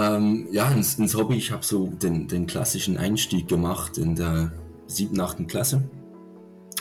Ähm, 0.00 0.48
ja, 0.50 0.70
ins, 0.70 0.98
ins 0.98 1.14
Hobby, 1.14 1.36
ich 1.36 1.50
habe 1.50 1.64
so 1.64 1.86
den, 1.88 2.26
den 2.26 2.46
klassischen 2.46 2.96
Einstieg 2.96 3.48
gemacht 3.48 3.98
in 3.98 4.14
der 4.14 4.50
siebten, 4.86 5.20
achten 5.20 5.46
Klasse. 5.46 5.82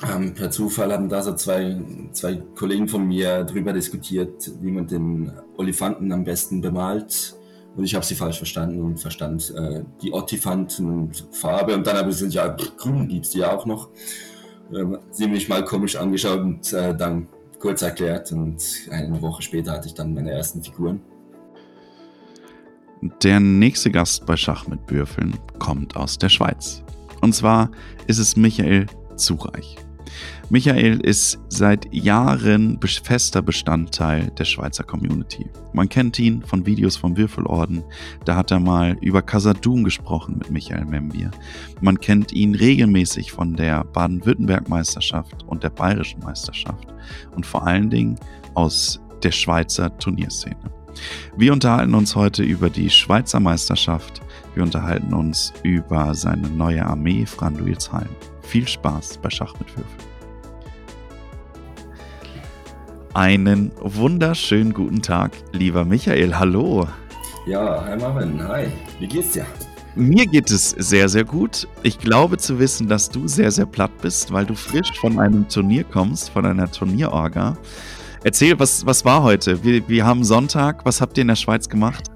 Ähm, 0.10 0.34
per 0.34 0.52
Zufall 0.52 0.93
haben 0.93 1.10
da 1.10 1.21
so 1.21 1.34
zwei, 1.34 1.82
zwei 2.14 2.36
Kollegen 2.55 2.88
von 2.88 3.05
mir 3.05 3.43
drüber 3.43 3.74
diskutiert, 3.74 4.50
wie 4.61 4.71
man 4.71 4.88
den 4.88 5.34
Olifanten 5.57 6.14
am 6.14 6.24
besten 6.24 6.61
bemalt. 6.61 7.36
Und 7.75 7.84
ich 7.84 7.93
habe 7.93 8.05
sie 8.05 8.16
falsch 8.16 8.38
verstanden 8.38 8.82
und 8.82 9.00
verstand 9.00 9.54
äh, 9.56 9.83
die 10.01 10.14
Ottifanten-Farbe. 10.14 11.75
Und 11.75 11.86
dann 11.86 11.97
habe 11.97 12.11
ich 12.11 12.20
gesagt, 12.20 12.33
ja, 12.33 12.47
grün 12.78 13.10
gibt 13.10 13.25
es 13.25 13.32
die 13.32 13.39
ja 13.39 13.54
auch 13.54 13.65
noch. 13.65 13.89
Ähm, 14.74 14.97
sie 15.11 15.28
mich 15.28 15.50
mal 15.50 15.65
komisch 15.65 15.97
angeschaut 15.97 16.39
und 16.39 16.71
äh, 16.71 16.96
dann 16.96 17.28
kurz 17.60 17.82
erklärt. 17.82 18.32
Und 18.32 18.64
eine 18.89 19.21
Woche 19.21 19.42
später 19.42 19.74
hatte 19.74 19.88
ich 19.88 19.93
dann 19.93 20.14
meine 20.14 20.32
ersten 20.32 20.64
Figuren. 20.64 21.01
Der 23.02 23.39
nächste 23.39 23.92
Gast 23.92 24.26
bei 24.26 24.36
Schach 24.36 24.68
mit 24.68 24.80
Würfeln 24.88 25.34
kommt 25.58 25.96
aus 25.96 26.18
der 26.18 26.28
Schweiz. 26.28 26.84
Und 27.22 27.34
zwar 27.34 27.72
ist 28.08 28.18
es 28.18 28.36
Michael 28.36 28.88
Zureich. 29.16 29.78
Michael 30.50 31.00
ist 31.02 31.39
seit 31.50 31.94
Jahren 31.94 32.80
fester 32.81 33.42
Bestandteil 33.42 34.31
der 34.31 34.45
Schweizer 34.45 34.84
Community. 34.84 35.45
Man 35.73 35.88
kennt 35.88 36.17
ihn 36.20 36.42
von 36.42 36.66
Videos 36.66 36.98
vom 36.98 37.16
Würfelorden. 37.16 37.84
Da 38.25 38.36
hat 38.36 38.52
er 38.52 38.59
mal 38.59 38.98
über 39.00 39.22
Casadum 39.22 39.84
gesprochen 39.84 40.38
mit 40.39 40.50
Michael 40.50 40.86
Membier. 40.86 41.31
Man 41.81 42.02
kennt 42.02 42.34
ihn 42.34 42.56
regelmäßig 42.56 43.31
von 43.31 43.53
der 43.53 43.84
Baden-Württemberg-Meisterschaft 43.86 45.44
und 45.44 45.64
der 45.64 45.70
Bayerischen 45.70 46.22
Meisterschaft. 46.22 46.88
Und 47.36 47.45
vor 47.45 47.66
allen 47.66 47.89
Dingen 47.89 48.19
aus 48.56 49.00
der 49.23 49.31
Schweizer 49.31 49.95
Turnierszene. 50.00 50.78
Wir 51.38 51.53
unterhalten 51.53 51.94
uns 51.94 52.16
heute 52.16 52.44
über 52.44 52.69
die 52.69 52.89
Schweizer 52.89 53.39
Meisterschaft. 53.39 54.22
Wir 54.55 54.64
unterhalten 54.64 55.14
uns 55.14 55.53
über 55.64 56.14
seine 56.16 56.50
neue 56.50 56.86
Armee 56.86 57.25
Franduilsheim. 57.25 58.09
Viel 58.41 58.67
Spaß 58.67 59.19
bei 59.19 59.30
Schach 59.30 59.53
mit 59.59 59.69
Würfeln. 59.69 60.09
Einen 63.14 63.72
wunderschönen 63.81 64.73
guten 64.73 65.02
Tag, 65.02 65.31
lieber 65.52 65.83
Michael. 65.83 66.38
Hallo. 66.38 66.88
Ja, 67.45 67.84
hi 67.84 67.97
Marvin. 67.97 68.47
Hi. 68.47 68.67
Wie 69.00 69.08
geht's 69.08 69.31
dir? 69.31 69.45
Mir 69.95 70.28
geht 70.28 70.52
es 70.52 70.69
sehr, 70.69 71.09
sehr 71.09 71.23
gut. 71.23 71.67
Ich 71.84 71.97
glaube 71.97 72.38
zu 72.38 72.59
wissen, 72.59 72.88
dass 72.88 73.09
du 73.09 73.28
sehr, 73.28 73.52
sehr 73.52 73.66
platt 73.66 73.91
bist, 74.02 74.31
weil 74.31 74.45
du 74.45 74.53
frisch 74.53 74.91
von 75.00 75.19
einem 75.19 75.50
Turnier 75.50 75.84
kommst, 75.84 76.30
von 76.30 76.45
einer 76.45 76.72
Turnierorga. 76.72 77.58
Erzähl, 78.23 78.59
was, 78.59 78.86
was 78.86 79.06
war 79.06 79.23
heute? 79.23 79.64
Wir, 79.64 79.88
wir 79.88 80.06
haben 80.06 80.23
Sonntag. 80.23 80.86
Was 80.86 81.02
habt 81.02 81.17
ihr 81.17 81.22
in 81.22 81.30
der 81.30 81.36
Schweiz 81.36 81.70
gemacht? 81.70 82.12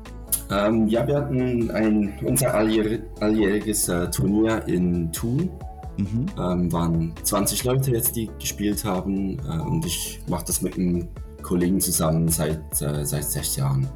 Ähm, 0.51 0.87
ja, 0.87 1.07
wir 1.07 1.15
hatten 1.15 1.71
ein, 1.71 2.13
unser 2.23 2.53
alljähriges 2.53 3.87
äh, 3.87 4.09
Turnier 4.11 4.63
in 4.67 5.11
Thun 5.11 5.49
Mhm. 5.97 6.25
Ähm, 6.39 6.71
waren 6.71 7.13
20 7.23 7.63
Leute 7.65 7.91
jetzt, 7.91 8.15
die 8.15 8.29
gespielt 8.39 8.83
haben. 8.83 9.37
Äh, 9.39 9.59
und 9.59 9.85
ich 9.85 10.21
mache 10.27 10.45
das 10.45 10.61
mit 10.61 10.75
einem 10.77 11.07
Kollegen 11.41 11.79
zusammen 11.79 12.27
seit, 12.29 12.81
äh, 12.81 13.05
seit 13.05 13.25
sechs 13.25 13.55
Jahren. 13.55 13.87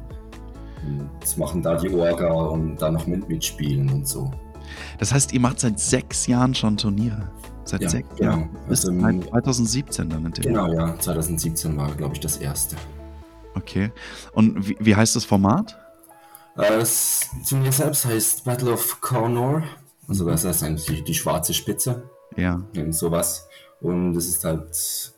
Und 0.86 1.38
machen 1.38 1.62
da 1.62 1.76
die 1.76 1.90
Orga 1.90 2.32
und 2.32 2.76
dann 2.80 2.94
noch 2.94 3.06
mit 3.06 3.28
mitspielen 3.28 3.90
und 3.90 4.06
so. 4.06 4.30
Das 4.98 5.12
heißt, 5.12 5.32
ihr 5.32 5.40
macht 5.40 5.60
seit 5.60 5.80
sechs 5.80 6.26
Jahren 6.26 6.54
schon 6.54 6.76
Turniere? 6.76 7.30
Seit 7.68 7.82
ja, 7.82 7.88
sechs 7.90 8.08
genau. 8.16 8.30
Jahren? 8.30 8.50
Bis 8.66 8.86
also, 8.86 8.98
2017 8.98 10.08
dann 10.08 10.24
in 10.24 10.32
dem 10.32 10.42
Genau, 10.42 10.72
ja. 10.72 10.98
2017 10.98 11.76
war, 11.76 11.94
glaube 11.94 12.14
ich, 12.14 12.20
das 12.20 12.38
erste. 12.38 12.76
Okay. 13.54 13.92
Und 14.32 14.66
wie, 14.66 14.76
wie 14.80 14.96
heißt 14.96 15.14
das 15.14 15.26
Format? 15.26 15.78
Äh, 16.56 16.78
das 16.78 17.28
Turnier 17.46 17.72
selbst 17.72 18.06
heißt 18.06 18.44
Battle 18.44 18.72
of 18.72 19.02
Cornor. 19.02 19.64
Also 20.08 20.24
das 20.24 20.44
ist 20.44 20.62
eigentlich 20.62 20.86
die, 20.86 21.04
die 21.04 21.14
schwarze 21.14 21.52
Spitze. 21.52 22.08
Ja. 22.36 22.62
Und 22.74 22.94
sowas. 22.94 23.46
Und 23.82 24.16
es 24.16 24.28
ist 24.28 24.44
halt 24.44 25.12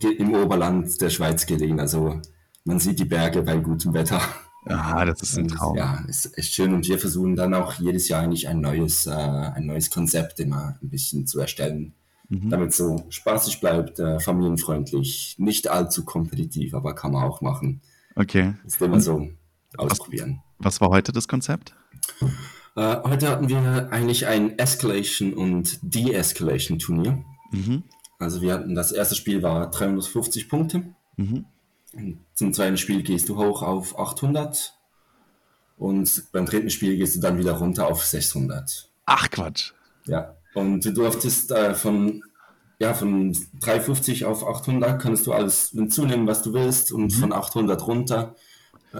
im 0.00 0.34
Oberland 0.34 1.00
der 1.00 1.10
Schweiz 1.10 1.46
gelegen. 1.46 1.78
Also 1.78 2.20
man 2.64 2.80
sieht 2.80 2.98
die 2.98 3.04
Berge 3.04 3.42
bei 3.42 3.58
gutem 3.58 3.94
Wetter. 3.94 4.20
Ah, 4.66 5.04
das 5.04 5.20
ist 5.22 5.38
ein 5.38 5.48
Traum. 5.48 5.76
Ja, 5.76 6.02
ist 6.08 6.36
echt 6.38 6.54
schön. 6.54 6.72
Und 6.72 6.88
wir 6.88 6.98
versuchen 6.98 7.36
dann 7.36 7.54
auch 7.54 7.74
jedes 7.74 8.08
Jahr 8.08 8.22
eigentlich 8.22 8.48
ein 8.48 8.60
neues, 8.60 9.06
äh, 9.06 9.10
ein 9.10 9.66
neues 9.66 9.90
Konzept 9.90 10.40
immer 10.40 10.78
ein 10.82 10.88
bisschen 10.88 11.26
zu 11.26 11.38
erstellen. 11.40 11.94
Mhm. 12.28 12.50
Damit 12.50 12.70
es 12.70 12.78
so 12.78 13.04
spaßig 13.10 13.60
bleibt, 13.60 13.98
äh, 13.98 14.18
familienfreundlich, 14.20 15.36
nicht 15.38 15.68
allzu 15.68 16.04
kompetitiv, 16.04 16.74
aber 16.74 16.94
kann 16.94 17.12
man 17.12 17.24
auch 17.24 17.42
machen. 17.42 17.82
Okay. 18.16 18.54
Ist 18.66 18.80
immer 18.80 19.00
so 19.00 19.28
ausprobieren. 19.76 20.40
Was, 20.58 20.74
was 20.74 20.80
war 20.80 20.88
heute 20.88 21.12
das 21.12 21.28
Konzept? 21.28 21.74
Äh, 22.76 22.96
heute 23.04 23.28
hatten 23.28 23.48
wir 23.48 23.88
eigentlich 23.92 24.26
ein 24.26 24.58
Escalation 24.58 25.34
und 25.34 25.78
De-Escalation 25.82 26.78
Turnier. 26.78 27.22
Mhm. 27.50 27.82
Also 28.18 28.40
wir 28.40 28.54
hatten 28.54 28.74
das 28.74 28.92
erste 28.92 29.14
Spiel 29.14 29.42
war 29.42 29.70
350 29.70 30.48
Punkte. 30.48 30.84
Mhm. 31.16 31.44
Zum 32.34 32.52
zweiten 32.52 32.76
Spiel 32.76 33.02
gehst 33.02 33.28
du 33.28 33.36
hoch 33.36 33.62
auf 33.62 33.98
800 33.98 34.74
und 35.76 36.24
beim 36.32 36.46
dritten 36.46 36.70
Spiel 36.70 36.96
gehst 36.96 37.16
du 37.16 37.20
dann 37.20 37.38
wieder 37.38 37.52
runter 37.52 37.86
auf 37.86 38.04
600. 38.04 38.90
Ach 39.06 39.30
Quatsch. 39.30 39.72
Ja, 40.06 40.36
und 40.54 40.84
du 40.84 40.92
durftest 40.92 41.50
äh, 41.50 41.74
von, 41.74 42.22
ja, 42.78 42.94
von 42.94 43.36
350 43.60 44.24
auf 44.24 44.46
800 44.46 45.00
kannst 45.00 45.26
du 45.26 45.32
alles 45.32 45.70
hinzunehmen, 45.70 46.26
was 46.26 46.42
du 46.42 46.52
willst 46.52 46.92
und 46.92 47.06
mhm. 47.06 47.20
von 47.20 47.32
800 47.32 47.86
runter 47.86 48.34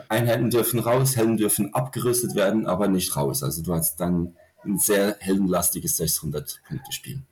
Einheiten 0.09 0.50
dürfen 0.50 0.81
raus, 0.81 1.16
Helden 1.16 1.37
dürfen 1.37 1.75
abgerüstet 1.75 2.34
werden, 2.34 2.66
aber 2.66 2.88
nicht 2.88 3.16
raus. 3.16 3.43
Also 3.43 3.62
du 3.62 3.75
hast 3.75 3.97
dann 3.97 4.34
ein 4.65 4.78
sehr 4.78 5.16
heldenlastiges 5.21 6.00
600-Punkte-Spiel. 6.00 7.22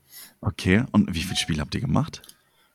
Okay, 0.40 0.84
und 0.92 1.14
wie 1.14 1.22
viele 1.22 1.36
Spiele 1.36 1.60
habt 1.60 1.74
ihr 1.74 1.80
gemacht? 1.80 2.22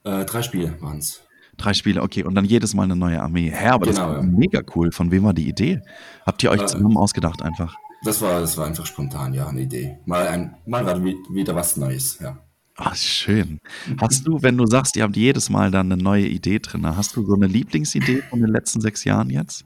Äh, 0.04 0.26
drei 0.26 0.42
Spiele 0.42 0.82
waren 0.82 1.00
es. 1.00 1.22
Drei 1.58 1.74
Spiele, 1.74 2.02
okay. 2.02 2.24
Und 2.24 2.36
dann 2.36 2.46
jedes 2.46 2.74
Mal 2.74 2.84
eine 2.84 2.96
neue 2.96 3.22
Armee. 3.22 3.52
Hä, 3.52 3.68
aber 3.68 3.88
genau, 3.88 3.98
das 3.98 4.10
war 4.10 4.16
ja. 4.18 4.22
mega 4.22 4.62
cool. 4.76 4.92
Von 4.92 5.12
wem 5.12 5.24
war 5.24 5.34
die 5.34 5.48
Idee? 5.48 5.82
Habt 6.26 6.44
ihr 6.44 6.52
euch 6.52 6.62
äh, 6.62 6.66
zusammen 6.68 6.98
ausgedacht 6.98 7.42
einfach? 7.42 7.76
Das 8.04 8.22
war, 8.22 8.40
das 8.40 8.58
war 8.58 8.68
einfach 8.68 8.86
spontan, 8.86 9.34
ja, 9.34 9.48
eine 9.48 9.62
Idee. 9.62 9.98
Mal, 10.06 10.28
ein, 10.28 10.56
mal 10.66 10.86
war 10.86 11.04
wieder 11.04 11.56
was 11.56 11.78
Neues, 11.78 12.20
ja. 12.20 12.38
Ach, 12.76 12.96
schön. 12.96 13.60
Hast 14.00 14.28
du, 14.28 14.44
wenn 14.44 14.56
du 14.56 14.68
sagst, 14.68 14.96
ihr 14.96 15.04
habt 15.04 15.18
jedes 15.18 15.50
Mal 15.50 15.72
dann 15.72 15.92
eine 15.92 16.02
neue 16.02 16.28
Idee 16.28 16.60
drin, 16.60 16.86
hast 16.86 17.16
du 17.16 17.26
so 17.26 17.34
eine 17.34 17.48
Lieblingsidee 17.48 18.22
von 18.30 18.40
den 18.40 18.50
letzten 18.50 18.82
sechs 18.82 19.04
Jahren 19.04 19.32
jetzt? 19.32 19.66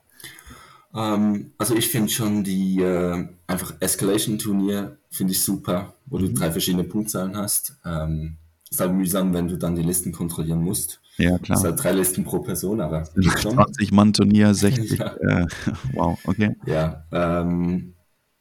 Ähm, 0.95 1.51
also 1.57 1.75
ich 1.75 1.89
finde 1.89 2.09
schon 2.09 2.45
die 2.45 2.81
äh, 2.81 3.27
einfach 3.47 3.73
Escalation-Turnier 3.81 4.97
finde 5.09 5.33
ich 5.33 5.41
super, 5.41 5.93
wo 6.05 6.17
mhm. 6.17 6.21
du 6.21 6.33
drei 6.33 6.51
verschiedene 6.51 6.85
Punktzahlen 6.85 7.35
hast. 7.35 7.77
Ähm, 7.85 8.37
ist 8.69 8.79
halt 8.79 8.93
mühsam, 8.93 9.33
wenn 9.33 9.49
du 9.49 9.57
dann 9.57 9.75
die 9.75 9.83
Listen 9.83 10.13
kontrollieren 10.13 10.63
musst. 10.63 11.00
Ja, 11.17 11.37
klar. 11.37 11.57
Es 11.57 11.63
halt 11.63 11.83
drei 11.83 11.91
Listen 11.91 12.23
pro 12.23 12.39
Person, 12.39 12.81
aber 12.81 13.03
20 13.03 13.91
Mann 13.91 14.13
Turnier, 14.13 14.53
60. 14.53 14.97
ja. 14.97 15.15
äh, 15.17 15.47
wow, 15.93 16.17
okay. 16.25 16.55
Ja, 16.65 17.05
ähm, 17.11 17.93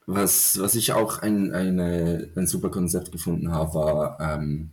was, 0.06 0.58
was 0.60 0.74
ich 0.74 0.92
auch 0.92 1.20
ein, 1.20 1.52
eine, 1.52 2.30
ein 2.36 2.46
super 2.46 2.70
Konzept 2.70 3.12
gefunden 3.12 3.52
habe, 3.52 3.74
war 3.74 4.18
ähm, 4.20 4.70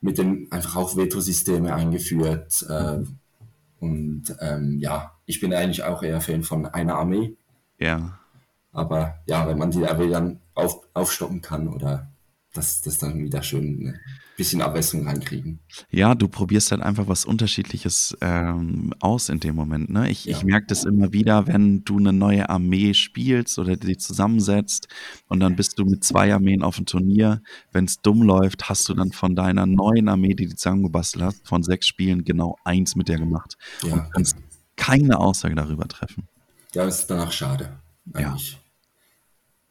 mit 0.00 0.18
dem 0.18 0.46
einfach 0.50 0.76
auch 0.76 0.96
Veto-Systeme 0.96 1.74
eingeführt. 1.74 2.66
Äh, 2.68 3.04
und 3.80 4.24
ähm, 4.40 4.78
ja, 4.78 5.12
ich 5.26 5.40
bin 5.40 5.54
eigentlich 5.54 5.84
auch 5.84 6.02
eher 6.02 6.20
Fan 6.20 6.42
von 6.42 6.66
einer 6.66 6.96
Armee. 6.96 7.36
Ja. 7.78 8.18
Aber 8.72 9.16
ja, 9.26 9.46
wenn 9.48 9.58
man 9.58 9.70
die 9.70 9.86
Armee 9.86 10.08
dann 10.08 10.40
auf, 10.54 10.80
aufstocken 10.94 11.40
kann 11.40 11.68
oder 11.68 12.08
dass 12.58 12.82
das 12.82 12.98
dann 12.98 13.22
wieder 13.22 13.42
schön 13.42 13.86
ein 13.86 14.00
bisschen 14.36 14.60
Abwechslung 14.60 15.06
reinkriegen. 15.06 15.60
Ja, 15.90 16.14
du 16.14 16.28
probierst 16.28 16.72
halt 16.72 16.82
einfach 16.82 17.06
was 17.06 17.24
Unterschiedliches 17.24 18.16
ähm, 18.20 18.92
aus 19.00 19.28
in 19.28 19.40
dem 19.40 19.54
Moment. 19.54 19.90
Ne? 19.90 20.10
Ich, 20.10 20.24
ja. 20.24 20.36
ich 20.36 20.44
merke 20.44 20.66
das 20.66 20.84
immer 20.84 21.12
wieder, 21.12 21.46
wenn 21.46 21.84
du 21.84 21.98
eine 21.98 22.12
neue 22.12 22.48
Armee 22.50 22.94
spielst 22.94 23.58
oder 23.58 23.76
die 23.76 23.96
zusammensetzt 23.96 24.88
und 25.28 25.40
dann 25.40 25.56
bist 25.56 25.78
du 25.78 25.84
mit 25.84 26.04
zwei 26.04 26.34
Armeen 26.34 26.62
auf 26.62 26.76
dem 26.76 26.86
Turnier. 26.86 27.42
Wenn 27.72 27.84
es 27.84 28.00
dumm 28.00 28.22
läuft, 28.22 28.68
hast 28.68 28.88
du 28.88 28.94
dann 28.94 29.12
von 29.12 29.36
deiner 29.36 29.66
neuen 29.66 30.08
Armee, 30.08 30.34
die 30.34 30.46
du 30.46 30.56
zusammengebastelt 30.56 31.24
hast, 31.24 31.46
von 31.46 31.62
sechs 31.62 31.86
Spielen 31.86 32.24
genau 32.24 32.56
eins 32.64 32.96
mit 32.96 33.08
der 33.08 33.18
gemacht. 33.18 33.56
Ja. 33.84 33.92
Und 33.92 34.12
kannst 34.12 34.36
keine 34.76 35.18
Aussage 35.18 35.54
darüber 35.54 35.86
treffen. 35.86 36.28
Ja, 36.74 36.84
ist 36.84 37.06
danach 37.06 37.32
schade. 37.32 37.78
Eigentlich. 38.12 38.52
Ja. 38.52 38.58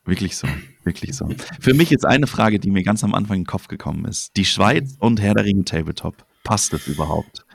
Wirklich 0.07 0.37
so, 0.37 0.47
wirklich 0.85 1.15
so. 1.17 1.29
Für 1.59 1.73
mich 1.73 1.91
ist 1.91 2.05
eine 2.05 2.27
Frage, 2.27 2.59
die 2.59 2.71
mir 2.71 2.81
ganz 2.81 3.03
am 3.03 3.13
Anfang 3.13 3.35
in 3.35 3.41
den 3.41 3.47
Kopf 3.47 3.67
gekommen 3.67 4.05
ist. 4.05 4.37
Die 4.37 4.45
Schweiz 4.45 4.95
und 4.99 5.21
Herr 5.21 5.33
der 5.33 5.43
Ringe 5.43 5.65
Tabletop. 5.65 6.15
Passt 6.45 6.71
das 6.71 6.87
überhaupt? 6.87 7.45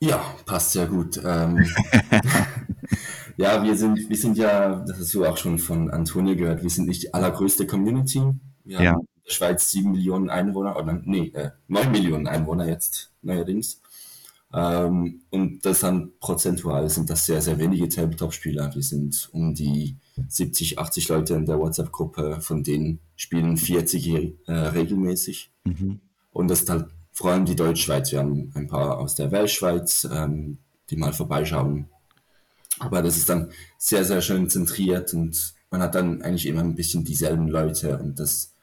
Ja, 0.00 0.34
passt 0.44 0.74
ja 0.74 0.86
gut. 0.86 1.20
Ähm, 1.24 1.64
ja, 3.36 3.62
wir 3.62 3.76
sind, 3.76 4.08
wir 4.08 4.16
sind 4.16 4.38
ja, 4.38 4.74
das 4.84 4.98
hast 4.98 5.14
du 5.14 5.24
auch 5.24 5.36
schon 5.36 5.60
von 5.60 5.88
Antonio 5.88 6.34
gehört, 6.34 6.64
wir 6.64 6.70
sind 6.70 6.88
nicht 6.88 7.04
die 7.04 7.14
allergrößte 7.14 7.64
Community. 7.64 8.22
Wir 8.64 8.82
ja. 8.82 8.90
haben 8.90 9.00
in 9.00 9.22
der 9.24 9.32
Schweiz 9.32 9.70
sieben 9.70 9.92
Millionen 9.92 10.30
Einwohner, 10.30 10.76
oder 10.76 11.00
nee, 11.04 11.28
äh, 11.34 11.50
neun 11.68 11.92
Millionen 11.92 12.26
Einwohner 12.26 12.66
jetzt 12.66 13.12
neuerdings. 13.22 13.80
Ähm, 14.52 15.20
und 15.30 15.64
das 15.64 15.78
dann 15.78 16.10
prozentual 16.18 16.90
sind 16.90 17.08
das 17.08 17.24
sehr, 17.24 17.40
sehr 17.40 17.56
wenige 17.58 17.88
Tabletop-Spieler. 17.88 18.74
Wir 18.74 18.82
sind 18.82 19.28
um 19.32 19.54
die 19.54 19.96
70, 20.28 20.78
80 20.78 21.08
Leute 21.08 21.34
in 21.34 21.46
der 21.46 21.58
WhatsApp-Gruppe, 21.58 22.40
von 22.40 22.62
denen 22.62 23.00
spielen 23.16 23.56
40 23.56 24.08
äh, 24.46 24.52
regelmäßig. 24.52 25.52
Mhm. 25.64 26.00
Und 26.32 26.48
das 26.48 26.62
ist 26.62 26.70
halt 26.70 26.86
vor 27.12 27.32
allem 27.32 27.44
die 27.44 27.56
Deutschschweiz. 27.56 28.12
Wir 28.12 28.20
haben 28.20 28.50
ein 28.54 28.66
paar 28.66 28.98
aus 28.98 29.14
der 29.14 29.30
Weltschweiz, 29.32 30.08
ähm, 30.10 30.58
die 30.88 30.96
mal 30.96 31.12
vorbeischauen. 31.12 31.86
Aber 32.78 33.02
das 33.02 33.16
ist 33.16 33.28
dann 33.28 33.50
sehr, 33.78 34.04
sehr 34.04 34.22
schön 34.22 34.48
zentriert 34.48 35.12
und 35.12 35.54
man 35.70 35.82
hat 35.82 35.94
dann 35.94 36.22
eigentlich 36.22 36.46
immer 36.46 36.62
ein 36.62 36.74
bisschen 36.74 37.04
dieselben 37.04 37.48
Leute 37.48 37.98
und 37.98 38.18
das 38.18 38.54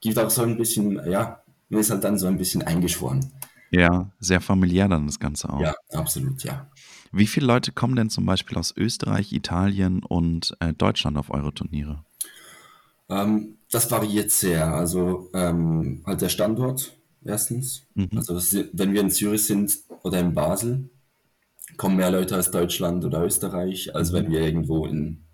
gibt 0.00 0.18
auch 0.18 0.30
so 0.30 0.42
ein 0.42 0.56
bisschen, 0.56 1.00
ja, 1.08 1.42
man 1.68 1.80
ist 1.80 1.90
halt 1.90 2.02
dann 2.04 2.18
so 2.18 2.26
ein 2.26 2.38
bisschen 2.38 2.62
eingeschworen. 2.62 3.32
Ja, 3.72 4.12
sehr 4.20 4.40
familiär 4.40 4.86
dann 4.86 5.06
das 5.06 5.18
Ganze 5.18 5.50
auch. 5.50 5.60
Ja, 5.60 5.74
absolut, 5.92 6.44
ja. 6.44 6.70
Wie 7.10 7.26
viele 7.26 7.46
Leute 7.46 7.72
kommen 7.72 7.96
denn 7.96 8.10
zum 8.10 8.26
Beispiel 8.26 8.58
aus 8.58 8.74
Österreich, 8.76 9.32
Italien 9.32 10.02
und 10.02 10.54
äh, 10.60 10.74
Deutschland 10.74 11.16
auf 11.16 11.30
eure 11.30 11.52
Turniere? 11.54 12.04
Ähm, 13.08 13.56
das 13.70 13.90
variiert 13.90 14.30
sehr. 14.30 14.74
Also 14.74 15.30
ähm, 15.32 16.02
halt 16.06 16.20
der 16.20 16.28
Standort 16.28 16.96
erstens. 17.24 17.82
Mhm. 17.94 18.10
Also 18.14 18.34
wenn 18.72 18.92
wir 18.92 19.00
in 19.00 19.10
Zürich 19.10 19.46
sind 19.46 19.78
oder 20.02 20.20
in 20.20 20.34
Basel, 20.34 20.90
kommen 21.76 21.96
mehr 21.96 22.10
Leute 22.10 22.38
aus 22.38 22.50
Deutschland 22.50 23.04
oder 23.04 23.24
Österreich, 23.24 23.94
als 23.94 24.12
mhm. 24.12 24.16
wenn 24.16 24.30
wir 24.30 24.40
irgendwo 24.40 24.86
in, 24.86 25.24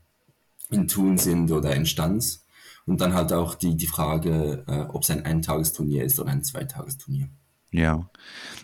in 0.70 0.86
Thun 0.86 1.18
sind 1.18 1.50
oder 1.50 1.74
in 1.74 1.86
Stanz. 1.86 2.44
Und 2.86 3.00
dann 3.00 3.14
halt 3.14 3.32
auch 3.32 3.54
die, 3.54 3.76
die 3.76 3.86
Frage, 3.86 4.64
äh, 4.66 4.80
ob 4.92 5.02
es 5.02 5.10
ein 5.10 5.24
Eintagesturnier 5.24 6.04
ist 6.04 6.18
oder 6.20 6.30
ein 6.30 6.42
Zweitagesturnier. 6.42 7.28
Ja, 7.70 8.08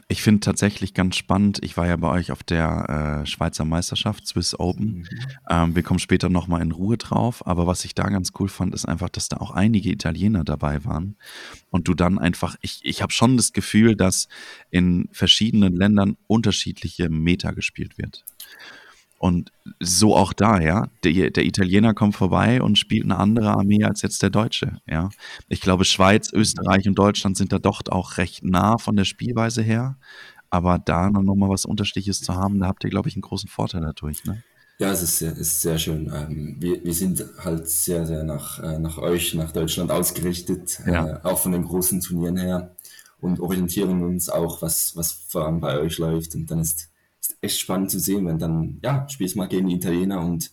ich 0.09 0.23
finde 0.23 0.41
tatsächlich 0.41 0.95
ganz 0.95 1.17
spannend, 1.17 1.59
ich 1.63 1.77
war 1.77 1.87
ja 1.87 1.97
bei 1.97 2.09
euch 2.09 2.33
auf 2.33 2.43
der 2.43 3.23
äh, 3.23 3.27
Schweizer 3.27 3.67
Meisterschaft, 3.67 4.27
Swiss 4.27 4.59
Open. 4.59 4.87
Mhm. 4.87 5.07
Ähm, 5.51 5.75
wir 5.77 5.83
kommen 5.83 5.99
später 5.99 6.31
nochmal 6.31 6.63
in 6.63 6.73
Ruhe 6.73 6.97
drauf, 6.97 7.47
aber 7.47 7.67
was 7.67 7.85
ich 7.85 7.95
da 7.95 8.09
ganz 8.09 8.33
cool 8.39 8.49
fand, 8.49 8.75
ist 8.75 8.87
einfach, 8.87 9.11
dass 9.11 9.29
da 9.29 9.39
auch 9.39 9.51
einige 9.51 9.91
Italiener 9.91 10.43
dabei 10.43 10.85
waren 10.87 11.17
und 11.71 11.87
du 11.87 11.95
dann 11.95 12.19
einfach, 12.19 12.57
ich, 12.63 12.81
ich 12.83 13.03
habe 13.03 13.13
schon 13.13 13.37
das 13.37 13.53
Gefühl, 13.53 13.95
dass 13.95 14.29
in 14.71 15.09
verschiedenen 15.13 15.77
Ländern 15.77 16.17
unterschiedliche 16.27 17.11
Meta 17.11 17.51
gespielt 17.51 17.99
wird. 17.99 18.25
Und 19.25 19.53
so 19.81 20.15
auch 20.15 20.35
da, 20.35 20.61
ja. 20.61 20.89
Der, 21.03 21.31
der, 21.31 21.47
Italiener 21.47 21.95
kommt 21.95 22.15
vorbei 22.15 22.61
und 22.61 22.79
spielt 22.79 23.05
eine 23.05 23.17
andere 23.17 23.53
Armee 23.53 23.83
als 23.83 24.03
jetzt 24.03 24.23
der 24.23 24.29
Deutsche, 24.29 24.83
ja. 24.87 25.09
Ich 25.49 25.63
glaube, 25.63 25.87
Schweiz, 25.87 26.31
Österreich 26.31 26.87
und 26.87 26.99
Deutschland 26.99 27.39
sind 27.39 27.51
da 27.51 27.59
doch 27.59 27.81
auch 27.89 28.19
recht 28.19 28.45
nah 28.45 28.77
von 28.77 28.97
der 28.97 29.07
Spielweise 29.07 29.63
her. 29.63 29.97
Aber 30.51 30.79
da 30.79 31.09
nochmal 31.09 31.49
was 31.49 31.65
Unterschiedliches 31.65 32.21
zu 32.21 32.35
haben, 32.35 32.61
da 32.61 32.67
habt 32.67 32.85
ihr, 32.85 32.91
glaube 32.91 33.09
ich, 33.09 33.15
einen 33.15 33.23
großen 33.23 33.49
Vorteil 33.49 33.81
dadurch, 33.81 34.23
ne? 34.27 34.43
Ja, 34.79 34.93
es 34.93 35.03
ist 35.03 35.17
sehr, 35.17 35.35
ist 35.35 35.63
sehr 35.63 35.79
schön. 35.79 36.13
Ähm, 36.15 36.57
wir, 36.59 36.85
wir 36.85 36.93
sind 36.93 37.25
halt 37.43 37.67
sehr, 37.67 38.05
sehr 38.05 38.25
nach, 38.25 38.63
äh, 38.63 38.79
nach 38.79 38.99
euch, 38.99 39.33
nach 39.33 39.53
Deutschland 39.53 39.91
ausgerichtet, 39.91 40.83
ja. 40.87 41.07
äh, 41.07 41.21
auch 41.23 41.39
von 41.39 41.53
den 41.53 41.65
großen 41.65 42.03
Turnieren 42.03 42.37
her 42.37 42.77
und 43.23 43.41
orientieren 43.41 44.03
uns 44.03 44.29
auch, 44.29 44.61
was, 44.61 44.95
was 44.97 45.13
vor 45.13 45.47
allem 45.47 45.61
bei 45.61 45.79
euch 45.79 45.97
läuft. 45.97 46.35
Und 46.35 46.51
dann 46.51 46.59
ist 46.59 46.91
ist 47.25 47.39
echt 47.41 47.59
spannend 47.59 47.91
zu 47.91 47.99
sehen, 47.99 48.27
wenn 48.27 48.39
dann, 48.39 48.79
ja, 48.83 49.09
spielst 49.09 49.37
mal 49.37 49.49
gegen 49.49 49.69
die 49.69 49.77
Italiener 49.77 50.21
und 50.21 50.51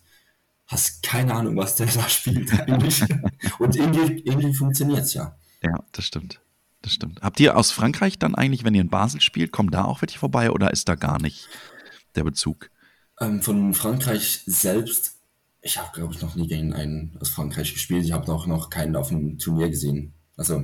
hast 0.68 1.04
keine 1.04 1.34
Ahnung, 1.34 1.58
was 1.58 1.76
der 1.76 1.88
da 1.88 2.08
spielt 2.08 2.52
eigentlich. 2.60 3.04
und 3.60 3.76
irgendwie, 3.76 4.22
irgendwie 4.22 4.54
funktioniert 4.54 5.02
es 5.02 5.14
ja. 5.14 5.36
Ja, 5.62 5.84
das 5.92 6.06
stimmt. 6.06 6.42
Das 6.82 6.94
stimmt. 6.94 7.22
Habt 7.22 7.40
ihr 7.40 7.58
aus 7.58 7.72
Frankreich 7.72 8.18
dann 8.18 8.34
eigentlich, 8.34 8.64
wenn 8.64 8.74
ihr 8.74 8.82
in 8.82 8.90
Basel 8.90 9.22
spielt, 9.22 9.52
kommt 9.52 9.74
da 9.74 9.86
auch 9.86 10.02
wirklich 10.02 10.18
vorbei 10.18 10.50
oder 10.52 10.72
ist 10.72 10.90
da 10.90 10.96
gar 10.96 11.22
nicht 11.22 11.48
der 12.16 12.24
Bezug? 12.24 12.72
Ähm, 13.20 13.42
von 13.42 13.74
Frankreich 13.74 14.42
selbst, 14.48 15.18
ich 15.62 15.78
habe, 15.78 15.92
glaube 15.94 16.16
ich, 16.16 16.22
noch 16.22 16.36
nie 16.36 16.48
gegen 16.48 16.74
einen 16.74 17.16
aus 17.20 17.30
Frankreich 17.30 17.74
gespielt. 17.74 18.04
Ich 18.06 18.14
habe 18.14 18.32
auch 18.32 18.48
noch 18.48 18.72
keinen 18.72 18.96
auf 18.96 19.10
dem 19.10 19.38
Turnier 19.38 19.70
gesehen. 19.70 20.14
Also 20.38 20.64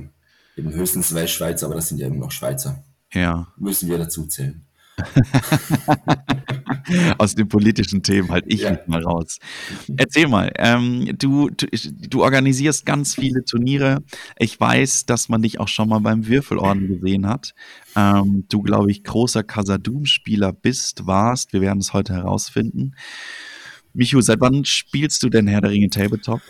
eben 0.56 0.72
höchstens 0.72 1.14
Westschweiz, 1.14 1.62
aber 1.62 1.76
das 1.76 1.88
sind 1.88 1.98
ja 1.98 2.08
immer 2.08 2.16
noch 2.16 2.32
Schweizer. 2.32 2.82
Ja. 3.12 3.46
Müssen 3.56 3.88
wir 3.88 3.98
dazu 3.98 4.26
zählen. 4.26 4.66
Aus 7.18 7.34
den 7.34 7.48
politischen 7.48 8.02
Themen 8.02 8.30
halt 8.30 8.44
ich 8.48 8.62
ja. 8.62 8.78
mal 8.86 9.02
raus. 9.02 9.38
Erzähl 9.96 10.28
mal, 10.28 10.52
ähm, 10.56 11.16
du, 11.18 11.50
du, 11.50 11.66
du, 12.08 12.22
organisierst 12.22 12.86
ganz 12.86 13.14
viele 13.14 13.44
Turniere. 13.44 14.02
Ich 14.38 14.58
weiß, 14.58 15.06
dass 15.06 15.28
man 15.28 15.42
dich 15.42 15.60
auch 15.60 15.68
schon 15.68 15.88
mal 15.88 16.00
beim 16.00 16.26
Würfelorden 16.26 16.88
gesehen 16.88 17.26
hat. 17.26 17.54
Ähm, 17.96 18.44
du, 18.48 18.62
glaube 18.62 18.90
ich, 18.90 19.04
großer 19.04 19.42
Casadum-Spieler 19.42 20.52
bist, 20.52 21.06
warst. 21.06 21.52
Wir 21.52 21.60
werden 21.60 21.80
es 21.80 21.92
heute 21.92 22.14
herausfinden. 22.14 22.94
Michu, 23.92 24.20
seit 24.20 24.40
wann 24.40 24.64
spielst 24.64 25.22
du 25.22 25.28
denn 25.28 25.46
Herr 25.46 25.60
der 25.60 25.70
Ringe 25.70 25.90
Tabletop? 25.90 26.40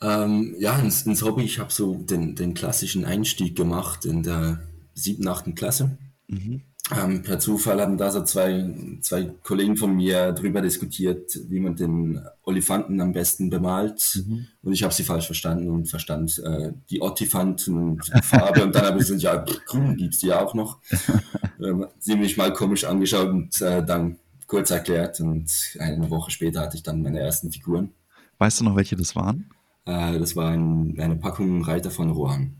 Ähm, 0.00 0.54
ja, 0.58 0.78
ins, 0.78 1.02
ins 1.02 1.22
Hobby. 1.22 1.42
Ich 1.42 1.58
habe 1.58 1.72
so 1.72 1.94
den, 1.94 2.34
den 2.34 2.54
klassischen 2.54 3.04
Einstieg 3.04 3.56
gemacht 3.56 4.04
in 4.04 4.22
der 4.22 4.62
siebten, 4.94 5.28
achten 5.28 5.54
Klasse. 5.54 5.98
Mhm. 6.28 6.62
Ähm, 6.96 7.22
per 7.22 7.38
Zufall 7.38 7.80
haben 7.80 7.98
da 7.98 8.10
so 8.10 8.22
zwei, 8.24 8.98
zwei 9.02 9.30
Kollegen 9.42 9.76
von 9.76 9.94
mir 9.94 10.32
drüber 10.32 10.62
diskutiert, 10.62 11.38
wie 11.48 11.60
man 11.60 11.76
den 11.76 12.20
Olifanten 12.44 13.00
am 13.00 13.12
besten 13.12 13.50
bemalt. 13.50 14.22
Mhm. 14.26 14.46
Und 14.62 14.72
ich 14.72 14.82
habe 14.82 14.94
sie 14.94 15.04
falsch 15.04 15.26
verstanden 15.26 15.68
und 15.68 15.86
verstand 15.86 16.38
äh, 16.38 16.72
die 16.88 17.02
Ottifanten 17.02 18.00
Farbe. 18.22 18.64
und 18.64 18.74
dann 18.74 18.86
habe 18.86 19.00
ich 19.00 19.08
gesagt, 19.08 19.22
ja, 19.22 19.44
grün 19.66 19.96
gibt's 19.96 20.20
die 20.20 20.28
ja 20.28 20.40
auch 20.40 20.54
noch. 20.54 20.78
ähm, 21.62 21.86
sie 21.98 22.16
mich 22.16 22.36
mal 22.36 22.52
komisch 22.52 22.84
angeschaut 22.84 23.28
und 23.28 23.60
äh, 23.60 23.84
dann 23.84 24.16
kurz 24.46 24.70
erklärt. 24.70 25.20
Und 25.20 25.76
eine 25.78 26.08
Woche 26.10 26.30
später 26.30 26.60
hatte 26.60 26.76
ich 26.76 26.82
dann 26.82 27.02
meine 27.02 27.20
ersten 27.20 27.52
Figuren. 27.52 27.90
Weißt 28.38 28.60
du 28.60 28.64
noch, 28.64 28.76
welche 28.76 28.96
das 28.96 29.14
waren? 29.14 29.50
Äh, 29.84 30.18
das 30.18 30.36
war 30.36 30.50
ein, 30.50 30.96
eine 30.98 31.16
Packung 31.16 31.62
Reiter 31.62 31.90
von 31.90 32.10
Rohan. 32.10 32.54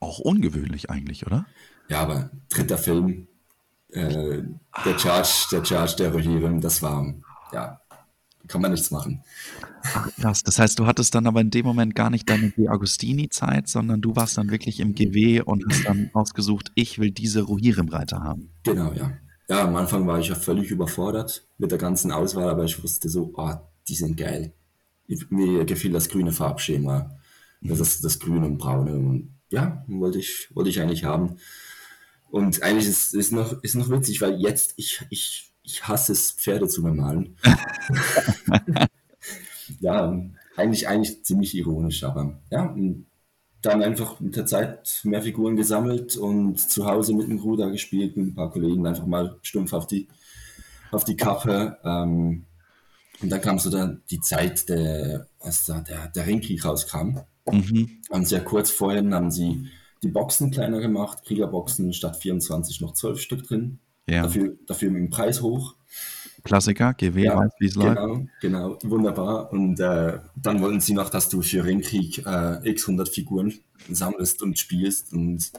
Auch 0.00 0.18
ungewöhnlich 0.18 0.88
eigentlich, 0.88 1.26
oder? 1.26 1.44
Ja, 1.88 2.00
aber 2.02 2.30
dritter 2.50 2.78
Film, 2.78 3.26
äh, 3.90 4.42
der 4.84 4.98
Charge, 4.98 5.46
der 5.52 5.64
Charge 5.64 5.96
der 5.96 6.12
Rohirrim, 6.12 6.60
das 6.60 6.82
war, 6.82 7.14
ja, 7.52 7.80
kann 8.46 8.62
man 8.62 8.72
nichts 8.72 8.90
machen. 8.90 9.22
Ach, 9.82 10.10
krass. 10.16 10.42
Das 10.42 10.58
heißt, 10.58 10.78
du 10.78 10.86
hattest 10.86 11.14
dann 11.14 11.26
aber 11.26 11.40
in 11.40 11.50
dem 11.50 11.64
Moment 11.64 11.94
gar 11.94 12.10
nicht 12.10 12.28
deine 12.28 12.50
De 12.50 12.68
Agostini-Zeit, 12.68 13.68
sondern 13.68 14.00
du 14.00 14.16
warst 14.16 14.38
dann 14.38 14.50
wirklich 14.50 14.80
im 14.80 14.94
GW 14.94 15.42
und 15.42 15.64
hast 15.68 15.86
dann 15.86 16.10
ausgesucht, 16.14 16.72
ich 16.74 16.98
will 16.98 17.10
diese 17.10 17.42
Rohirrim-Reiter 17.42 18.22
haben. 18.22 18.50
Genau, 18.64 18.92
ja. 18.92 19.12
Ja, 19.48 19.64
am 19.64 19.76
Anfang 19.76 20.06
war 20.06 20.18
ich 20.18 20.28
ja 20.28 20.34
völlig 20.34 20.70
überfordert 20.70 21.46
mit 21.56 21.70
der 21.70 21.78
ganzen 21.78 22.12
Auswahl, 22.12 22.50
aber 22.50 22.64
ich 22.64 22.82
wusste 22.82 23.08
so, 23.08 23.32
oh, 23.34 23.54
die 23.86 23.94
sind 23.94 24.16
geil. 24.16 24.52
Mir 25.30 25.64
gefiel 25.64 25.92
das 25.92 26.10
grüne 26.10 26.32
Farbschema, 26.32 27.18
das, 27.62 27.80
ist 27.80 28.04
das 28.04 28.18
grüne 28.18 28.44
und 28.44 28.58
braune 28.58 28.92
und 28.92 29.32
ja, 29.48 29.82
wollte 29.86 30.18
ich, 30.18 30.50
wollte 30.54 30.68
ich 30.68 30.80
eigentlich 30.80 31.04
haben. 31.04 31.38
Und 32.30 32.62
eigentlich 32.62 32.86
ist 32.86 33.14
es 33.14 33.30
noch, 33.30 33.62
ist 33.62 33.74
noch 33.74 33.90
witzig, 33.90 34.20
weil 34.20 34.40
jetzt, 34.40 34.74
ich, 34.76 35.02
ich, 35.10 35.52
ich 35.62 35.86
hasse 35.88 36.12
es, 36.12 36.32
Pferde 36.32 36.68
zu 36.68 36.82
bemalen. 36.82 37.36
ja, 39.80 40.20
eigentlich, 40.56 40.88
eigentlich 40.88 41.24
ziemlich 41.24 41.54
ironisch, 41.54 42.04
aber 42.04 42.40
ja, 42.50 42.74
dann 43.62 43.82
einfach 43.82 44.20
mit 44.20 44.36
der 44.36 44.46
Zeit 44.46 45.00
mehr 45.04 45.22
Figuren 45.22 45.56
gesammelt 45.56 46.16
und 46.16 46.58
zu 46.58 46.86
Hause 46.86 47.14
mit 47.14 47.28
dem 47.28 47.38
Ruder 47.38 47.70
gespielt, 47.70 48.16
mit 48.16 48.28
ein 48.28 48.34
paar 48.34 48.50
Kollegen 48.50 48.86
einfach 48.86 49.06
mal 49.06 49.38
stumpf 49.42 49.72
auf 49.72 49.86
die, 49.86 50.08
auf 50.90 51.04
die 51.04 51.16
Kappe. 51.16 51.78
Ähm, 51.82 52.44
und 53.20 53.30
dann 53.30 53.40
kam 53.40 53.58
so 53.58 53.68
dann 53.70 54.02
die 54.10 54.20
Zeit, 54.20 54.68
der, 54.68 55.26
als 55.40 55.66
da 55.66 55.80
der, 55.80 56.08
der 56.08 56.26
Ringkrieg 56.26 56.64
rauskam. 56.64 57.18
Mhm. 57.50 58.00
Und 58.10 58.28
sehr 58.28 58.44
kurz 58.44 58.70
vorhin 58.70 59.12
haben 59.12 59.30
sie 59.30 59.68
die 60.02 60.08
Boxen 60.08 60.50
kleiner 60.50 60.80
gemacht, 60.80 61.24
Kriegerboxen 61.24 61.92
statt 61.92 62.16
24 62.16 62.80
noch 62.80 62.92
12 62.92 63.20
Stück 63.20 63.46
drin. 63.46 63.78
Ja. 64.08 64.22
Dafür, 64.22 64.56
dafür 64.66 64.90
mit 64.90 65.02
dem 65.02 65.10
Preis 65.10 65.42
hoch. 65.42 65.74
Klassiker, 66.44 66.94
GW, 66.94 67.24
ja, 67.24 67.36
weiß, 67.36 67.52
wie 67.58 67.66
es 67.66 67.74
läuft. 67.74 67.96
Genau, 67.96 68.26
genau, 68.40 68.78
wunderbar. 68.84 69.52
Und 69.52 69.80
äh, 69.80 70.18
dann 70.36 70.62
wollen 70.62 70.80
sie 70.80 70.94
noch, 70.94 71.10
dass 71.10 71.28
du 71.28 71.42
für 71.42 71.64
Ringkrieg 71.64 72.24
äh, 72.26 72.68
x 72.68 72.84
100 72.84 73.08
Figuren 73.08 73.52
sammelst 73.90 74.42
und 74.42 74.58
spielst. 74.58 75.12
Und 75.12 75.50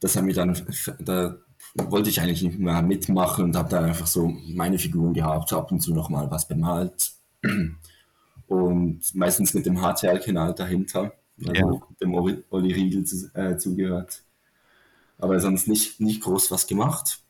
das 0.00 0.16
haben 0.16 0.26
wir 0.26 0.34
dann, 0.34 0.60
da 0.98 1.38
wollte 1.74 2.10
ich 2.10 2.20
eigentlich 2.20 2.42
nicht 2.42 2.58
mehr 2.58 2.82
mitmachen 2.82 3.44
und 3.44 3.56
habe 3.56 3.70
dann 3.70 3.84
einfach 3.84 4.06
so 4.06 4.34
meine 4.48 4.78
Figuren 4.78 5.14
gehabt, 5.14 5.52
ab 5.52 5.70
und 5.72 5.80
zu 5.80 5.94
nochmal 5.94 6.30
was 6.30 6.48
bemalt. 6.48 7.12
Und 8.48 9.14
meistens 9.14 9.54
mit 9.54 9.64
dem 9.64 9.78
HTL-Kanal 9.78 10.54
dahinter 10.54 11.14
also 11.38 11.52
ja. 11.54 11.80
dem 12.00 12.14
Olli 12.14 12.72
Riegel 12.72 13.04
zu, 13.04 13.30
äh, 13.34 13.56
zugehört. 13.56 14.22
Aber 15.18 15.38
sonst 15.40 15.68
nicht, 15.68 16.00
nicht 16.00 16.22
groß 16.22 16.50
was 16.50 16.66
gemacht. 16.66 17.20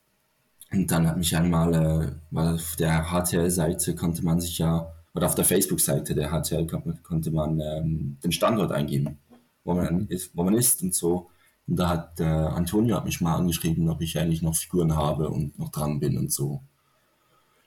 Und 0.73 0.91
dann 0.91 1.07
hat 1.07 1.19
mich 1.19 1.37
einmal, 1.37 1.75
äh, 1.75 2.13
weil 2.31 2.55
auf 2.55 2.77
der 2.77 3.05
HTL-Seite 3.05 3.95
konnte 3.95 4.25
man 4.25 4.41
sich 4.41 4.59
ja, 4.59 4.91
oder 5.15 5.27
auf 5.27 5.35
der 5.35 5.45
Facebook-Seite 5.45 6.15
der 6.15 6.31
HTL 6.31 6.67
konnte 7.03 7.31
man 7.31 7.61
ähm, 7.61 8.17
den 8.25 8.33
Standort 8.33 8.73
eingeben, 8.73 9.19
wo 9.65 9.75
man, 9.75 10.07
ist, 10.09 10.35
wo 10.35 10.43
man 10.43 10.55
ist 10.55 10.83
und 10.83 10.95
so. 10.95 11.29
Und 11.67 11.77
da 11.77 11.89
hat 11.91 12.19
äh, 12.19 12.25
Antonio 12.25 12.97
hat 12.97 13.05
mich 13.05 13.21
mal 13.21 13.37
angeschrieben, 13.37 13.89
ob 13.91 14.01
ich 14.01 14.19
eigentlich 14.19 14.43
noch 14.43 14.57
Figuren 14.57 14.97
habe 14.97 15.29
und 15.29 15.59
noch 15.59 15.71
dran 15.71 16.01
bin 16.01 16.17
und 16.17 16.33
so. 16.33 16.63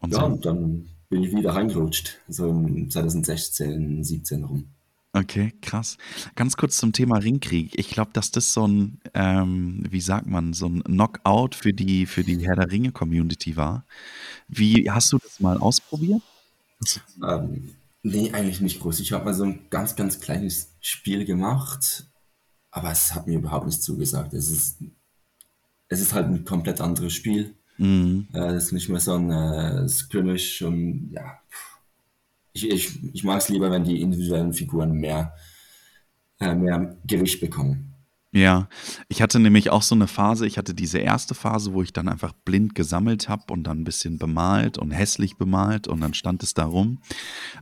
Und 0.01 0.11
Ja, 0.11 0.21
so. 0.21 0.25
und 0.25 0.45
dann 0.45 0.89
bin 1.09 1.23
ich 1.23 1.35
wieder 1.35 1.53
reingerutscht, 1.53 2.19
so 2.27 2.49
im 2.49 2.89
2016, 2.89 4.03
17 4.03 4.43
rum. 4.43 4.74
Okay, 5.15 5.53
krass. 5.61 5.97
Ganz 6.35 6.57
kurz 6.57 6.75
zum 6.75 6.91
Thema 6.91 7.17
Ringkrieg. 7.19 7.79
Ich 7.79 7.87
glaube, 7.87 8.11
dass 8.11 8.31
das 8.31 8.51
so 8.51 8.67
ein, 8.67 8.99
ähm, 9.13 9.81
wie 9.89 10.01
sagt 10.01 10.27
man, 10.27 10.51
so 10.51 10.67
ein 10.67 10.83
Knockout 10.83 11.55
für 11.55 11.71
die, 11.71 12.05
für 12.05 12.25
die 12.25 12.45
Herr 12.45 12.57
der 12.57 12.69
Ringe-Community 12.69 13.55
war. 13.55 13.85
Wie 14.49 14.91
hast 14.91 15.13
du 15.13 15.17
das 15.17 15.39
mal 15.39 15.57
ausprobiert? 15.57 16.21
Ähm, 17.25 17.75
nee, 18.03 18.33
eigentlich 18.33 18.59
nicht 18.59 18.81
groß. 18.81 18.99
Ich 18.99 19.13
habe 19.13 19.23
mal 19.23 19.33
so 19.33 19.45
ein 19.45 19.67
ganz, 19.69 19.95
ganz 19.95 20.19
kleines 20.19 20.73
Spiel 20.81 21.23
gemacht, 21.23 22.07
aber 22.71 22.91
es 22.91 23.15
hat 23.15 23.25
mir 23.25 23.37
überhaupt 23.37 23.67
nicht 23.67 23.81
zugesagt. 23.81 24.33
Es 24.33 24.51
ist, 24.51 24.79
es 25.87 26.01
ist 26.01 26.13
halt 26.13 26.27
ein 26.27 26.43
komplett 26.43 26.81
anderes 26.81 27.13
Spiel. 27.13 27.55
Mhm. 27.77 28.27
Äh, 28.33 28.49
es 28.55 28.65
ist 28.65 28.71
nicht 28.73 28.89
mehr 28.89 28.99
so 28.99 29.13
ein 29.13 29.31
äh, 29.31 29.87
Scrimmage 29.87 30.61
und 30.63 31.11
ja, 31.13 31.39
pff. 31.49 31.74
Ich, 32.55 32.69
ich, 32.69 33.13
ich 33.13 33.23
mag 33.23 33.39
es 33.39 33.49
lieber, 33.49 33.69
wenn 33.69 33.83
die 33.83 34.01
individuellen 34.01 34.53
Figuren 34.53 34.93
mehr, 34.93 35.33
äh, 36.39 36.55
mehr 36.55 36.97
Gewicht 37.05 37.41
bekommen. 37.41 37.91
Ja, 38.31 38.67
ich 39.07 39.21
hatte 39.21 39.39
nämlich 39.39 39.69
auch 39.69 39.81
so 39.81 39.95
eine 39.95 40.07
Phase, 40.07 40.45
ich 40.45 40.57
hatte 40.57 40.73
diese 40.73 40.97
erste 40.97 41.33
Phase, 41.33 41.71
wo 41.71 41.81
ich 41.81 41.93
dann 41.93 42.09
einfach 42.09 42.33
blind 42.33 42.75
gesammelt 42.75 43.29
habe 43.29 43.53
und 43.53 43.63
dann 43.63 43.79
ein 43.79 43.83
bisschen 43.85 44.17
bemalt 44.17 44.77
und 44.77 44.91
hässlich 44.91 45.37
bemalt 45.37 45.87
und 45.87 46.01
dann 46.01 46.13
stand 46.13 46.43
es 46.43 46.53
da 46.53 46.65
rum. 46.65 46.99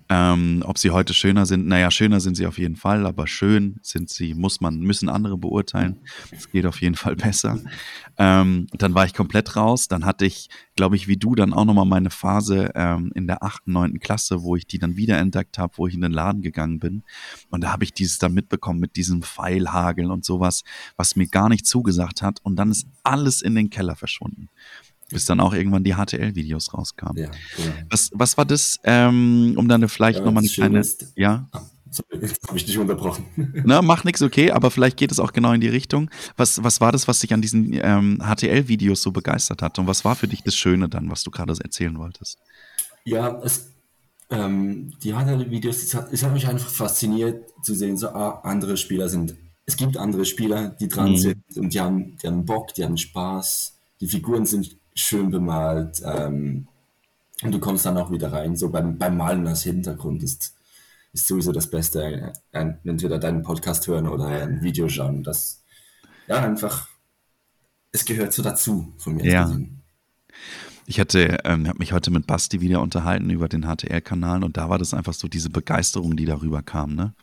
Ähm, 0.09 0.63
ob 0.65 0.79
sie 0.79 0.89
heute 0.89 1.13
schöner 1.13 1.45
sind, 1.45 1.67
naja, 1.67 1.91
schöner 1.91 2.19
sind 2.19 2.38
sie 2.38 2.47
auf 2.47 2.57
jeden 2.57 2.75
Fall, 2.75 3.05
aber 3.05 3.27
schön 3.27 3.77
sind 3.83 4.09
sie, 4.09 4.33
muss 4.33 4.62
man, 4.62 4.79
müssen 4.79 5.09
andere 5.09 5.38
beurteilen. 5.38 6.00
Es 6.31 6.50
geht 6.50 6.65
auf 6.65 6.81
jeden 6.81 6.95
Fall 6.95 7.15
besser. 7.17 7.59
Ähm, 8.17 8.65
dann 8.73 8.95
war 8.95 9.05
ich 9.05 9.13
komplett 9.13 9.55
raus. 9.55 9.88
Dann 9.88 10.05
hatte 10.05 10.25
ich, 10.25 10.50
glaube 10.75 10.96
ich, 10.96 11.08
wie 11.08 11.18
du, 11.18 11.36
dann 11.36 11.53
auch 11.53 11.65
nochmal 11.65 11.86
meine 11.86 12.10
Phase 12.10 12.72
ähm, 12.75 13.12
in 13.15 13.27
der 13.27 13.44
achten, 13.44 13.72
neunten 13.72 14.00
Klasse, 14.00 14.42
wo 14.44 14.56
ich 14.56 14.65
die 14.65 14.80
dann 14.80 14.96
wiederentdeckt 14.96 15.58
habe, 15.58 15.74
wo 15.77 15.88
ich 15.88 15.94
in 15.94 16.01
den 16.01 16.12
Laden 16.12 16.42
gegangen 16.42 16.80
bin. 16.80 17.03
Und 17.50 17.63
da 17.63 17.72
habe 17.72 17.84
ich 17.84 17.94
dieses 17.94 18.18
dann 18.18 18.34
mitbekommen 18.34 18.80
mit 18.80 18.96
diesem 18.96 19.22
Pfeilhageln 19.22 20.10
und 20.12 20.25
sowas, 20.25 20.63
was 20.98 21.15
mir 21.15 21.27
gar 21.27 21.50
nicht 21.50 21.65
zugesagt 21.65 22.22
hat. 22.22 22.39
Und 22.44 22.56
dann 22.56 22.72
ist 22.72 22.88
alles 23.03 23.42
in 23.42 23.56
den 23.56 23.70
Keller 23.70 23.96
verschwunden. 23.96 24.50
Bis 25.10 25.25
dann 25.25 25.39
auch 25.39 25.53
irgendwann 25.53 25.84
die 25.84 25.94
HTL-Videos 25.94 26.74
rauskamen. 26.74 27.22
Ja, 27.22 27.30
genau. 27.56 27.74
Was, 27.89 28.10
was 28.13 28.38
war 28.38 28.46
das, 28.46 28.80
ähm, 28.84 29.53
um 29.58 29.68
dann 29.68 29.88
vielleicht 29.88 30.20
Ja, 30.20 30.25
nochmal 30.25 30.44
eine 30.44 30.50
kleine. 30.50 30.84
Ja, 31.15 31.48
Ah, 31.51 31.62
sorry, 31.93 32.21
jetzt 32.21 32.47
habe 32.47 32.57
ich 32.57 32.65
dich 32.65 32.77
unterbrochen. 32.77 33.25
ne, 33.65 33.81
macht 33.81 34.05
nichts, 34.05 34.21
okay, 34.21 34.51
aber 34.51 34.71
vielleicht 34.71 34.97
geht 34.97 35.12
es 35.12 35.19
auch 35.19 35.33
genau 35.33 35.53
in 35.53 35.62
die 35.62 35.69
Richtung. 35.69 36.09
Was, 36.35 36.63
was 36.63 36.81
war 36.81 36.91
das, 36.91 37.07
was 37.07 37.19
dich 37.19 37.33
an 37.33 37.41
diesen 37.41 37.73
ähm, 37.73 38.19
HTL-Videos 38.21 39.01
so 39.01 39.12
begeistert 39.12 39.62
hat? 39.62 39.79
Und 39.79 39.88
was 39.88 40.03
war 40.03 40.15
für 40.15 40.27
dich 40.27 40.43
das 40.43 40.55
Schöne 40.55 40.89
dann, 40.89 41.09
was 41.09 41.23
du 41.23 41.31
gerade 41.31 41.53
erzählen 41.63 41.97
wolltest? 41.97 42.38
Ja, 43.05 43.39
es, 43.43 43.69
ähm, 44.29 44.93
die 45.03 45.13
HTL-Videos, 45.13 45.83
es 45.83 45.93
hat, 45.95 46.12
es 46.12 46.23
hat 46.23 46.33
mich 46.33 46.47
einfach 46.47 46.69
fasziniert 46.69 47.50
zu 47.62 47.75
sehen, 47.75 47.97
so, 47.97 48.09
ah, 48.09 48.41
andere 48.43 48.77
Spieler 48.77 49.09
sind, 49.09 49.35
es 49.65 49.77
gibt 49.77 49.97
andere 49.97 50.25
Spieler, 50.25 50.69
die 50.69 50.88
dran 50.88 51.12
Mhm. 51.12 51.17
sind 51.17 51.43
und 51.55 51.73
die 51.73 51.79
haben, 51.79 52.17
die 52.21 52.27
haben 52.27 52.45
Bock, 52.45 52.73
die 52.73 52.83
haben 52.83 52.97
Spaß, 52.97 53.77
die 54.01 54.07
Figuren 54.07 54.45
sind 54.45 54.75
schön 54.95 55.31
bemalt 55.31 56.01
ähm, 56.05 56.67
und 57.41 57.51
du 57.51 57.59
kommst 57.59 57.85
dann 57.85 57.97
auch 57.97 58.12
wieder 58.12 58.31
rein. 58.31 58.55
So 58.55 58.69
beim, 58.69 58.97
beim 58.97 59.17
Malen 59.17 59.47
als 59.47 59.63
Hintergrund 59.63 60.23
ist, 60.23 60.53
ist 61.13 61.27
sowieso 61.27 61.51
das 61.51 61.70
Beste, 61.70 62.34
äh, 62.51 62.74
entweder 62.84 63.20
deinen 63.20 63.43
Podcast 63.43 63.88
hören 63.88 64.08
oder 64.08 64.25
ein 64.25 64.62
Video 64.63 64.89
schauen. 64.89 65.24
Das, 65.24 65.63
ja, 66.27 66.38
einfach, 66.43 66.88
es 67.91 68.03
gehört 68.05 68.34
so 68.34 68.41
dazu, 68.41 68.93
von 68.98 69.15
mir 69.15 69.25
Ja. 69.25 69.55
Ich 70.86 71.00
hatte, 71.00 71.38
ähm, 71.46 71.67
habe 71.70 71.79
mich 71.79 71.93
heute 71.93 72.12
mit 72.12 72.27
Basti 72.27 72.60
wieder 72.60 72.82
unterhalten 72.82 73.29
über 73.29 73.48
den 73.48 73.63
HTL-Kanal 73.63 74.43
und 74.43 74.58
da 74.58 74.67
war 74.70 74.77
das 74.77 74.93
einfach 74.93 75.13
so 75.13 75.29
diese 75.29 75.50
Begeisterung, 75.50 76.17
die 76.17 76.25
darüber 76.25 76.62
kam, 76.62 76.96
ne? 76.96 77.13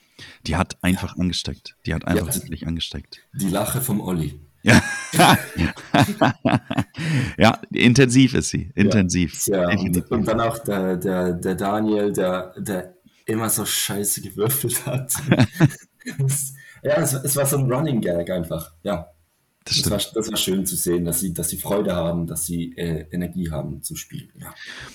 Die 0.47 0.57
hat 0.57 0.83
einfach 0.83 1.17
angesteckt. 1.19 1.77
Die 1.85 1.93
hat 1.93 2.07
einfach 2.07 2.29
Ja. 2.29 2.35
wirklich 2.35 2.67
angesteckt. 2.67 3.21
Die 3.35 3.49
Lache 3.49 3.81
vom 3.83 4.01
Olli. 4.01 4.41
Ja. 4.63 4.83
ja, 7.39 7.59
intensiv 7.73 8.35
ist 8.35 8.51
sie. 8.51 8.71
Intensiv. 8.75 9.47
Ja, 9.47 9.69
und, 9.71 10.11
und 10.11 10.29
dann 10.29 10.41
auch 10.41 10.59
der, 10.59 10.97
der, 10.97 11.33
der 11.33 11.55
Daniel, 11.55 12.13
der, 12.13 12.55
der 12.59 12.95
immer 13.31 13.51
so 13.51 13.65
scheiße 13.65 14.21
gewürfelt 14.21 14.87
hat. 14.87 15.15
Ja, 16.83 16.95
es, 16.97 17.13
es 17.13 17.37
war 17.37 17.47
so 17.47 17.59
ein 17.59 17.71
Running 17.71 18.01
Gag 18.01 18.31
einfach. 18.31 18.73
Ja, 18.83 19.09
Das 19.65 19.83
das 19.83 19.91
war, 19.91 19.99
das 20.15 20.31
war 20.31 20.39
schön 20.39 20.65
zu 20.65 20.77
sehen, 20.77 21.05
dass 21.05 21.21
sie, 21.21 21.35
dass 21.35 21.51
sie 21.51 21.59
Freude 21.59 21.95
haben, 21.95 22.27
dass 22.27 22.47
sie 22.47 22.73
äh, 22.77 23.07
Energie 23.11 23.51
haben 23.51 23.83
zu 23.83 23.97
spielen. 23.97 24.31
Ja. 24.41 24.55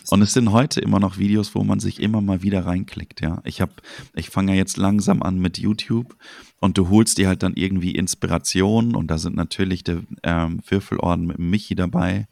Und 0.09 0.23
es 0.23 0.33
sind 0.33 0.51
heute 0.51 0.81
immer 0.81 0.99
noch 0.99 1.19
Videos, 1.19 1.53
wo 1.53 1.63
man 1.63 1.79
sich 1.79 2.01
immer 2.01 2.21
mal 2.21 2.41
wieder 2.41 2.65
reinklickt, 2.65 3.21
ja. 3.21 3.41
Ich 3.45 3.61
habe, 3.61 3.73
ich 4.15 4.31
fange 4.31 4.53
ja 4.53 4.57
jetzt 4.57 4.77
langsam 4.77 5.21
an 5.21 5.37
mit 5.37 5.59
YouTube 5.59 6.15
und 6.59 6.77
du 6.79 6.89
holst 6.89 7.19
dir 7.19 7.27
halt 7.27 7.43
dann 7.43 7.53
irgendwie 7.53 7.91
Inspiration 7.91 8.95
und 8.95 9.07
da 9.07 9.19
sind 9.19 9.35
natürlich 9.35 9.83
der 9.83 10.01
ähm, 10.23 10.61
Würfelorden 10.67 11.27
mit 11.27 11.37
Michi 11.37 11.75
dabei 11.75 12.27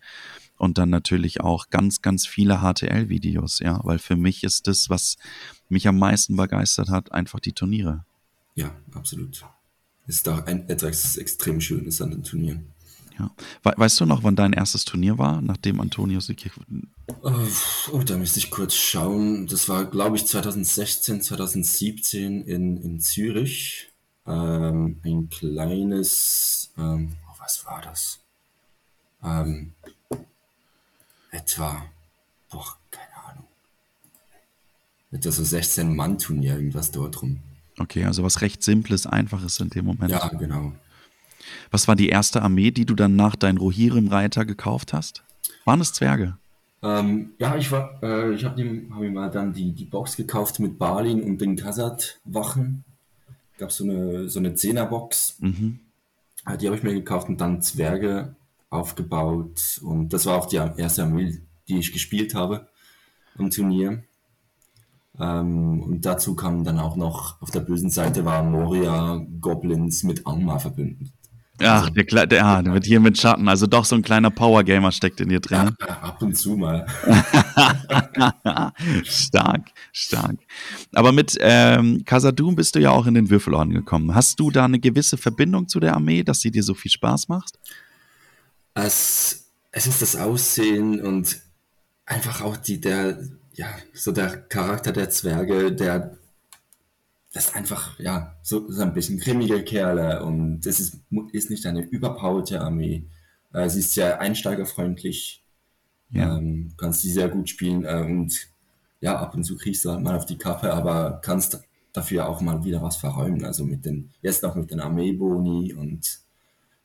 und 0.58 0.78
dann 0.78 0.90
natürlich 0.90 1.42
auch 1.42 1.70
ganz, 1.70 2.02
ganz 2.02 2.26
viele 2.26 2.62
HTL-Videos, 2.62 3.60
ja, 3.60 3.80
weil 3.84 4.00
für 4.00 4.16
mich 4.16 4.44
ist 4.44 4.68
das, 4.68 4.90
was 4.90 5.18
mich 5.74 5.88
am 5.88 5.98
meisten 5.98 6.36
begeistert 6.36 6.90
hat, 6.90 7.12
einfach 7.12 7.40
die 7.40 7.54
Turniere. 7.54 8.06
ja, 8.56 8.72
absolut. 8.94 9.44
Ist 10.06 10.28
auch 10.28 10.46
ein, 10.46 10.68
etwas 10.70 11.18
extrem 11.18 11.62
Schönes 11.62 12.02
an 12.02 12.12
den 12.12 12.24
Turnieren. 12.24 12.74
Ja. 13.18 13.32
We 13.64 13.74
weißt 13.78 14.00
du 14.02 14.06
noch, 14.06 14.24
wann 14.24 14.36
dein 14.36 14.54
erstes 14.54 14.86
Turnier 14.86 15.18
war, 15.18 15.42
nachdem 15.42 15.80
Antonius 15.80 16.26
Sieg 16.26 16.52
Oh, 17.22 17.32
oh, 17.92 18.04
da 18.04 18.18
müsste 18.18 18.40
ich 18.40 18.50
kurz 18.50 18.76
schauen. 18.76 19.48
Das 19.48 19.70
war, 19.70 19.86
glaube 19.86 20.18
ich, 20.18 20.26
2016, 20.26 21.22
2017 21.22 22.42
in, 22.44 22.78
in 22.78 23.00
Zürich. 23.00 23.90
Ähm, 24.26 25.00
ein 25.04 25.30
kleines, 25.30 26.72
ähm, 26.78 27.16
oh, 27.30 27.36
was 27.40 27.66
war 27.66 27.82
das? 27.82 28.20
Ähm, 29.24 29.74
etwa, 31.32 31.86
boah. 32.50 32.78
Etwa 35.14 35.32
so 35.32 35.44
16-Mann-Turnier, 35.44 36.56
irgendwas 36.56 36.92
dort 36.92 37.22
rum. 37.22 37.40
Okay, 37.78 38.04
also 38.04 38.24
was 38.24 38.42
recht 38.42 38.64
Simples, 38.64 39.06
Einfaches 39.06 39.60
in 39.60 39.70
dem 39.70 39.86
Moment. 39.86 40.12
Ja, 40.12 40.28
genau. 40.28 40.74
Was 41.72 41.88
war 41.88 41.96
die 41.96 42.10
erste 42.10 42.42
Armee, 42.42 42.72
die 42.72 42.86
du 42.86 42.96
dann 42.96 43.16
nach 43.16 43.36
deinen 43.36 43.58
Rohirrim-Reiter 43.58 44.46
gekauft 44.46 44.94
hast? 44.94 45.24
Waren 45.66 45.82
es 45.82 45.94
Zwerge? 45.94 46.38
Ähm, 46.82 47.32
ja, 47.40 47.56
ich 47.56 47.72
war, 47.72 48.02
äh, 48.04 48.34
ich 48.34 48.44
habe 48.44 48.62
hab 48.92 49.00
mir 49.00 49.12
mal 49.12 49.30
dann 49.30 49.54
die, 49.54 49.72
die 49.72 49.86
Box 49.86 50.18
gekauft 50.18 50.60
mit 50.60 50.78
Balin 50.78 51.24
und 51.24 51.40
den 51.40 51.56
Khazad-Wachen. 51.56 52.84
Gab 53.58 53.72
so 53.72 53.84
eine, 53.84 54.30
so 54.30 54.40
eine 54.40 54.56
Zehner-Box. 54.56 55.38
Mhm. 55.40 55.80
Äh, 56.46 56.58
Die 56.58 56.68
habe 56.68 56.76
ich 56.76 56.84
mir 56.84 56.94
gekauft 56.94 57.30
und 57.30 57.40
dann 57.40 57.62
Zwerge 57.62 58.36
aufgebaut. 58.70 59.80
Und 59.84 60.12
das 60.12 60.26
war 60.26 60.38
auch 60.38 60.48
die 60.48 60.58
erste 60.58 61.04
Armee, 61.04 61.40
die 61.68 61.78
ich 61.78 61.94
gespielt 61.94 62.36
habe 62.36 62.68
am 63.38 63.50
Turnier. 63.50 64.04
Ähm, 65.20 65.82
und 65.82 66.06
dazu 66.06 66.36
kamen 66.36 66.64
dann 66.64 66.80
auch 66.80 66.96
noch, 66.96 67.42
auf 67.42 67.52
der 67.52 67.60
bösen 67.60 67.90
Seite 67.90 68.26
waren 68.26 68.52
Moria 68.52 69.24
Goblins 69.40 70.04
mit 70.04 70.26
Angmar 70.26 70.60
verbündet. 70.60 71.10
Ach, 71.62 71.88
der, 71.92 72.06
Kle- 72.08 72.26
der, 72.26 72.44
ah, 72.44 72.62
der 72.64 72.74
wird 72.74 72.86
hier 72.86 73.00
mit 73.00 73.18
Schatten. 73.18 73.48
Also 73.48 73.68
doch 73.68 73.86
so 73.86 73.96
ein 73.96 74.02
kleiner 74.02 74.32
Power-Gamer 74.32 74.92
steckt 74.92 75.22
in 75.22 75.30
dir 75.30 75.40
drin. 75.40 75.76
Ja, 75.80 75.88
ab 76.02 76.22
und 76.22 76.36
zu 76.36 76.58
mal. 76.58 76.88
stark, 79.04 79.70
stark. 79.92 80.38
Aber 80.94 81.12
mit 81.12 81.38
ähm, 81.40 82.04
Casadum 82.06 82.56
bist 82.56 82.74
du 82.76 82.80
ja 82.80 82.90
auch 82.90 83.06
in 83.06 83.14
den 83.14 83.30
Würfelorden 83.30 83.72
gekommen. 83.74 84.16
Hast 84.16 84.40
du 84.40 84.50
da 84.50 84.66
eine 84.66 84.80
gewisse 84.80 85.16
Verbindung 85.16 85.68
zu 85.68 85.80
der 85.80 85.94
Armee, 85.94 86.24
dass 86.24 86.42
sie 86.42 86.50
dir 86.52 86.64
so 86.64 86.74
viel 86.74 86.92
Spaß 86.92 87.28
macht? 87.30 87.60
Es, 88.74 89.46
es 89.72 89.86
ist 89.86 90.02
das 90.02 90.16
Aussehen 90.16 91.00
und 91.00 91.40
einfach 92.06 92.42
auch 92.42 92.58
die, 92.58 92.82
der, 92.82 93.20
ja, 93.54 93.68
so 93.94 94.12
der 94.12 94.38
Charakter 94.42 94.92
der 94.92 95.10
Zwerge, 95.10 95.72
der, 95.72 96.18
das 97.34 97.46
ist 97.48 97.56
einfach, 97.56 98.00
ja, 98.00 98.36
so, 98.42 98.70
so 98.72 98.82
ein 98.82 98.94
bisschen 98.94 99.20
grimmige 99.20 99.64
Kerle 99.64 100.24
und 100.24 100.66
es 100.66 100.80
ist, 100.80 100.98
ist 101.32 101.50
nicht 101.50 101.66
eine 101.66 101.82
überpowerte 101.82 102.62
Armee. 102.62 103.06
Äh, 103.54 103.70
sie 103.70 103.80
ist 103.80 103.94
sehr 103.94 104.20
einsteigerfreundlich, 104.22 105.44
Ja. 106.12 106.38
ähm, 106.38 106.74
kannst 106.78 107.04
die 107.04 107.12
sehr 107.12 107.30
gut 107.30 107.50
spielen 107.50 107.86
äh, 107.86 108.04
und 108.06 108.50
ja, 109.02 109.18
ab 109.20 109.34
und 109.36 109.44
zu 109.44 109.58
kriegst 109.58 109.84
du 109.84 109.92
halt 109.92 110.02
mal 110.02 110.16
auf 110.16 110.26
die 110.26 110.38
Kappe, 110.38 110.74
aber 110.74 111.20
kannst 111.24 111.60
dafür 111.92 112.28
auch 112.30 112.40
mal 112.42 112.64
wieder 112.64 112.82
was 112.82 112.96
verräumen. 112.98 113.44
Also 113.46 113.66
mit 113.66 113.84
den, 113.86 114.12
jetzt 114.22 114.44
noch 114.44 114.56
mit 114.56 114.72
den 114.72 114.80
Armeeboni 114.80 115.74
und 115.74 116.20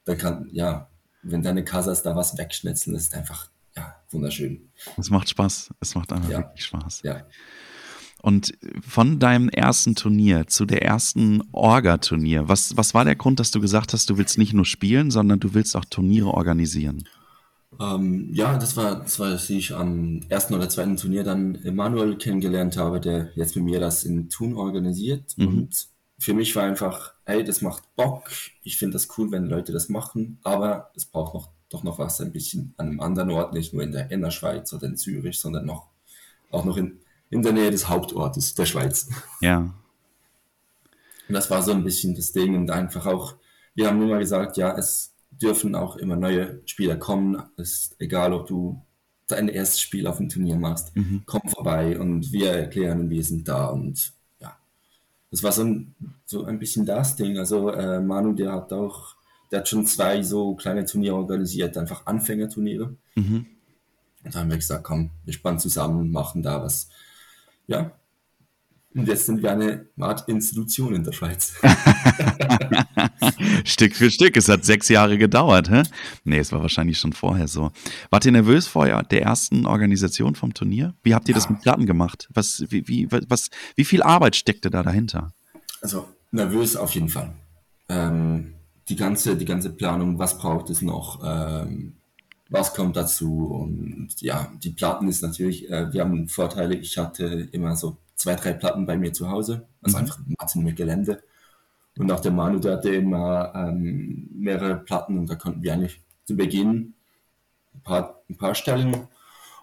da 0.04 0.14
kann, 0.16 0.48
ja, 0.52 0.88
wenn 1.22 1.42
deine 1.42 1.64
Kasas 1.64 2.02
da 2.02 2.16
was 2.16 2.36
wegschnetzeln, 2.38 2.96
ist 2.96 3.14
einfach, 3.14 3.50
ja, 3.78 3.94
wunderschön. 4.10 4.70
Es 4.96 5.10
macht 5.10 5.28
Spaß. 5.28 5.70
Es 5.80 5.94
macht 5.94 6.12
einfach 6.12 6.30
Ja. 6.30 6.38
wirklich 6.38 6.64
Spaß. 6.64 7.02
Ja, 7.04 7.22
Und 8.22 8.52
von 8.86 9.18
deinem 9.20 9.48
ersten 9.48 9.94
Turnier 9.94 10.46
zu 10.48 10.64
der 10.64 10.82
ersten 10.82 11.42
Orga-Turnier, 11.52 12.48
was, 12.48 12.76
was 12.76 12.92
war 12.94 13.04
der 13.04 13.16
Grund, 13.16 13.38
dass 13.38 13.50
du 13.52 13.60
gesagt 13.60 13.92
hast, 13.92 14.10
du 14.10 14.18
willst 14.18 14.38
nicht 14.38 14.52
nur 14.52 14.64
spielen, 14.64 15.10
sondern 15.10 15.38
du 15.40 15.54
willst 15.54 15.76
auch 15.76 15.84
Turniere 15.84 16.28
organisieren? 16.28 17.04
Ähm, 17.80 18.30
ja, 18.32 18.56
das 18.58 18.76
war, 18.76 18.96
das 19.00 19.18
war, 19.20 19.30
dass 19.30 19.48
ich 19.50 19.74
am 19.74 20.20
ersten 20.28 20.54
oder 20.54 20.68
zweiten 20.68 20.96
Turnier 20.96 21.22
dann 21.22 21.54
Emanuel 21.64 22.16
kennengelernt 22.16 22.76
habe, 22.76 22.98
der 23.00 23.30
jetzt 23.36 23.54
mit 23.56 23.64
mir 23.66 23.78
das 23.78 24.04
in 24.04 24.28
Thun 24.28 24.54
organisiert. 24.54 25.34
Mhm. 25.36 25.46
Und 25.46 25.88
für 26.18 26.34
mich 26.34 26.56
war 26.56 26.64
einfach, 26.64 27.12
hey, 27.24 27.44
das 27.44 27.60
macht 27.60 27.84
Bock. 27.94 28.30
Ich 28.62 28.78
finde 28.78 28.94
das 28.94 29.06
cool, 29.16 29.30
wenn 29.30 29.46
Leute 29.46 29.72
das 29.72 29.88
machen, 29.88 30.40
aber 30.42 30.90
es 30.96 31.04
braucht 31.04 31.34
noch, 31.34 31.52
doch 31.70 31.82
noch 31.82 31.98
was 31.98 32.20
ein 32.20 32.32
bisschen 32.32 32.74
an 32.76 32.88
einem 32.88 33.00
anderen 33.00 33.30
Ort, 33.30 33.52
nicht 33.52 33.72
nur 33.72 33.82
in 33.82 33.92
der, 33.92 34.10
in 34.10 34.22
der 34.22 34.30
Schweiz 34.30 34.72
oder 34.72 34.86
in 34.86 34.96
Zürich, 34.96 35.38
sondern 35.38 35.66
noch, 35.66 35.88
auch 36.50 36.64
noch 36.64 36.76
in, 36.76 37.00
in 37.30 37.42
der 37.42 37.52
Nähe 37.52 37.70
des 37.70 37.88
Hauptortes 37.88 38.54
der 38.54 38.66
Schweiz. 38.66 39.08
Ja. 39.40 39.58
Und 41.28 41.34
das 41.34 41.50
war 41.50 41.62
so 41.62 41.72
ein 41.72 41.84
bisschen 41.84 42.14
das 42.14 42.32
Ding 42.32 42.56
und 42.56 42.70
einfach 42.70 43.06
auch, 43.06 43.34
wir 43.74 43.86
haben 43.86 44.02
immer 44.02 44.18
gesagt, 44.18 44.56
ja, 44.56 44.76
es 44.76 45.12
dürfen 45.30 45.74
auch 45.74 45.96
immer 45.96 46.16
neue 46.16 46.62
Spieler 46.64 46.96
kommen. 46.96 47.42
Es 47.56 47.70
ist 47.70 47.96
egal, 48.00 48.32
ob 48.32 48.46
du 48.46 48.82
dein 49.26 49.48
erstes 49.48 49.80
Spiel 49.80 50.06
auf 50.06 50.16
dem 50.16 50.28
Turnier 50.28 50.56
machst, 50.56 50.96
mhm. 50.96 51.22
komm 51.26 51.42
vorbei 51.48 51.98
und 51.98 52.32
wir 52.32 52.50
erklären, 52.50 53.10
wir 53.10 53.22
sind 53.22 53.46
da 53.46 53.66
und 53.66 54.12
ja, 54.40 54.56
das 55.30 55.42
war 55.42 55.52
so 55.52 55.64
ein, 55.64 55.94
so 56.24 56.44
ein 56.44 56.58
bisschen 56.58 56.86
das 56.86 57.14
Ding. 57.14 57.38
Also 57.38 57.68
äh, 57.70 58.00
Manu, 58.00 58.32
der 58.32 58.52
hat 58.52 58.72
auch, 58.72 59.16
der 59.50 59.60
hat 59.60 59.68
schon 59.68 59.86
zwei 59.86 60.22
so 60.22 60.54
kleine 60.54 60.84
Turniere 60.84 61.16
organisiert, 61.16 61.76
einfach 61.76 62.06
Anfängerturniere. 62.06 62.96
Mhm. 63.14 63.46
Und 64.24 64.34
da 64.34 64.40
haben 64.40 64.50
wir 64.50 64.56
gesagt, 64.56 64.84
komm, 64.84 65.10
wir 65.24 65.32
spannen 65.32 65.58
zusammen, 65.58 66.10
machen 66.10 66.42
da 66.42 66.62
was 66.62 66.88
ja. 67.68 67.92
Und 68.94 69.06
jetzt 69.06 69.26
sind 69.26 69.42
wir 69.42 69.52
eine 69.52 69.86
Art 70.00 70.28
Institution 70.28 70.94
in 70.94 71.04
der 71.04 71.12
Schweiz. 71.12 71.54
Stück 73.64 73.94
für 73.94 74.10
Stück. 74.10 74.36
Es 74.36 74.48
hat 74.48 74.64
sechs 74.64 74.88
Jahre 74.88 75.18
gedauert, 75.18 75.70
hä? 75.70 75.82
Nee, 76.24 76.38
es 76.38 76.50
war 76.50 76.62
wahrscheinlich 76.62 76.98
schon 76.98 77.12
vorher 77.12 77.46
so. 77.46 77.70
Wart 78.10 78.24
ihr 78.24 78.32
nervös 78.32 78.66
vor 78.66 78.86
der 78.86 79.22
ersten 79.22 79.66
Organisation 79.66 80.34
vom 80.34 80.54
Turnier? 80.54 80.94
Wie 81.02 81.14
habt 81.14 81.28
ihr 81.28 81.34
ja. 81.34 81.36
das 81.36 81.50
mit 81.50 81.60
Platten 81.60 81.86
gemacht? 81.86 82.28
Was, 82.32 82.64
wie, 82.70 82.88
wie, 82.88 83.06
was, 83.10 83.50
wie 83.76 83.84
viel 83.84 84.02
Arbeit 84.02 84.34
steckte 84.34 84.70
da 84.70 84.82
dahinter? 84.82 85.32
Also, 85.82 86.08
nervös 86.32 86.74
auf 86.74 86.92
jeden 86.92 87.10
Fall. 87.10 87.34
Ähm, 87.90 88.54
die, 88.88 88.96
ganze, 88.96 89.36
die 89.36 89.44
ganze 89.44 89.70
Planung, 89.70 90.18
was 90.18 90.38
braucht 90.38 90.70
es 90.70 90.82
noch? 90.82 91.20
Ähm, 91.24 91.96
was 92.50 92.74
kommt 92.74 92.96
dazu? 92.96 93.46
Und 93.46 94.20
ja, 94.20 94.50
die 94.62 94.70
Platten 94.70 95.08
ist 95.08 95.22
natürlich, 95.22 95.70
äh, 95.70 95.92
wir 95.92 96.00
haben 96.00 96.28
Vorteile. 96.28 96.76
Ich 96.76 96.96
hatte 96.96 97.48
immer 97.52 97.76
so 97.76 97.98
zwei, 98.14 98.34
drei 98.34 98.52
Platten 98.52 98.86
bei 98.86 98.96
mir 98.96 99.12
zu 99.12 99.30
Hause, 99.30 99.66
also 99.82 99.96
mhm. 99.96 100.02
einfach 100.02 100.18
Matten 100.26 100.62
mit 100.64 100.76
Gelände. 100.76 101.22
Und 101.98 102.10
auch 102.12 102.20
der 102.20 102.32
Manu, 102.32 102.58
der 102.58 102.74
hatte 102.74 102.94
immer 102.94 103.52
ähm, 103.54 104.28
mehrere 104.32 104.76
Platten 104.76 105.18
und 105.18 105.28
da 105.28 105.34
konnten 105.34 105.62
wir 105.62 105.72
eigentlich 105.72 106.00
zu 106.24 106.36
Beginn 106.36 106.94
ein 107.74 107.82
paar, 107.82 108.22
ein 108.30 108.36
paar 108.36 108.54
Stellen 108.54 109.08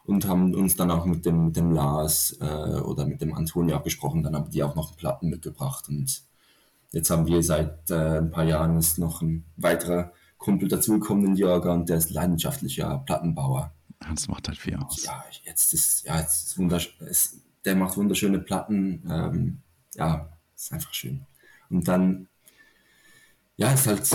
und 0.06 0.28
haben 0.28 0.54
uns 0.54 0.76
dann 0.76 0.92
auch 0.92 1.06
mit 1.06 1.26
dem, 1.26 1.46
mit 1.46 1.56
dem 1.56 1.72
Lars 1.72 2.38
äh, 2.42 2.80
oder 2.82 3.06
mit 3.06 3.22
dem 3.22 3.34
Antonio 3.34 3.78
abgesprochen. 3.78 4.22
Dann 4.22 4.36
haben 4.36 4.50
die 4.50 4.64
auch 4.64 4.76
noch 4.76 4.98
Platten 4.98 5.30
mitgebracht 5.30 5.88
und 5.88 6.24
jetzt 6.92 7.10
haben 7.10 7.28
wir 7.28 7.44
seit 7.44 7.90
äh, 7.90 8.20
ein 8.20 8.32
paar 8.32 8.46
Jahren 8.46 8.78
ist 8.78 8.98
noch 8.98 9.22
ein 9.22 9.46
weiterer 9.58 10.12
Kumpel 10.38 10.68
dazugekommen 10.68 11.36
in 11.36 11.44
und 11.44 11.90
der 11.90 11.98
ist 11.98 12.12
leidenschaftlicher 12.12 13.04
Plattenbauer. 13.06 13.74
Das 14.00 14.28
macht 14.28 14.48
halt 14.48 14.58
viel 14.58 14.76
aus. 14.76 15.04
Ja, 15.04 15.24
jetzt 15.44 15.74
ist, 15.74 16.04
ja, 16.06 16.20
jetzt 16.20 16.48
ist 16.48 16.58
wunderschön. 16.58 16.94
Der 17.64 17.76
macht 17.76 17.98
wunderschöne 17.98 18.40
Platten. 18.40 19.04
Ähm, 19.10 19.62
ja, 19.96 20.30
ist 20.56 20.72
einfach 20.72 20.94
schön. 20.94 21.26
Und 21.70 21.88
dann, 21.88 22.28
ja, 23.58 23.72
ist 23.72 23.88
halt 23.88 24.08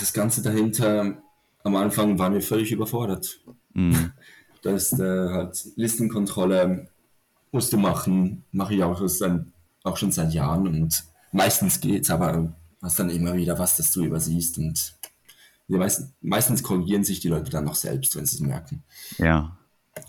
das 0.00 0.12
Ganze 0.12 0.42
dahinter. 0.42 1.22
Am 1.62 1.76
Anfang 1.76 2.18
waren 2.18 2.34
wir 2.34 2.42
völlig 2.42 2.72
überfordert. 2.72 3.40
Mhm. 3.74 4.12
Da 4.62 4.74
ist 4.74 4.94
äh, 4.94 5.28
halt 5.28 5.68
Listenkontrolle, 5.76 6.88
musst 7.52 7.72
du 7.72 7.76
machen, 7.76 8.44
mache 8.50 8.74
ich 8.74 8.82
auch, 8.82 9.08
schon, 9.08 9.52
auch 9.84 9.96
schon 9.96 10.10
seit 10.10 10.34
Jahren 10.34 10.66
und 10.66 11.04
meistens 11.32 11.80
geht's, 11.80 12.10
aber 12.10 12.54
hast 12.82 12.98
dann 12.98 13.10
immer 13.10 13.34
wieder 13.34 13.58
was, 13.58 13.76
das 13.76 13.92
du 13.92 14.04
übersiehst 14.04 14.58
und 14.58 14.94
meisten, 15.66 16.14
meistens 16.20 16.62
korrigieren 16.62 17.04
sich 17.04 17.20
die 17.20 17.28
Leute 17.28 17.50
dann 17.50 17.64
noch 17.64 17.74
selbst, 17.74 18.16
wenn 18.16 18.26
sie 18.26 18.36
es 18.36 18.40
merken. 18.40 18.82
Ja. 19.18 19.58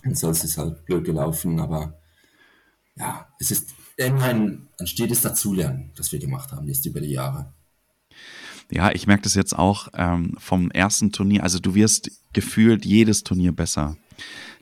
Und 0.05 0.17
sonst 0.17 0.43
ist 0.43 0.57
halt 0.57 0.85
blöd 0.85 1.03
gelaufen, 1.03 1.59
aber 1.59 1.99
ja, 2.95 3.27
es 3.39 3.51
ist 3.51 3.71
immerhin 3.97 4.67
ein 4.79 4.87
stetes 4.87 5.21
Dazulernen, 5.21 5.91
das 5.95 6.11
wir 6.11 6.19
gemacht 6.19 6.51
haben 6.51 6.67
jetzt 6.67 6.85
über 6.85 7.01
die 7.01 7.11
Jahre. 7.11 7.53
Ja, 8.71 8.91
ich 8.91 9.07
merke 9.07 9.23
das 9.23 9.33
jetzt 9.33 9.57
auch 9.57 9.87
ähm, 9.93 10.35
vom 10.37 10.69
ersten 10.69 11.11
Turnier. 11.11 11.43
Also 11.43 11.59
du 11.59 11.73
wirst 11.73 12.11
gefühlt 12.33 12.85
jedes 12.85 13.23
Turnier 13.23 13.51
besser 13.51 13.97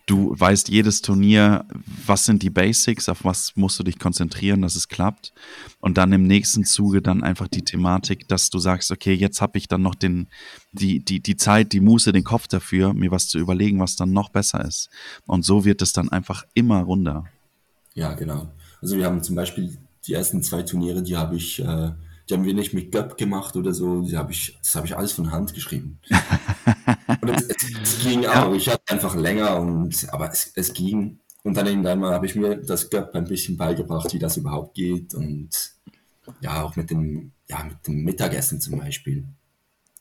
du 0.07 0.33
weißt 0.35 0.69
jedes 0.69 1.01
Turnier, 1.01 1.65
was 2.05 2.25
sind 2.25 2.41
die 2.41 2.49
Basics, 2.49 3.09
auf 3.09 3.23
was 3.23 3.55
musst 3.55 3.77
du 3.77 3.83
dich 3.83 3.99
konzentrieren, 3.99 4.61
dass 4.61 4.75
es 4.75 4.87
klappt. 4.87 5.33
Und 5.79 5.97
dann 5.97 6.13
im 6.13 6.23
nächsten 6.23 6.63
Zuge 6.63 7.01
dann 7.01 7.23
einfach 7.23 7.47
die 7.47 7.63
Thematik, 7.63 8.27
dass 8.27 8.49
du 8.49 8.57
sagst, 8.57 8.89
okay, 8.89 9.13
jetzt 9.13 9.41
habe 9.41 9.57
ich 9.57 9.67
dann 9.67 9.81
noch 9.81 9.95
den, 9.95 10.27
die, 10.71 11.03
die, 11.03 11.19
die 11.19 11.35
Zeit, 11.35 11.73
die 11.73 11.81
Muße, 11.81 12.13
den 12.13 12.23
Kopf 12.23 12.47
dafür, 12.47 12.93
mir 12.93 13.11
was 13.11 13.27
zu 13.27 13.37
überlegen, 13.37 13.79
was 13.79 13.95
dann 13.95 14.13
noch 14.13 14.29
besser 14.29 14.63
ist. 14.65 14.89
Und 15.25 15.43
so 15.43 15.65
wird 15.65 15.81
es 15.81 15.93
dann 15.93 16.09
einfach 16.09 16.45
immer 16.53 16.81
runder. 16.81 17.25
Ja, 17.93 18.13
genau. 18.13 18.49
Also 18.81 18.97
wir 18.97 19.05
haben 19.05 19.21
zum 19.21 19.35
Beispiel 19.35 19.77
die 20.07 20.13
ersten 20.13 20.41
zwei 20.41 20.63
Turniere, 20.63 21.03
die 21.03 21.17
habe 21.17 21.35
ich 21.35 21.59
äh, 21.59 21.91
die 22.29 22.33
haben 22.33 22.43
wir 22.43 22.53
nicht 22.53 22.73
mit 22.73 22.91
Göpp 22.91 23.17
gemacht 23.17 23.55
oder 23.55 23.73
so, 23.73 24.01
die 24.01 24.17
hab 24.17 24.29
ich, 24.29 24.57
das 24.61 24.75
habe 24.75 24.85
ich 24.85 24.97
alles 24.97 25.13
von 25.13 25.31
Hand 25.31 25.53
geschrieben. 25.53 25.99
und 27.21 27.29
es, 27.29 27.47
es, 27.81 27.99
ging 28.03 28.25
auch, 28.25 28.53
ich 28.53 28.69
hatte 28.69 28.83
einfach 28.87 29.15
länger, 29.15 29.59
und, 29.59 30.07
aber 30.11 30.31
es, 30.31 30.51
es 30.55 30.73
ging. 30.73 31.19
Und 31.43 31.55
dann 31.55 31.67
irgendwann 31.67 31.99
mal 31.99 32.13
habe 32.13 32.25
ich 32.25 32.35
mir 32.35 32.57
das 32.57 32.89
Göpp 32.89 33.15
ein 33.15 33.25
bisschen 33.25 33.57
beigebracht, 33.57 34.13
wie 34.13 34.19
das 34.19 34.37
überhaupt 34.37 34.75
geht. 34.75 35.13
Und 35.13 35.49
ja, 36.41 36.63
auch 36.63 36.75
mit 36.75 36.89
dem, 36.89 37.31
ja, 37.47 37.63
mit 37.63 37.87
dem 37.87 38.03
Mittagessen 38.03 38.59
zum 38.59 38.79
Beispiel. 38.79 39.25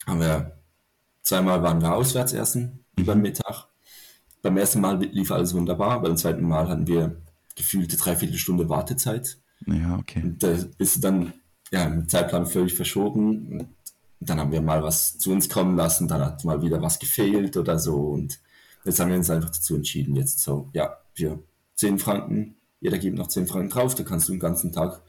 Haben 0.07 0.21
wir, 0.21 0.59
zweimal 1.23 1.63
waren 1.63 1.81
wir 1.81 1.95
auswärts 1.95 2.33
essen, 2.33 2.85
mhm. 2.97 3.03
über 3.03 3.15
Mittag. 3.15 3.69
Beim 4.43 4.57
ersten 4.57 4.81
Mal 4.81 5.03
lief 5.03 5.31
alles 5.31 5.55
wunderbar, 5.55 6.01
beim 6.03 6.17
zweiten 6.17 6.47
Mal 6.47 6.69
hatten 6.69 6.87
wir 6.87 7.23
gefühlte 7.55 7.97
dreiviertel 7.97 8.39
Stunde 8.39 8.69
Wartezeit. 8.69 9.39
Ja, 9.67 9.97
okay. 9.99 10.23
Und 10.23 10.43
da 10.43 10.57
bist 10.77 10.97
du 10.97 11.01
dann 11.01 11.33
ja, 11.73 11.85
im 11.85 12.09
Zeitplan 12.09 12.47
völlig 12.47 12.75
verschoben. 12.75 13.76
Dann 14.21 14.41
haben 14.41 14.53
wir 14.53 14.63
mal 14.63 14.83
was 14.83 15.19
zu 15.19 15.31
uns 15.31 15.49
kommen 15.49 15.77
lassen, 15.77 16.09
dann 16.09 16.23
hat 16.23 16.45
mal 16.45 16.63
wieder 16.63 16.81
was 16.81 16.99
gefehlt 16.99 17.57
oder 17.57 17.79
so. 17.79 17.97
Und 17.97 18.41
jetzt 18.85 18.99
haben 18.99 19.11
wir 19.11 19.17
uns 19.17 19.31
einfach 19.31 19.51
dazu 19.51 19.77
entschieden, 19.77 20.17
jetzt 20.17 20.41
so, 20.41 20.71
ja, 20.73 20.97
für 21.15 21.43
10 21.75 21.99
Franken, 21.99 22.57
jeder 22.81 22.99
gibt 22.99 23.19
noch 23.19 23.29
10 23.29 23.47
Franken 23.47 23.71
drauf, 23.71 23.95
da 23.95 24.05
kannst 24.05 24.29
du 24.29 24.33
den 24.33 24.41
ganzen 24.41 24.73
Tag, 24.73 25.03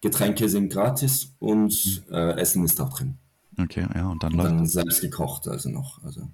Getränke 0.00 0.48
sind 0.48 0.72
gratis 0.72 1.34
und 1.38 2.04
mhm. 2.08 2.14
äh, 2.14 2.32
Essen 2.40 2.64
ist 2.64 2.80
auch 2.80 2.90
drin. 2.90 3.18
Okay, 3.60 3.86
ja, 3.94 4.08
und 4.08 4.22
dann 4.22 4.32
und 4.32 4.38
läuft 4.38 4.50
dann 4.50 4.66
selbst 4.66 5.00
gekocht, 5.00 5.48
also 5.48 5.68
noch. 5.68 6.02
Also. 6.04 6.28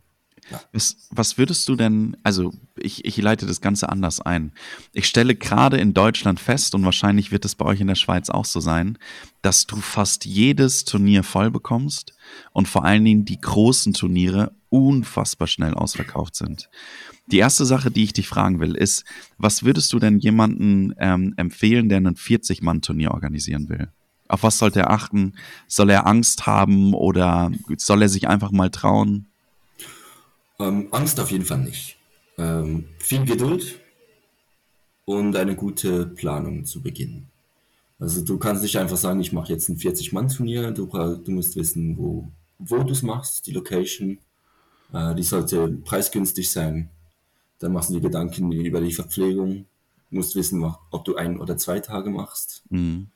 Ja. 0.50 0.60
Was, 0.72 1.08
was 1.10 1.38
würdest 1.38 1.68
du 1.68 1.76
denn, 1.76 2.16
also 2.22 2.52
ich, 2.76 3.04
ich 3.04 3.16
leite 3.16 3.46
das 3.46 3.60
Ganze 3.60 3.88
anders 3.88 4.20
ein. 4.20 4.52
Ich 4.92 5.06
stelle 5.06 5.34
gerade 5.34 5.78
in 5.78 5.94
Deutschland 5.94 6.40
fest, 6.40 6.74
und 6.74 6.84
wahrscheinlich 6.84 7.32
wird 7.32 7.44
es 7.44 7.54
bei 7.54 7.64
euch 7.64 7.80
in 7.80 7.86
der 7.86 7.94
Schweiz 7.94 8.30
auch 8.30 8.44
so 8.44 8.60
sein, 8.60 8.98
dass 9.42 9.66
du 9.66 9.76
fast 9.76 10.24
jedes 10.24 10.84
Turnier 10.84 11.22
voll 11.22 11.50
bekommst 11.50 12.14
und 12.52 12.68
vor 12.68 12.84
allen 12.84 13.04
Dingen 13.04 13.24
die 13.24 13.40
großen 13.40 13.94
Turniere 13.94 14.54
unfassbar 14.68 15.46
schnell 15.46 15.74
ausverkauft 15.74 16.36
sind. 16.36 16.68
Die 17.26 17.38
erste 17.38 17.64
Sache, 17.64 17.90
die 17.90 18.04
ich 18.04 18.12
dich 18.12 18.28
fragen 18.28 18.60
will, 18.60 18.74
ist, 18.74 19.04
was 19.38 19.62
würdest 19.62 19.92
du 19.92 19.98
denn 19.98 20.18
jemanden 20.18 20.94
ähm, 20.98 21.32
empfehlen, 21.36 21.88
der 21.88 21.98
ein 21.98 22.16
40-Mann-Turnier 22.16 23.12
organisieren 23.12 23.68
will? 23.68 23.88
Auf 24.28 24.42
was 24.42 24.58
sollte 24.58 24.80
er 24.80 24.90
achten? 24.90 25.34
Soll 25.68 25.90
er 25.90 26.06
Angst 26.06 26.46
haben 26.46 26.92
oder 26.92 27.50
soll 27.76 28.02
er 28.02 28.08
sich 28.08 28.28
einfach 28.28 28.50
mal 28.50 28.70
trauen? 28.70 29.28
Ähm, 30.58 30.88
Angst 30.90 31.18
auf 31.20 31.30
jeden 31.30 31.44
Fall 31.44 31.58
nicht. 31.58 31.96
Ähm, 32.38 32.88
viel 32.98 33.24
Geduld 33.24 33.80
und 35.04 35.36
eine 35.36 35.56
gute 35.56 36.06
Planung 36.06 36.64
zu 36.64 36.82
Beginn. 36.82 37.26
Also 37.98 38.22
du 38.22 38.38
kannst 38.38 38.62
nicht 38.62 38.76
einfach 38.76 38.96
sagen, 38.96 39.20
ich 39.20 39.32
mache 39.32 39.52
jetzt 39.52 39.68
ein 39.68 39.76
40-Mann-Turnier. 39.76 40.72
Du, 40.72 40.86
du, 40.86 41.30
musst 41.30 41.56
wissen, 41.56 41.96
wo, 41.96 42.28
wo 42.58 42.82
du 42.82 42.92
es 42.92 43.02
machst, 43.02 43.46
die 43.46 43.52
Location. 43.52 44.18
Äh, 44.92 45.14
die 45.14 45.22
sollte 45.22 45.68
preisgünstig 45.68 46.50
sein. 46.50 46.90
Dann 47.58 47.72
machst 47.72 47.90
du 47.90 47.94
dir 47.94 48.00
Gedanken 48.00 48.50
über 48.52 48.80
die 48.80 48.92
Verpflegung. 48.92 49.66
Du 50.10 50.16
musst 50.16 50.34
wissen, 50.34 50.64
ob 50.90 51.04
du 51.04 51.16
ein 51.16 51.40
oder 51.40 51.56
zwei 51.56 51.80
Tage 51.80 52.10
machst. 52.10 52.64
Mhm. 52.70 53.08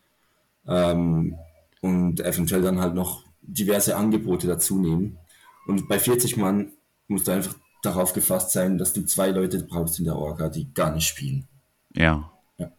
Ähm, 0.67 1.37
und 1.81 2.21
eventuell 2.21 2.63
dann 2.63 2.81
halt 2.81 2.95
noch 2.95 3.25
diverse 3.43 3.97
Angebote 3.97 4.47
dazu 4.47 4.79
nehmen. 4.79 5.19
Und 5.67 5.89
bei 5.89 5.99
40 5.99 6.37
Mann 6.37 6.73
musst 7.09 7.29
du 7.29 7.33
einfach 7.33 7.55
darauf 7.83 8.13
gefasst 8.13 8.53
sein, 8.53 8.79
dass 8.79 8.93
du 8.93 9.05
zwei 9.05 9.31
Leute 9.31 9.63
brauchst 9.63 9.99
in 9.99 10.05
der 10.05 10.17
Orga, 10.17 10.49
die 10.49 10.73
gar 10.73 10.93
nicht 10.93 11.07
spielen. 11.07 11.47
Ja. 11.95 12.31
ja. 12.59 12.71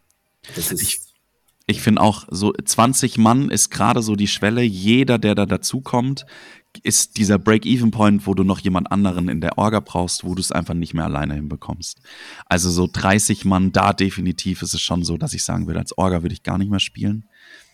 Das 0.54 0.72
ist, 0.72 0.82
ich, 0.82 1.00
Ich 1.66 1.82
finde 1.82 2.02
auch, 2.02 2.26
so 2.30 2.52
20 2.52 3.18
Mann 3.18 3.50
ist 3.50 3.70
gerade 3.70 4.02
so 4.02 4.16
die 4.16 4.26
Schwelle. 4.26 4.62
Jeder, 4.62 5.18
der 5.18 5.34
da 5.34 5.46
dazukommt, 5.46 6.26
ist 6.82 7.16
dieser 7.16 7.38
Break-Even-Point, 7.38 8.26
wo 8.26 8.34
du 8.34 8.44
noch 8.44 8.60
jemand 8.60 8.92
anderen 8.92 9.28
in 9.28 9.40
der 9.40 9.58
Orga 9.58 9.80
brauchst, 9.80 10.24
wo 10.24 10.34
du 10.34 10.40
es 10.40 10.52
einfach 10.52 10.74
nicht 10.74 10.94
mehr 10.94 11.04
alleine 11.04 11.34
hinbekommst. 11.34 12.00
Also 12.46 12.70
so 12.70 12.88
30 12.90 13.44
Mann, 13.44 13.72
da 13.72 13.92
definitiv 13.92 14.62
ist 14.62 14.74
es 14.74 14.80
schon 14.80 15.04
so, 15.04 15.16
dass 15.16 15.34
ich 15.34 15.44
sagen 15.44 15.66
würde, 15.66 15.80
als 15.80 15.96
Orga 15.96 16.22
würde 16.22 16.32
ich 16.32 16.42
gar 16.42 16.58
nicht 16.58 16.70
mehr 16.70 16.80
spielen, 16.80 17.28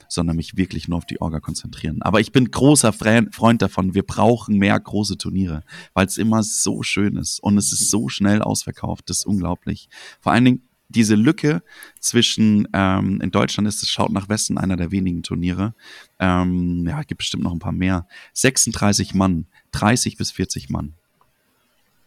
sondern 0.09 0.37
mich 0.37 0.57
wirklich 0.57 0.89
nur 0.89 0.99
auf 0.99 1.07
die 1.07 1.21
Orga 1.21 1.41
konzentrieren. 1.41 2.03
Aber 2.03 2.21
ich 2.21 2.33
bin 2.33 2.51
großer 2.51 2.93
Freund 2.93 3.63
davon, 3.63 3.95
wir 3.95 4.05
brauchen 4.05 4.59
mehr 4.59 4.79
große 4.79 5.19
Turniere, 5.19 5.63
weil 5.95 6.07
es 6.07 6.19
immer 6.19 6.43
so 6.43 6.83
schön 6.83 7.17
ist 7.17 7.41
und 7.41 7.59
es 7.59 7.73
ist 7.73 7.91
so 7.91 8.09
schnell 8.09 8.43
ausverkauft, 8.43 9.09
das 9.11 9.21
ist 9.21 9.27
unglaublich. 9.27 9.89
Vor 10.21 10.33
allen 10.33 10.45
Dingen, 10.45 10.63
diese 10.89 11.15
Lücke 11.15 11.63
zwischen, 12.01 12.69
ähm, 12.73 13.21
in 13.21 13.31
Deutschland 13.31 13.69
ist 13.69 13.83
es 13.83 13.89
Schaut 13.89 14.13
nach 14.13 14.29
Westen 14.29 14.57
einer 14.59 14.77
der 14.77 14.93
wenigen 14.93 15.23
Turniere. 15.23 15.75
Ähm, 16.19 16.87
ja, 16.87 17.03
gibt 17.03 17.19
bestimmt 17.19 17.43
noch 17.43 17.53
ein 17.53 17.59
paar 17.59 17.73
mehr. 17.73 18.07
36 18.35 19.15
Mann, 19.15 19.47
30 19.73 20.17
bis 20.17 20.31
40 20.31 20.71
Mann. 20.71 20.95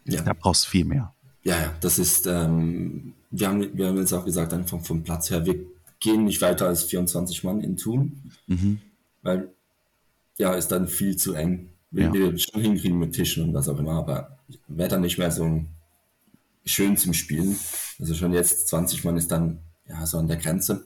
Ja. 0.06 0.22
Da 0.22 0.34
brauchst 0.34 0.66
du 0.66 0.70
viel 0.70 0.86
mehr. 0.86 1.14
Ja, 1.44 1.60
ja, 1.60 1.74
das 1.82 2.00
ist, 2.00 2.28
ähm, 2.28 3.14
wir, 3.32 3.48
haben, 3.48 3.78
wir 3.78 3.88
haben 3.88 3.98
jetzt 3.98 4.14
auch 4.14 4.26
gesagt, 4.26 4.54
einfach 4.54 4.82
vom 4.82 5.04
Platz 5.04 5.30
her, 5.30 5.46
wir 5.46 5.56
gehen 6.00 6.26
nicht 6.26 6.42
weiter 6.42 6.68
als 6.68 6.84
24 6.84 7.44
Mann 7.44 7.62
in 7.62 7.78
Thun, 7.78 8.32
mhm. 8.48 8.80
weil, 9.22 9.50
ja, 10.38 10.54
ist 10.54 10.70
dann 10.70 10.88
viel 10.88 11.18
zu 11.18 11.34
eng. 11.34 11.70
Wir, 11.92 12.06
ja. 12.06 12.14
wir 12.14 12.38
schon 12.38 12.62
hinkriegen 12.62 13.00
mit 13.00 13.14
Tischen 13.14 13.44
und 13.44 13.54
was 13.54 13.68
auch 13.68 13.80
immer, 13.80 13.94
aber 13.94 14.40
wäre 14.68 14.90
dann 14.90 15.02
nicht 15.02 15.18
mehr 15.18 15.32
so 15.32 15.64
schön 16.66 16.98
zum 16.98 17.14
Spielen. 17.14 17.58
Also 18.00 18.14
schon 18.14 18.34
jetzt 18.34 18.68
20 18.70 19.04
Mann 19.04 19.18
ist 19.18 19.32
dann 19.32 19.60
ja 19.88 20.06
so 20.06 20.20
an 20.20 20.28
der 20.28 20.38
Grenze. 20.38 20.86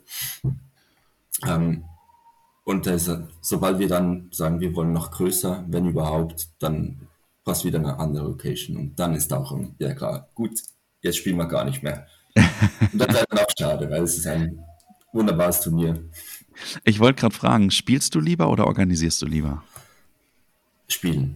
Ähm, 1.46 1.84
und 2.64 2.86
das, 2.86 3.12
sobald 3.42 3.80
wir 3.80 3.90
dann 3.90 4.30
sagen, 4.32 4.62
wir 4.62 4.74
wollen 4.76 4.94
noch 4.94 5.12
größer, 5.12 5.66
wenn 5.68 5.90
überhaupt, 5.90 6.48
dann 6.60 7.08
passt 7.44 7.66
wieder 7.66 7.80
eine 7.80 8.00
andere 8.00 8.26
Location. 8.26 8.78
Und 8.78 9.00
dann 9.00 9.14
ist 9.16 9.34
auch 9.34 9.58
ja 9.80 9.94
klar, 9.94 10.30
gut, 10.34 10.62
jetzt 11.02 11.18
spielen 11.18 11.38
wir 11.38 11.48
gar 11.48 11.66
nicht 11.66 11.84
mehr. 11.84 12.08
Und 12.36 13.00
das 13.00 13.10
wäre 13.10 13.26
dann 13.30 13.40
auch 13.40 13.52
schade, 13.58 13.90
weil 13.90 14.04
es 14.04 14.18
ist 14.18 14.28
ein 14.28 14.64
wunderbares 15.14 15.62
Turnier. 15.62 16.04
Ich 16.84 17.00
wollte 17.00 17.22
gerade 17.22 17.36
fragen, 17.36 17.72
spielst 17.72 18.14
du 18.16 18.20
lieber 18.20 18.50
oder 18.50 18.68
organisierst 18.68 19.22
du 19.22 19.26
lieber? 19.26 19.64
Spielen. 20.88 21.36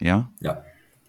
Ja? 0.00 0.30
Ja, 0.40 0.64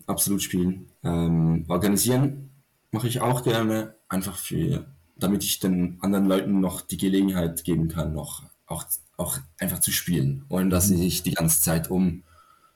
absolut 0.06 0.42
spielen. 0.42 0.88
Ähm, 1.04 1.66
organisieren 1.68 2.50
mache 2.92 3.08
ich 3.08 3.22
auch 3.22 3.44
gerne, 3.44 3.96
einfach 4.10 4.38
für, 4.38 4.86
damit 5.16 5.44
ich 5.44 5.60
den 5.60 5.98
anderen 6.02 6.26
Leuten 6.26 6.60
noch 6.60 6.82
die 6.82 6.98
Gelegenheit 6.98 7.64
geben 7.64 7.88
kann, 7.88 8.14
noch 8.14 8.44
auch, 8.68 8.86
auch 9.18 9.38
einfach 9.60 9.80
zu 9.80 9.92
spielen, 9.92 10.46
ohne 10.50 10.70
dass 10.70 10.88
sie 10.88 10.98
sich 10.98 11.24
die 11.24 11.32
ganze 11.32 11.62
Zeit 11.62 11.90
um 11.90 12.24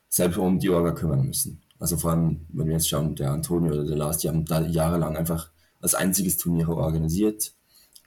selbst 0.10 0.38
um 0.38 0.60
die 0.60 0.70
Orga 0.70 0.92
kümmern 0.92 1.26
müssen. 1.26 1.62
Also 1.80 1.98
vor 1.98 2.12
allem, 2.12 2.46
wenn 2.50 2.68
wir 2.68 2.74
jetzt 2.74 2.88
schauen, 2.88 3.16
der 3.16 3.32
Antonio 3.32 3.74
oder 3.74 3.84
der 3.84 3.98
Lars, 3.98 4.20
die 4.20 4.30
haben 4.30 4.46
da 4.46 4.62
jahrelang 4.62 5.18
einfach 5.18 5.50
als 5.82 5.94
einziges 5.94 6.38
Turnier 6.38 6.70
organisiert, 6.70 7.54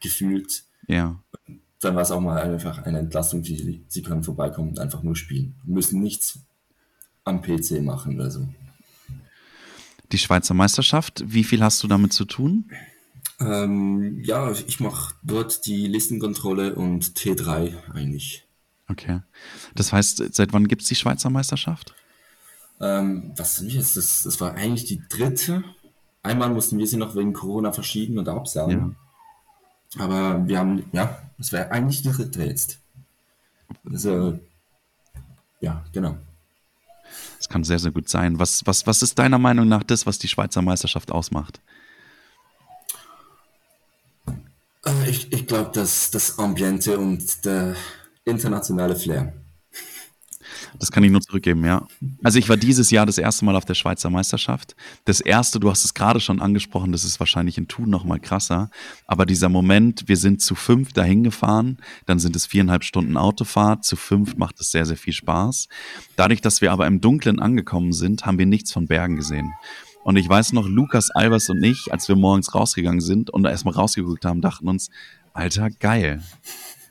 gefühlt. 0.01 0.65
Ja. 0.87 1.23
Dann 1.81 1.95
war 1.95 2.03
es 2.03 2.11
auch 2.11 2.21
mal 2.21 2.41
einfach 2.41 2.79
eine 2.85 2.99
Entlastung, 2.99 3.43
die 3.43 3.85
sie 3.89 4.03
können 4.03 4.23
vorbeikommen 4.23 4.71
und 4.71 4.79
einfach 4.79 5.03
nur 5.03 5.17
spielen. 5.17 5.57
müssen 5.65 6.01
nichts 6.01 6.41
am 7.25 7.43
PC 7.43 7.83
machen 7.83 8.15
oder 8.17 8.31
so 8.31 8.49
die 10.13 10.19
Schweizer 10.19 10.55
Meisterschaft. 10.55 11.23
Wie 11.27 11.45
viel 11.45 11.63
hast 11.63 11.83
du 11.83 11.89
damit 11.89 12.13
zu 12.13 12.25
tun? 12.25 12.71
Ähm, 13.41 14.21
ja, 14.25 14.51
ich 14.51 14.81
mache 14.81 15.15
dort 15.23 15.67
die 15.67 15.87
Listenkontrolle 15.87 16.75
und 16.75 17.05
T3 17.17 17.75
eigentlich. 17.93 18.47
Okay. 18.89 19.21
Das 19.75 19.93
heißt, 19.93 20.35
seit 20.35 20.53
wann 20.53 20.67
gibt 20.67 20.83
es 20.83 20.89
die 20.89 20.95
Schweizer 20.95 21.31
Meisterschaft? 21.31 21.95
Ähm, 22.81 23.33
was 23.37 23.57
sind 23.57 23.73
jetzt? 23.73 23.97
Das, 23.97 24.23
das 24.23 24.41
war 24.41 24.55
eigentlich 24.55 24.87
die 24.87 25.03
dritte. 25.09 25.63
Einmal 26.23 26.51
mussten 26.51 26.79
wir 26.79 26.87
sie 26.87 26.97
noch 26.97 27.15
wegen 27.15 27.33
Corona 27.33 27.73
verschieben 27.73 28.19
und 28.19 28.29
absagen. 28.29 28.79
Ja. 28.79 29.08
Aber 29.97 30.47
wir 30.47 30.59
haben, 30.59 30.85
ja, 30.93 31.19
das 31.39 31.53
wäre 31.53 31.71
eigentlich 31.71 32.03
die 32.03 32.11
dritte 32.11 32.45
jetzt. 32.45 32.79
Also, 33.91 34.39
ja, 35.61 35.85
genau. 35.93 36.17
Das 37.39 37.49
kann 37.49 37.65
sehr, 37.65 37.79
sehr 37.79 37.93
gut 37.93 38.09
sein. 38.09 38.39
Was, 38.39 38.67
was, 38.67 38.87
was 38.87 39.03
ist 39.03 39.19
deiner 39.19 39.39
Meinung 39.39 39.69
nach 39.69 39.83
das, 39.83 40.07
was 40.07 40.19
die 40.19 40.29
Schweizer 40.29 40.61
Meisterschaft 40.61 41.11
ausmacht? 41.11 41.61
Äh, 44.85 45.09
ich, 45.09 45.33
ich 45.33 45.47
glaube, 45.47 45.71
dass 45.73 46.11
das 46.11 46.39
Ambiente 46.39 46.99
und 46.99 47.45
der 47.45 47.75
internationale 48.25 48.97
Flair. 48.97 49.33
Das 50.79 50.93
kann 50.93 51.05
ich 51.05 51.11
nur 51.11 51.21
zurückgeben, 51.21 51.65
ja. 51.65 51.87
Also 52.23 52.39
ich 52.39 52.49
war 52.49 52.57
dieses 52.57 52.91
Jahr 52.91 53.07
das 53.07 53.19
erste 53.19 53.45
Mal 53.45 53.57
auf 53.57 53.65
der 53.65 53.75
Schweizer 53.75 54.11
Meisterschaft. 54.11 54.77
Das 55.05 55.21
erste, 55.21 55.61
du 55.61 55.71
hast 55.71 55.85
es 55.85 55.95
gerade 55.95 56.21
schon 56.21 56.41
angesprochen, 56.41 56.93
das 56.93 57.05
ist 57.05 57.21
wahrscheinlich 57.21 57.59
in 57.59 57.69
Thun 57.69 57.91
noch 57.91 58.05
mal 58.05 58.21
krasser. 58.21 58.71
Aber 59.07 59.27
dieser 59.27 59.49
Moment, 59.49 60.05
wir 60.09 60.17
sind 60.17 60.41
zu 60.43 60.55
fünf 60.55 60.93
dahin 60.93 61.25
gefahren, 61.25 61.79
dann 62.07 62.19
sind 62.19 62.37
es 62.37 62.47
viereinhalb 62.47 62.85
Stunden 62.85 63.17
Autofahrt. 63.17 63.85
Zu 63.85 63.97
fünf 63.97 64.37
macht 64.37 64.61
es 64.61 64.71
sehr, 64.71 64.87
sehr 64.87 64.97
viel 64.97 65.13
Spaß. 65.13 65.69
Dadurch, 66.17 66.41
dass 66.41 66.61
wir 66.61 66.73
aber 66.73 66.87
im 66.87 67.01
Dunkeln 67.01 67.39
angekommen 67.39 67.93
sind, 67.93 68.27
haben 68.27 68.39
wir 68.39 68.47
nichts 68.47 68.73
von 68.73 68.87
Bergen 68.87 69.17
gesehen. 69.17 69.53
Und 70.05 70.17
ich 70.17 70.29
weiß 70.29 70.53
noch, 70.55 70.67
Lukas, 70.67 71.11
Albers 71.11 71.51
und 71.51 71.63
ich, 71.63 71.93
als 71.93 72.09
wir 72.09 72.17
morgens 72.17 72.55
rausgegangen 72.55 73.01
sind 73.01 73.31
und 73.31 73.45
erstmal 73.45 73.75
rausgeguckt 73.75 74.25
haben, 74.25 74.41
dachten 74.41 74.69
uns, 74.69 74.91
Alter, 75.35 75.71
geil. 75.71 76.23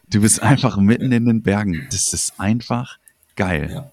Du 0.10 0.22
bist 0.22 0.42
einfach 0.42 0.78
mitten 0.78 1.12
in 1.12 1.26
den 1.26 1.42
Bergen. 1.42 1.88
Das 1.92 2.14
ist 2.14 2.40
einfach 2.40 2.98
Geil. 3.38 3.72
Ja, 3.72 3.92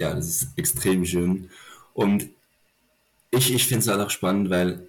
ja 0.00 0.14
das 0.14 0.26
ist 0.26 0.48
extrem 0.56 1.04
schön. 1.04 1.48
Und 1.94 2.26
ich, 3.30 3.54
ich 3.54 3.66
finde 3.66 3.82
es 3.82 3.88
halt 3.88 4.00
auch 4.00 4.10
spannend, 4.10 4.50
weil 4.50 4.88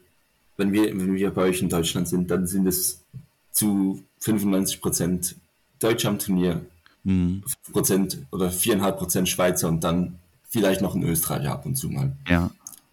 wenn 0.57 0.71
wir, 0.73 0.85
wenn 0.85 1.15
wir 1.15 1.31
bei 1.31 1.43
euch 1.43 1.61
in 1.61 1.69
Deutschland 1.69 2.07
sind, 2.07 2.31
dann 2.31 2.47
sind 2.47 2.65
es 2.65 3.03
zu 3.51 4.03
95 4.19 4.81
Prozent 4.81 5.35
Deutsche 5.79 6.07
am 6.07 6.17
Turnier, 6.17 6.61
mhm. 7.03 7.43
Prozent 7.71 8.19
oder 8.31 8.49
4,5 8.49 8.91
Prozent 8.93 9.29
Schweizer 9.29 9.67
und 9.67 9.83
dann 9.83 10.19
vielleicht 10.49 10.81
noch 10.81 10.95
ein 10.95 11.03
Österreicher 11.03 11.51
ab 11.51 11.65
und 11.65 11.75
zu 11.75 11.89
mal. 11.89 12.15
Ja. 12.27 12.49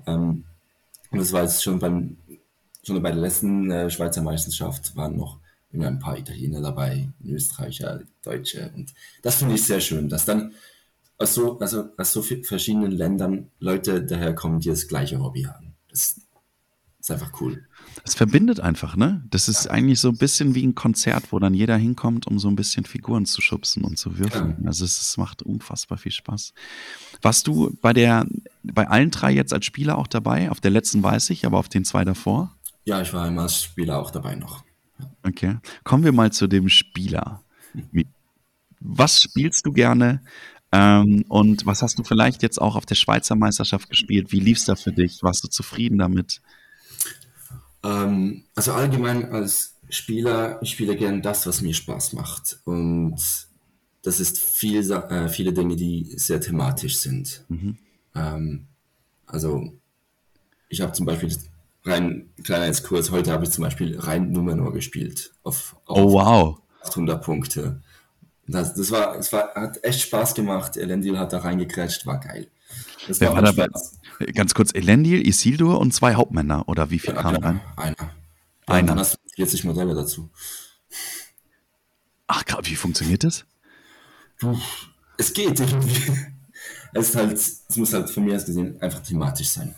Ähm, 0.06 0.44
und 1.11 1.18
das 1.18 1.32
war 1.32 1.42
jetzt 1.42 1.62
schon 1.62 1.78
beim 1.78 2.16
schon 2.84 3.02
bei 3.02 3.11
der 3.11 3.20
letzten 3.20 3.70
äh, 3.70 3.90
Schweizer 3.90 4.22
Meisterschaft 4.22 4.96
waren 4.96 5.16
noch 5.16 5.38
ein 5.72 5.98
paar 5.98 6.18
Italiener 6.18 6.62
dabei, 6.62 7.08
Österreicher, 7.24 8.00
Deutsche 8.22 8.70
und 8.74 8.94
das 9.22 9.37
finde 9.37 9.54
ich 9.54 9.64
sehr 9.64 9.80
schön, 9.80 10.08
dass 10.08 10.24
dann 10.24 10.52
aus 11.18 11.35
so, 11.35 11.59
also 11.59 11.88
aus 11.96 12.12
so 12.12 12.22
verschiedenen 12.22 12.92
Ländern 12.92 13.50
Leute 13.59 14.04
daherkommen, 14.04 14.61
die 14.61 14.68
das 14.68 14.87
gleiche 14.87 15.20
Hobby 15.20 15.42
haben. 15.42 15.74
Das 15.90 16.20
ist 17.00 17.11
einfach 17.11 17.40
cool. 17.40 17.66
Es 18.04 18.14
verbindet 18.14 18.61
einfach, 18.61 18.96
ne? 18.96 19.24
Das 19.31 19.48
ist 19.48 19.66
eigentlich 19.68 20.00
so 20.00 20.09
ein 20.09 20.16
bisschen 20.16 20.54
wie 20.54 20.66
ein 20.66 20.74
Konzert, 20.74 21.33
wo 21.33 21.38
dann 21.38 21.54
jeder 21.54 21.76
hinkommt, 21.76 22.26
um 22.26 22.38
so 22.38 22.48
ein 22.48 22.57
bisschen 22.57 22.85
Figuren 22.85 23.26
zu 23.26 23.40
schubsen 23.40 23.85
und 23.85 23.98
zu 23.98 24.18
würfeln. 24.18 24.57
Ja. 24.61 24.68
Also 24.68 24.85
es, 24.85 25.00
es, 25.00 25.16
macht 25.16 25.42
unfassbar 25.42 25.98
viel 25.98 26.12
Spaß. 26.12 26.54
Warst 27.22 27.46
du 27.46 27.76
bei 27.83 27.92
der, 27.92 28.26
bei 28.62 28.87
allen 28.88 29.11
drei 29.11 29.33
jetzt 29.33 29.52
als 29.52 29.66
Spieler 29.66 29.98
auch 29.98 30.07
dabei? 30.07 30.50
Auf 30.50 30.61
der 30.61 30.70
letzten 30.70 31.02
weiß 31.02 31.31
ich, 31.31 31.44
aber 31.44 31.59
auf 31.59 31.68
den 31.68 31.85
zwei 31.85 32.04
davor? 32.04 32.54
Ja, 32.85 33.00
ich 33.02 33.12
war 33.12 33.24
einmal 33.24 33.44
als 33.44 33.62
Spieler 33.62 33.98
auch 33.98 34.11
dabei 34.11 34.35
noch. 34.37 34.64
Okay. 35.22 35.59
Kommen 35.85 36.04
wir 36.04 36.12
mal 36.12 36.33
zu 36.33 36.46
dem 36.46 36.68
Spieler. 36.68 37.42
Was 38.81 39.22
spielst 39.22 39.66
du 39.66 39.72
gerne? 39.72 40.22
Ähm, 40.70 41.24
und 41.28 41.64
was 41.66 41.83
hast 41.83 41.98
du 41.98 42.04
vielleicht 42.04 42.42
jetzt 42.42 42.61
auch 42.61 42.76
auf 42.76 42.85
der 42.85 42.94
Schweizer 42.94 43.35
Meisterschaft 43.35 43.88
gespielt? 43.88 44.33
Wie 44.33 44.40
lief 44.40 44.59
es 44.59 44.66
da 44.66 44.76
für 44.76 44.92
dich? 44.92 45.22
Warst 45.22 45.44
du 45.44 45.48
zufrieden 45.48 45.98
damit? 45.98 46.40
Ähm, 47.83 48.44
also 48.54 48.72
allgemein 48.72 49.33
als 49.33 49.76
Spieler, 49.88 50.61
ich 50.62 50.70
spiele 50.70 50.96
gerne 50.96 51.22
das, 51.22 51.46
was 51.46 51.62
mir 51.62 51.72
Spaß 51.74 52.12
macht. 52.12 52.61
Und 52.64 53.16
das 54.02 54.20
ist 54.20 54.38
viel, 54.38 54.90
äh, 54.90 55.28
viele 55.28 55.52
Dinge, 55.52 55.76
die 55.76 56.04
sehr 56.16 56.40
thematisch 56.40 56.98
sind. 56.98 57.44
Mhm. 57.48 57.78
Ähm, 58.14 58.66
also 59.26 59.72
ich 60.68 60.81
habe 60.83 60.92
zum 60.92 61.07
Beispiel 61.07 61.35
rein, 61.85 62.31
kleiner 62.44 62.66
Exkurs, 62.66 63.11
heute 63.11 63.33
habe 63.33 63.44
ich 63.44 63.50
zum 63.50 63.64
Beispiel 63.64 63.98
rein 63.98 64.33
Numenor 64.33 64.72
gespielt. 64.72 65.33
Auf, 65.42 65.76
auf 65.87 65.98
oh 65.98 66.12
wow. 66.12 66.61
800 66.83 67.22
Punkte. 67.22 67.83
Das, 68.48 68.74
das 68.74 68.90
war, 68.90 69.16
es 69.16 69.32
war, 69.32 69.54
hat 69.54 69.84
echt 69.84 70.00
Spaß 70.00 70.34
gemacht. 70.34 70.76
Elendil 70.76 71.18
hat 71.18 71.32
da 71.32 71.38
reingekrätscht, 71.38 72.06
war 72.06 72.18
geil. 72.18 72.48
Das 73.06 73.20
Wer 73.20 73.32
war, 73.32 73.42
war 73.42 73.52
Spaß. 73.52 73.98
Ganz 74.34 74.54
kurz, 74.54 74.74
Elendil, 74.74 75.26
Isildur 75.26 75.78
und 75.78 75.92
zwei 75.92 76.14
Hauptmänner, 76.14 76.68
oder 76.68 76.90
wie 76.90 76.98
viel 76.98 77.14
ja, 77.14 77.22
kamen 77.22 77.44
rein? 77.44 77.61
Einer. 77.76 77.94
Ja, 77.98 78.11
einer. 78.66 78.88
Dann 78.88 78.98
hast 78.98 79.14
du 79.14 79.18
40 79.37 79.64
Modelle 79.64 79.94
dazu. 79.94 80.30
Ach, 82.26 82.42
wie 82.62 82.74
funktioniert 82.74 83.22
das? 83.22 83.44
Es 85.18 85.32
geht 85.32 85.61
irgendwie. 85.61 86.12
Es, 86.94 87.11
ist 87.11 87.16
halt, 87.16 87.32
es 87.32 87.76
muss 87.76 87.92
halt 87.92 88.08
von 88.11 88.24
mir 88.24 88.34
aus 88.37 88.46
gesehen 88.46 88.80
einfach 88.80 89.00
thematisch 89.00 89.48
sein. 89.48 89.74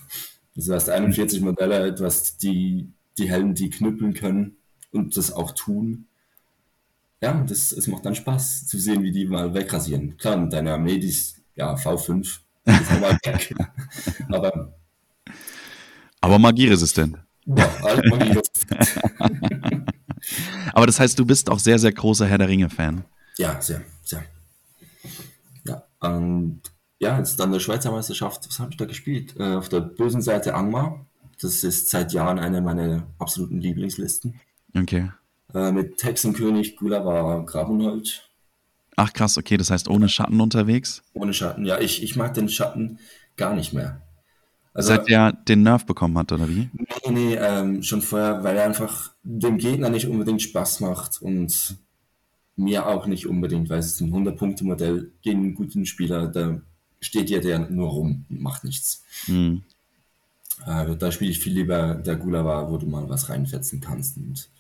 Du 0.54 0.72
hast 0.72 0.88
41 0.88 1.40
Modelle, 1.40 1.94
hast 2.00 2.42
die, 2.42 2.92
die 3.18 3.28
Helden, 3.28 3.54
die 3.54 3.70
knüppeln 3.70 4.14
können 4.14 4.59
und 4.92 5.16
das 5.16 5.33
auch 5.33 5.52
tun. 5.52 6.06
Ja, 7.20 7.35
das, 7.46 7.72
es 7.72 7.87
macht 7.87 8.04
dann 8.06 8.14
Spaß 8.14 8.66
zu 8.66 8.78
sehen, 8.78 9.02
wie 9.02 9.12
die 9.12 9.26
mal 9.26 9.52
wegrasieren. 9.52 10.16
Klar, 10.16 10.38
mit 10.38 10.52
deiner 10.52 10.74
Armee, 10.74 10.98
die 10.98 11.09
ist, 11.09 11.42
ja, 11.54 11.74
V5, 11.74 12.20
ist 12.20 13.00
mal 13.00 13.18
weg. 13.24 13.54
Aber, 14.30 14.74
Aber 16.20 16.38
magieresistent. 16.38 17.18
ja, 17.46 17.83
halt 17.83 18.04
Magie. 18.06 18.38
Aber 20.72 20.87
das 20.87 21.00
heißt, 21.00 21.18
du 21.18 21.24
bist 21.24 21.50
auch 21.50 21.59
sehr, 21.59 21.78
sehr 21.78 21.92
großer 21.92 22.26
Herr 22.26 22.38
der 22.38 22.48
Ringe-Fan. 22.48 23.04
Ja, 23.38 23.61
sehr, 23.61 23.83
sehr. 24.04 24.22
Ja, 25.64 25.83
und 26.00 26.61
ja, 26.98 27.18
jetzt 27.18 27.40
dann 27.40 27.52
der 27.52 27.61
Schweizer 27.61 27.90
Meisterschaft, 27.90 28.46
was 28.46 28.59
habe 28.61 28.70
ich 28.70 28.76
da 28.76 28.85
gespielt? 28.85 29.35
Äh, 29.38 29.54
auf 29.54 29.68
der 29.70 29.80
bösen 29.80 30.20
Seite 30.22 30.54
Angmar. 30.54 31.06
Das 31.40 31.64
ist 31.64 31.88
seit 31.88 32.12
Jahren 32.12 32.38
eine 32.38 32.61
meiner 32.61 33.06
absoluten 33.18 33.61
Lieblingslisten. 33.61 34.38
Okay. 34.76 35.11
Äh, 35.54 35.72
mit 35.72 36.02
Hexenkönig, 36.02 36.76
Gulawa, 36.76 37.42
Grabenhold. 37.44 38.28
Ach 38.96 39.12
krass, 39.12 39.38
okay, 39.38 39.56
das 39.56 39.70
heißt 39.70 39.88
ohne 39.88 40.08
Schatten 40.08 40.40
unterwegs. 40.40 41.02
Ohne 41.14 41.32
Schatten. 41.32 41.64
Ja, 41.64 41.80
ich, 41.80 42.02
ich 42.02 42.16
mag 42.16 42.34
den 42.34 42.48
Schatten 42.48 42.98
gar 43.36 43.54
nicht 43.54 43.72
mehr. 43.72 44.02
Also, 44.72 44.88
Seit 44.88 45.08
der 45.08 45.32
den 45.32 45.62
Nerv 45.62 45.84
bekommen 45.84 46.16
hat, 46.16 46.30
oder 46.30 46.48
wie? 46.48 46.68
nee, 46.72 47.10
nee, 47.10 47.34
ähm, 47.34 47.82
schon 47.82 48.02
vorher, 48.02 48.44
weil 48.44 48.56
er 48.56 48.64
einfach 48.64 49.12
dem 49.22 49.58
Gegner 49.58 49.88
nicht 49.88 50.06
unbedingt 50.06 50.42
Spaß 50.42 50.80
macht 50.80 51.20
und 51.20 51.76
mir 52.56 52.86
auch 52.86 53.06
nicht 53.06 53.26
unbedingt, 53.26 53.68
weil 53.68 53.78
es 53.78 53.86
ist 53.86 54.00
ein 54.00 54.12
100-Punkte-Modell 54.12 55.10
gegen 55.22 55.40
einen 55.40 55.54
guten 55.54 55.86
Spieler, 55.86 56.28
da 56.28 56.60
steht 57.00 57.30
ja 57.30 57.40
der 57.40 57.70
nur 57.70 57.88
rum 57.88 58.26
und 58.28 58.40
macht 58.40 58.64
nichts. 58.64 59.02
Hm. 59.24 59.62
Äh, 60.66 60.94
da 60.96 61.10
spiele 61.10 61.30
ich 61.30 61.40
viel 61.40 61.54
lieber 61.54 61.94
der 61.94 62.16
Gulawa, 62.16 62.70
wo 62.70 62.76
du 62.76 62.86
mal 62.86 63.08
was 63.08 63.28
reinfetzen 63.28 63.80
kannst 63.80 64.18
und 64.18 64.50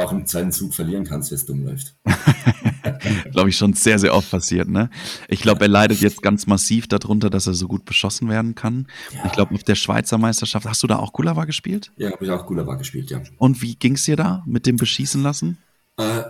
auch 0.00 0.12
im 0.12 0.26
zweiten 0.26 0.52
Zug 0.52 0.74
verlieren 0.74 1.04
kannst, 1.04 1.30
wenn 1.30 1.36
es 1.36 1.46
dumm 1.46 1.64
läuft. 1.64 1.94
Glaube 3.32 3.50
ich 3.50 3.56
schon 3.56 3.74
sehr, 3.74 3.98
sehr 3.98 4.14
oft 4.14 4.30
passiert, 4.30 4.68
ne? 4.68 4.90
Ich 5.28 5.40
glaube, 5.40 5.62
er 5.62 5.68
leidet 5.68 6.00
jetzt 6.00 6.22
ganz 6.22 6.46
massiv 6.46 6.88
darunter, 6.88 7.30
dass 7.30 7.46
er 7.46 7.54
so 7.54 7.68
gut 7.68 7.84
beschossen 7.84 8.28
werden 8.28 8.54
kann. 8.54 8.86
Ja. 9.12 9.26
Ich 9.26 9.32
glaube, 9.32 9.54
auf 9.54 9.62
der 9.62 9.74
Schweizer 9.74 10.18
Meisterschaft, 10.18 10.66
hast 10.66 10.82
du 10.82 10.86
da 10.86 10.96
auch 10.96 11.12
Gulawa 11.12 11.44
gespielt? 11.44 11.92
Ja, 11.96 12.10
habe 12.12 12.24
ich 12.24 12.30
auch 12.30 12.46
Gulawa 12.46 12.74
gespielt, 12.74 13.10
ja. 13.10 13.20
Und 13.38 13.62
wie 13.62 13.76
ging's 13.76 14.04
dir 14.04 14.16
da 14.16 14.42
mit 14.46 14.66
dem 14.66 14.76
Beschießen 14.76 15.22
lassen? 15.22 15.58
Äh, 15.96 16.22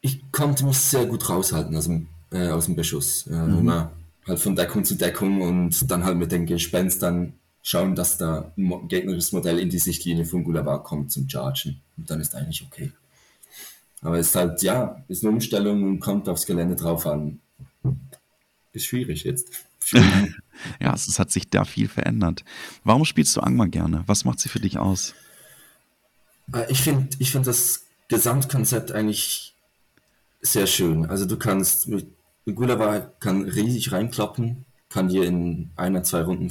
ich 0.00 0.30
konnte 0.32 0.64
mich 0.64 0.78
sehr 0.78 1.06
gut 1.06 1.28
raushalten 1.28 1.76
aus 1.76 1.84
dem, 1.84 2.08
äh, 2.30 2.48
aus 2.48 2.66
dem 2.66 2.76
Beschuss. 2.76 3.26
Ja, 3.30 3.44
Immer 3.46 3.92
halt 4.26 4.40
von 4.40 4.56
Deckung 4.56 4.84
zu 4.84 4.94
Deckung 4.94 5.40
und 5.40 5.90
dann 5.90 6.04
halt 6.04 6.16
mit 6.16 6.32
den 6.32 6.46
Gespenstern 6.46 7.34
schauen, 7.66 7.96
dass 7.96 8.16
da 8.16 8.52
ein 8.56 8.86
gegnerisches 8.86 9.32
Modell 9.32 9.58
in 9.58 9.70
die 9.70 9.80
Sichtlinie 9.80 10.24
von 10.24 10.44
Gulawa 10.44 10.78
kommt 10.78 11.10
zum 11.10 11.28
Chargen. 11.28 11.82
Und 11.96 12.08
dann 12.08 12.20
ist 12.20 12.36
eigentlich 12.36 12.64
okay. 12.64 12.92
Aber 14.02 14.20
es 14.20 14.28
ist 14.28 14.36
halt, 14.36 14.62
ja, 14.62 15.02
ist 15.08 15.24
eine 15.24 15.32
Umstellung 15.32 15.82
und 15.82 15.98
kommt 15.98 16.28
aufs 16.28 16.46
Gelände 16.46 16.76
drauf 16.76 17.08
an. 17.08 17.40
Ist 18.72 18.86
schwierig 18.86 19.24
jetzt. 19.24 19.48
Schwierig. 19.84 20.34
Ja, 20.80 20.94
es, 20.94 21.06
es 21.06 21.18
hat 21.18 21.30
sich 21.30 21.50
da 21.50 21.66
viel 21.66 21.86
verändert. 21.86 22.42
Warum 22.82 23.04
spielst 23.04 23.36
du 23.36 23.42
Angmar 23.42 23.68
gerne? 23.68 24.04
Was 24.06 24.24
macht 24.24 24.40
sie 24.40 24.48
für 24.48 24.58
dich 24.58 24.78
aus? 24.78 25.12
Äh, 26.50 26.64
Ich 26.70 26.80
finde 26.80 27.08
ich 27.18 27.30
find 27.30 27.46
das 27.46 27.82
Gesamtkonzept 28.08 28.90
eigentlich 28.90 29.54
sehr 30.40 30.66
schön. 30.66 31.04
Also 31.04 31.26
du 31.26 31.36
kannst 31.36 31.88
mit 31.88 32.06
Gulawa 32.46 33.00
kann 33.20 33.42
riesig 33.42 33.92
reinkloppen, 33.92 34.64
kann 34.88 35.08
dir 35.08 35.24
in 35.24 35.72
einer, 35.76 36.04
zwei 36.04 36.22
Runden 36.22 36.48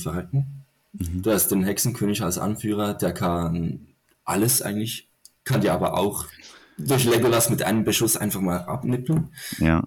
verrecken. 0.98 1.22
Du 1.22 1.32
hast 1.32 1.48
den 1.50 1.64
Hexenkönig 1.64 2.22
als 2.24 2.38
Anführer, 2.38 2.94
der 2.94 3.14
kann 3.14 3.88
alles 4.24 4.62
eigentlich, 4.62 5.10
kann 5.44 5.62
dir 5.62 5.74
aber 5.74 5.98
auch 5.98 6.26
durch 6.78 7.06
Legolas 7.06 7.50
mit 7.50 7.64
einem 7.64 7.84
Beschuss 7.84 8.18
einfach 8.18 8.42
mal 8.42 8.58
abnippeln. 8.58 9.30
Ja, 9.60 9.84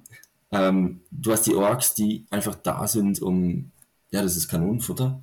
Ähm, 0.51 1.03
du 1.11 1.33
hast 1.33 1.43
die 1.47 1.55
Orks, 1.55 1.95
die 1.95 2.25
einfach 2.31 2.55
da 2.55 2.89
sind, 2.89 3.21
um, 3.21 3.71
ja, 4.11 4.23
das 4.23 4.37
ist 4.37 4.49
Kanonenfutter. 4.49 5.23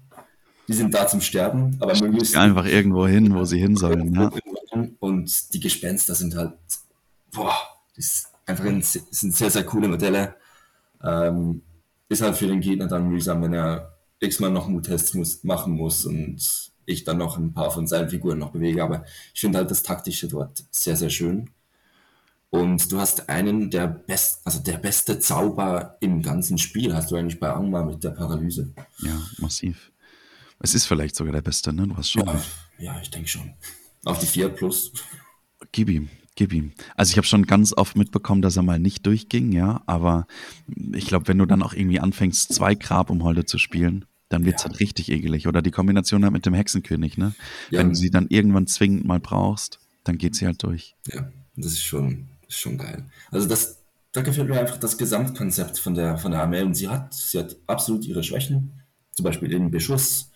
Die 0.67 0.73
sind 0.73 0.93
da 0.93 1.07
zum 1.07 1.21
Sterben, 1.21 1.77
aber 1.79 1.99
möglichst 1.99 2.35
einfach 2.35 2.65
irgendwo 2.65 3.07
hin, 3.07 3.33
wo 3.33 3.43
sie 3.43 3.59
hin 3.59 3.75
sollen. 3.75 4.13
Ja. 4.13 4.31
und 4.99 5.53
die 5.53 5.59
Gespenster 5.59 6.13
sind 6.13 6.35
halt, 6.35 6.53
boah, 7.31 7.55
das 7.95 8.31
einfach 8.45 8.65
ein, 8.65 8.81
sind 8.83 9.35
sehr, 9.35 9.49
sehr 9.49 9.63
coole 9.63 9.87
Modelle. 9.87 10.35
Ähm, 11.03 11.61
ist 12.09 12.21
halt 12.21 12.35
für 12.35 12.47
den 12.47 12.61
Gegner 12.61 12.87
dann 12.87 13.07
mühsam, 13.09 13.41
wenn 13.41 13.53
er 13.53 13.94
x-mal 14.25 14.51
noch 14.51 14.67
Muttests 14.67 15.13
muss, 15.13 15.43
machen 15.43 15.73
muss 15.73 16.05
und 16.05 16.71
ich 16.85 17.03
dann 17.03 17.17
noch 17.17 17.37
ein 17.37 17.53
paar 17.53 17.71
von 17.71 17.87
seinen 17.87 18.09
Figuren 18.09 18.37
noch 18.37 18.51
bewege. 18.51 18.83
Aber 18.83 19.05
ich 19.33 19.41
finde 19.41 19.57
halt 19.57 19.71
das 19.71 19.83
Taktische 19.83 20.27
dort 20.27 20.63
sehr, 20.71 20.95
sehr 20.95 21.09
schön. 21.09 21.49
Und 22.49 22.91
du 22.91 22.99
hast 22.99 23.27
einen 23.27 23.69
der 23.69 23.87
best, 23.87 24.41
also 24.45 24.59
der 24.59 24.77
beste 24.77 25.19
Zauber 25.19 25.97
im 25.99 26.21
ganzen 26.21 26.57
Spiel, 26.57 26.95
hast 26.95 27.11
du 27.11 27.15
eigentlich 27.15 27.39
bei 27.39 27.51
Angmar 27.51 27.83
mit 27.83 28.03
der 28.03 28.11
Paralyse. 28.11 28.73
ja, 28.99 29.19
massiv. 29.39 29.91
Es 30.59 30.73
ist 30.73 30.85
vielleicht 30.85 31.15
sogar 31.15 31.33
der 31.33 31.41
Beste, 31.41 31.73
ne? 31.73 31.87
Du 31.87 31.97
hast 31.97 32.11
schon. 32.11 32.25
Ja, 32.25 32.41
ja 32.79 32.99
ich 33.01 33.09
denke 33.09 33.27
schon. 33.27 33.53
Auf 34.05 34.19
die 34.19 34.25
4 34.25 34.49
plus. 34.49 34.93
Gib 35.71 35.89
ihm, 35.89 36.09
gib 36.35 36.53
ihm. 36.53 36.71
Also 36.95 37.11
ich 37.11 37.17
habe 37.17 37.27
schon 37.27 37.45
ganz 37.45 37.73
oft 37.75 37.97
mitbekommen, 37.97 38.41
dass 38.41 38.55
er 38.55 38.63
mal 38.63 38.79
nicht 38.79 39.05
durchging, 39.05 39.51
ja, 39.51 39.81
aber 39.85 40.27
ich 40.93 41.07
glaube, 41.07 41.27
wenn 41.27 41.39
du 41.39 41.45
dann 41.45 41.61
auch 41.61 41.73
irgendwie 41.73 41.99
anfängst, 41.99 42.53
zwei 42.53 42.75
Grabumholde 42.75 43.45
zu 43.45 43.57
spielen, 43.57 44.05
dann 44.29 44.45
wird's 44.45 44.63
Ja. 44.63 44.69
halt 44.69 44.79
richtig 44.79 45.09
ekelig. 45.11 45.47
Oder 45.47 45.61
die 45.61 45.71
Kombination 45.71 46.23
halt 46.23 46.33
mit 46.33 46.45
dem 46.45 46.53
Hexenkönig, 46.53 47.17
ne? 47.17 47.33
Ja. 47.69 47.79
Wenn 47.79 47.89
du 47.89 47.95
sie 47.95 48.09
dann 48.09 48.27
irgendwann 48.29 48.67
zwingend 48.67 49.05
mal 49.05 49.19
brauchst, 49.19 49.79
dann 50.03 50.17
geht 50.17 50.35
sie 50.35 50.45
halt 50.45 50.61
durch. 50.63 50.95
Ja, 51.07 51.31
das 51.55 51.73
ist 51.73 51.81
schon, 51.83 52.27
ist 52.47 52.59
schon 52.59 52.77
geil. 52.77 53.05
Also 53.31 53.47
das, 53.47 53.79
da 54.11 54.21
gefällt 54.21 54.49
mir 54.49 54.59
einfach 54.59 54.77
das 54.77 54.97
Gesamtkonzept 54.97 55.77
von 55.79 55.93
der, 55.93 56.17
von 56.17 56.31
der 56.31 56.41
Armee. 56.41 56.61
Und 56.61 56.75
sie 56.75 56.87
hat, 56.89 57.13
sie 57.13 57.39
hat 57.39 57.55
absolut 57.67 58.05
ihre 58.05 58.23
Schwächen. 58.23 58.81
Zum 59.11 59.23
Beispiel 59.23 59.49
den 59.49 59.71
Beschuss. 59.71 60.31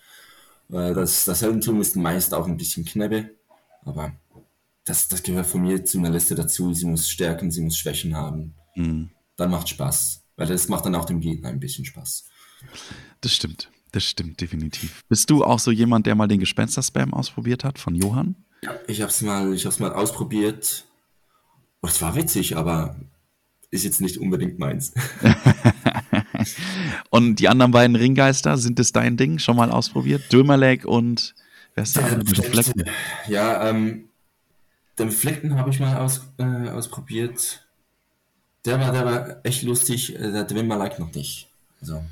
Äh, 0.70 0.94
Das, 0.94 1.24
das 1.24 1.42
Heldentum 1.42 1.80
ist 1.80 1.96
meist 1.96 2.32
auch 2.34 2.46
ein 2.46 2.56
bisschen 2.56 2.84
Knebbe. 2.84 3.30
Aber 3.82 4.12
das, 4.84 5.08
das 5.08 5.22
gehört 5.22 5.46
von 5.46 5.62
mir 5.62 5.84
zu 5.84 5.98
einer 5.98 6.10
Liste 6.10 6.34
dazu. 6.34 6.72
Sie 6.74 6.86
muss 6.86 7.08
Stärken, 7.08 7.50
sie 7.50 7.60
muss 7.62 7.76
Schwächen 7.76 8.16
haben. 8.16 8.54
Mhm. 8.76 9.10
Dann 9.36 9.50
macht 9.50 9.68
Spaß. 9.68 10.22
Weil 10.36 10.46
das 10.46 10.68
macht 10.68 10.84
dann 10.86 10.94
auch 10.94 11.04
dem 11.04 11.20
Gegner 11.20 11.48
ein 11.48 11.60
bisschen 11.60 11.84
Spaß. 11.84 12.24
Das 13.20 13.32
stimmt. 13.34 13.70
Das 13.92 14.04
stimmt 14.04 14.40
definitiv. 14.40 15.02
Bist 15.08 15.30
du 15.30 15.44
auch 15.44 15.58
so 15.58 15.70
jemand, 15.70 16.06
der 16.06 16.14
mal 16.14 16.28
den 16.28 16.40
Gespenster-Spam 16.40 17.12
ausprobiert 17.12 17.64
hat 17.64 17.78
von 17.78 17.94
Johann? 17.94 18.36
Ja, 18.62 18.72
ich 18.86 19.02
hab's 19.02 19.20
mal, 19.22 19.52
ich 19.54 19.66
hab's 19.66 19.80
mal 19.80 19.92
ausprobiert. 19.92 20.84
Es 21.82 22.02
war 22.02 22.14
witzig, 22.14 22.56
aber 22.56 22.96
ist 23.70 23.84
jetzt 23.84 24.00
nicht 24.00 24.18
unbedingt 24.18 24.58
meins. 24.58 24.92
Und 27.10 27.36
die 27.36 27.48
anderen 27.48 27.72
beiden 27.72 27.96
Ringgeister, 27.96 28.56
sind 28.56 28.78
es 28.80 28.92
dein 28.92 29.16
Ding? 29.16 29.38
Schon 29.38 29.56
mal 29.56 29.70
ausprobiert? 29.70 30.32
Dömerleg 30.32 30.84
und 30.84 31.34
wer 31.74 31.82
ist 31.82 31.96
der 31.96 32.04
Der 32.04 32.12
andere? 32.12 32.42
Befleckte. 32.42 32.84
Ja, 33.28 33.68
ähm, 33.68 34.08
den 34.98 35.08
Befleckten 35.08 35.56
habe 35.56 35.70
ich 35.70 35.80
mal 35.80 35.96
aus, 35.98 36.22
äh, 36.38 36.70
ausprobiert. 36.70 37.66
Der 38.64 38.78
war, 38.78 38.92
der 38.92 39.04
war 39.04 39.44
echt 39.44 39.62
lustig. 39.62 40.14
Äh, 40.14 40.44
Der 40.44 40.62
Malak 40.64 40.98
noch 40.98 41.12
nicht. 41.14 41.48
Also, 41.80 42.04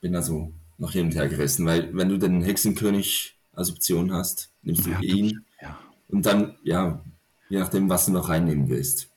bin 0.00 0.12
da 0.12 0.22
so 0.22 0.52
noch 0.78 0.92
hin 0.92 1.06
und 1.06 1.14
her 1.14 1.28
gerissen, 1.28 1.66
weil 1.66 1.94
wenn 1.96 2.08
du 2.08 2.18
den 2.18 2.42
Hexenkönig 2.42 3.36
als 3.52 3.70
Option 3.70 4.12
hast, 4.12 4.50
nimmst 4.62 4.86
du 4.86 4.90
Ja, 4.90 5.00
ihn 5.00 5.44
Ja. 5.62 5.78
und 6.08 6.26
dann, 6.26 6.56
ja, 6.64 7.02
je 7.48 7.58
nachdem, 7.58 7.88
was 7.88 8.06
du 8.06 8.12
noch 8.12 8.28
reinnehmen 8.28 8.68
willst. 8.68 9.08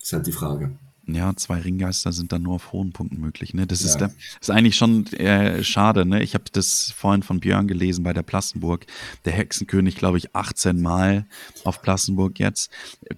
Ist 0.00 0.12
halt 0.12 0.26
die 0.26 0.32
Frage. 0.32 0.76
Ja, 1.10 1.34
zwei 1.36 1.60
Ringgeister 1.60 2.12
sind 2.12 2.32
dann 2.32 2.42
nur 2.42 2.56
auf 2.56 2.72
hohen 2.72 2.92
Punkten 2.92 3.18
möglich. 3.18 3.54
Ne? 3.54 3.66
Das 3.66 3.80
ist, 3.80 3.94
Ja. 3.94 4.08
der, 4.08 4.14
ist 4.42 4.50
eigentlich 4.50 4.76
schon 4.76 5.06
äh, 5.14 5.64
schade. 5.64 6.04
Ne? 6.04 6.22
Ich 6.22 6.34
habe 6.34 6.44
das 6.52 6.92
vorhin 6.94 7.22
von 7.22 7.40
Björn 7.40 7.66
gelesen 7.66 8.04
bei 8.04 8.12
der 8.12 8.22
Plassenburg. 8.22 8.84
Der 9.24 9.32
Hexenkönig, 9.32 9.96
glaube 9.96 10.18
ich, 10.18 10.36
18 10.36 10.82
Mal 10.82 11.24
auf 11.64 11.80
Plassenburg 11.80 12.38
jetzt. 12.38 12.70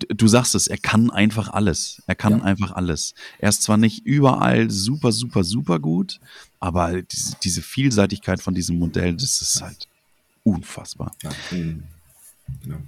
Du 0.08 0.28
sagst 0.28 0.54
es, 0.54 0.68
er 0.68 0.78
kann 0.78 1.10
einfach 1.10 1.48
alles. 1.52 2.00
Er 2.06 2.14
kann 2.14 2.38
Ja. 2.38 2.44
einfach 2.44 2.70
alles. 2.70 3.14
Er 3.40 3.48
ist 3.48 3.62
zwar 3.62 3.76
nicht 3.76 4.06
überall 4.06 4.70
super, 4.70 5.10
super, 5.10 5.42
super 5.42 5.80
gut, 5.80 6.20
aber 6.60 7.02
diese, 7.02 7.36
diese 7.42 7.62
Vielseitigkeit 7.62 8.40
von 8.40 8.54
diesem 8.54 8.78
Modell, 8.78 9.14
das 9.14 9.42
ist 9.42 9.62
halt 9.62 9.88
unfassbar. 10.44 11.12
Ja, 11.22 11.30
hm, 11.48 11.82
genau. 12.62 12.78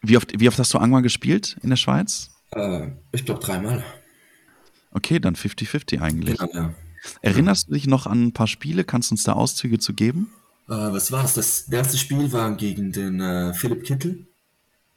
Wie 0.00 0.16
oft, 0.16 0.38
wie 0.38 0.48
oft 0.48 0.58
hast 0.58 0.72
du 0.72 0.78
Angmar 0.78 1.02
gespielt 1.02 1.56
in 1.62 1.70
der 1.70 1.76
Schweiz? 1.76 2.30
Äh, 2.52 2.88
ich 3.12 3.24
glaube 3.24 3.40
dreimal. 3.40 3.84
Okay, 4.92 5.18
dann 5.18 5.34
50-50 5.34 6.00
eigentlich. 6.00 6.38
Genau, 6.38 6.52
ja. 6.54 6.74
Erinnerst 7.20 7.68
du 7.68 7.74
dich 7.74 7.86
noch 7.86 8.06
an 8.06 8.26
ein 8.26 8.32
paar 8.32 8.46
Spiele? 8.46 8.84
Kannst 8.84 9.10
du 9.10 9.14
uns 9.14 9.24
da 9.24 9.32
Auszüge 9.32 9.78
zu 9.78 9.92
geben? 9.94 10.30
Äh, 10.68 10.72
was 10.72 11.10
war's? 11.12 11.34
Das 11.34 11.68
erste 11.68 11.98
Spiel 11.98 12.32
war 12.32 12.54
gegen 12.56 12.92
den 12.92 13.20
äh, 13.20 13.52
Philipp 13.54 13.84
Kittel. 13.84 14.26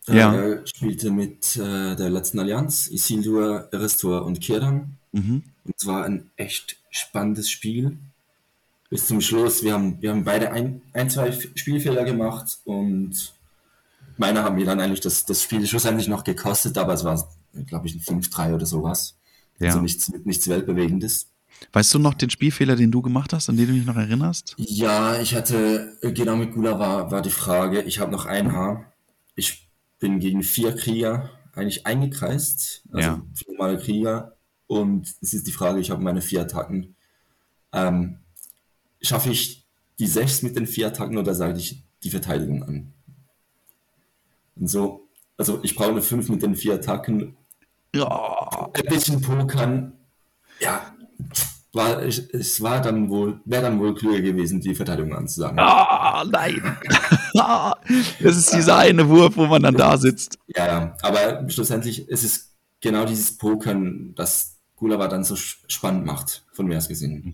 Äh, 0.07 0.17
Ja. 0.17 0.33
Er 0.33 0.67
spielte 0.67 1.11
mit 1.11 1.55
äh, 1.57 1.95
der 1.95 2.09
letzten 2.09 2.39
Allianz, 2.39 2.87
Isildur, 2.87 3.69
Eristor 3.71 4.25
und 4.25 4.39
Kiran. 4.41 4.97
Mhm. 5.11 5.43
Und 5.63 5.75
es 5.77 5.85
war 5.85 6.05
ein 6.05 6.29
echt 6.37 6.77
spannendes 6.89 7.49
Spiel. 7.49 7.97
Bis 8.91 9.07
zum 9.07 9.21
Schluss. 9.21 9.63
Wir 9.63 9.73
haben, 9.73 9.99
wir 10.01 10.11
haben 10.11 10.23
beide 10.23 10.51
ein, 10.51 10.83
ein 10.93 11.09
zwei 11.09 11.31
Spielfehler 11.31 12.03
gemacht 12.03 12.59
und 12.65 13.33
meiner 14.17 14.43
haben 14.43 14.55
mir 14.55 14.65
dann 14.65 14.79
eigentlich 14.79 14.99
das, 14.99 15.25
das 15.25 15.41
Spiel 15.41 15.65
schlussendlich 15.65 16.07
noch 16.07 16.23
gekostet, 16.23 16.77
aber 16.77 16.93
es 16.93 17.03
war 17.03 17.27
glaube 17.65 17.87
ich, 17.87 17.95
ein 17.95 18.21
5-3 18.21 18.55
oder 18.55 18.65
sowas. 18.65 19.15
Ja. 19.59 19.69
Also 19.69 19.81
nichts, 19.81 20.09
nichts 20.25 20.47
Weltbewegendes. 20.47 21.27
Weißt 21.73 21.93
du 21.93 21.99
noch 21.99 22.15
den 22.15 22.29
Spielfehler, 22.29 22.75
den 22.75 22.91
du 22.91 23.01
gemacht 23.01 23.33
hast, 23.33 23.49
an 23.49 23.57
den 23.57 23.67
du 23.67 23.73
dich 23.73 23.85
noch 23.85 23.95
erinnerst? 23.95 24.55
Ja, 24.57 25.19
ich 25.21 25.35
hatte, 25.35 25.95
äh, 26.01 26.11
genau 26.11 26.35
mit 26.35 26.53
Gula 26.53 26.79
war, 26.79 27.11
war 27.11 27.21
die 27.21 27.29
Frage, 27.29 27.81
ich 27.83 27.99
habe 27.99 28.11
noch 28.11 28.25
ein 28.25 28.51
Haar. 28.51 28.91
Ich 29.35 29.67
bin 29.99 30.19
gegen 30.19 30.41
vier 30.43 30.75
Krieger 30.75 31.29
eigentlich 31.53 31.85
eingekreist, 31.85 32.83
also 32.91 33.07
Ja. 33.07 33.21
vier 33.35 33.53
normale 33.53 33.77
Krieger. 33.77 34.35
Und 34.67 35.07
es 35.21 35.33
ist 35.33 35.45
die 35.47 35.51
Frage, 35.51 35.79
ich 35.79 35.91
habe 35.91 36.01
meine 36.01 36.21
vier 36.21 36.41
Attacken. 36.41 36.95
Ähm, 37.73 38.17
schaffe 39.01 39.31
ich 39.31 39.65
die 39.99 40.07
sechs 40.07 40.41
mit 40.41 40.55
den 40.55 40.67
vier 40.67 40.87
Attacken 40.87 41.17
oder 41.17 41.33
sage 41.33 41.57
ich 41.57 41.83
die 42.03 42.09
Verteidigung 42.09 42.63
an? 42.63 42.93
Und 44.55 44.67
so, 44.67 45.07
also 45.37 45.59
ich 45.63 45.75
brauche 45.75 45.91
eine 45.91 46.01
fünf 46.01 46.29
mit 46.29 46.41
den 46.41 46.55
vier 46.55 46.75
Attacken. 46.75 47.35
Ja. 47.95 48.69
Ein 48.73 48.85
bisschen 48.85 49.21
pokern. 49.21 49.93
Ja, 50.59 50.93
war, 51.73 52.01
es, 52.03 52.61
war 52.61 52.81
dann 52.81 53.09
wohl, 53.09 53.39
wäre 53.45 53.63
dann 53.63 53.79
wohl 53.79 53.95
klüger 53.95 54.21
gewesen, 54.21 54.59
die 54.59 54.75
Verteidigung 54.75 55.15
anzusagen. 55.15 55.57
Ah, 55.59 56.23
nein. 56.29 56.77
das 58.21 58.37
ist 58.37 58.53
dieser 58.53 58.77
eine 58.77 59.07
Wurf, 59.07 59.37
wo 59.37 59.45
man 59.45 59.63
dann 59.63 59.75
da 59.75 59.97
sitzt. 59.97 60.37
Ja, 60.47 60.67
ja, 60.67 60.97
aber 61.01 61.49
schlussendlich 61.49 62.09
ist 62.09 62.23
es 62.23 62.53
genau 62.81 63.05
dieses 63.05 63.37
Pokern, 63.37 64.13
das 64.15 64.57
Gulava 64.75 65.07
dann 65.07 65.23
so 65.23 65.35
spannend 65.35 66.05
macht, 66.05 66.43
von 66.51 66.65
mir 66.65 66.77
aus 66.77 66.89
gesehen. 66.89 67.33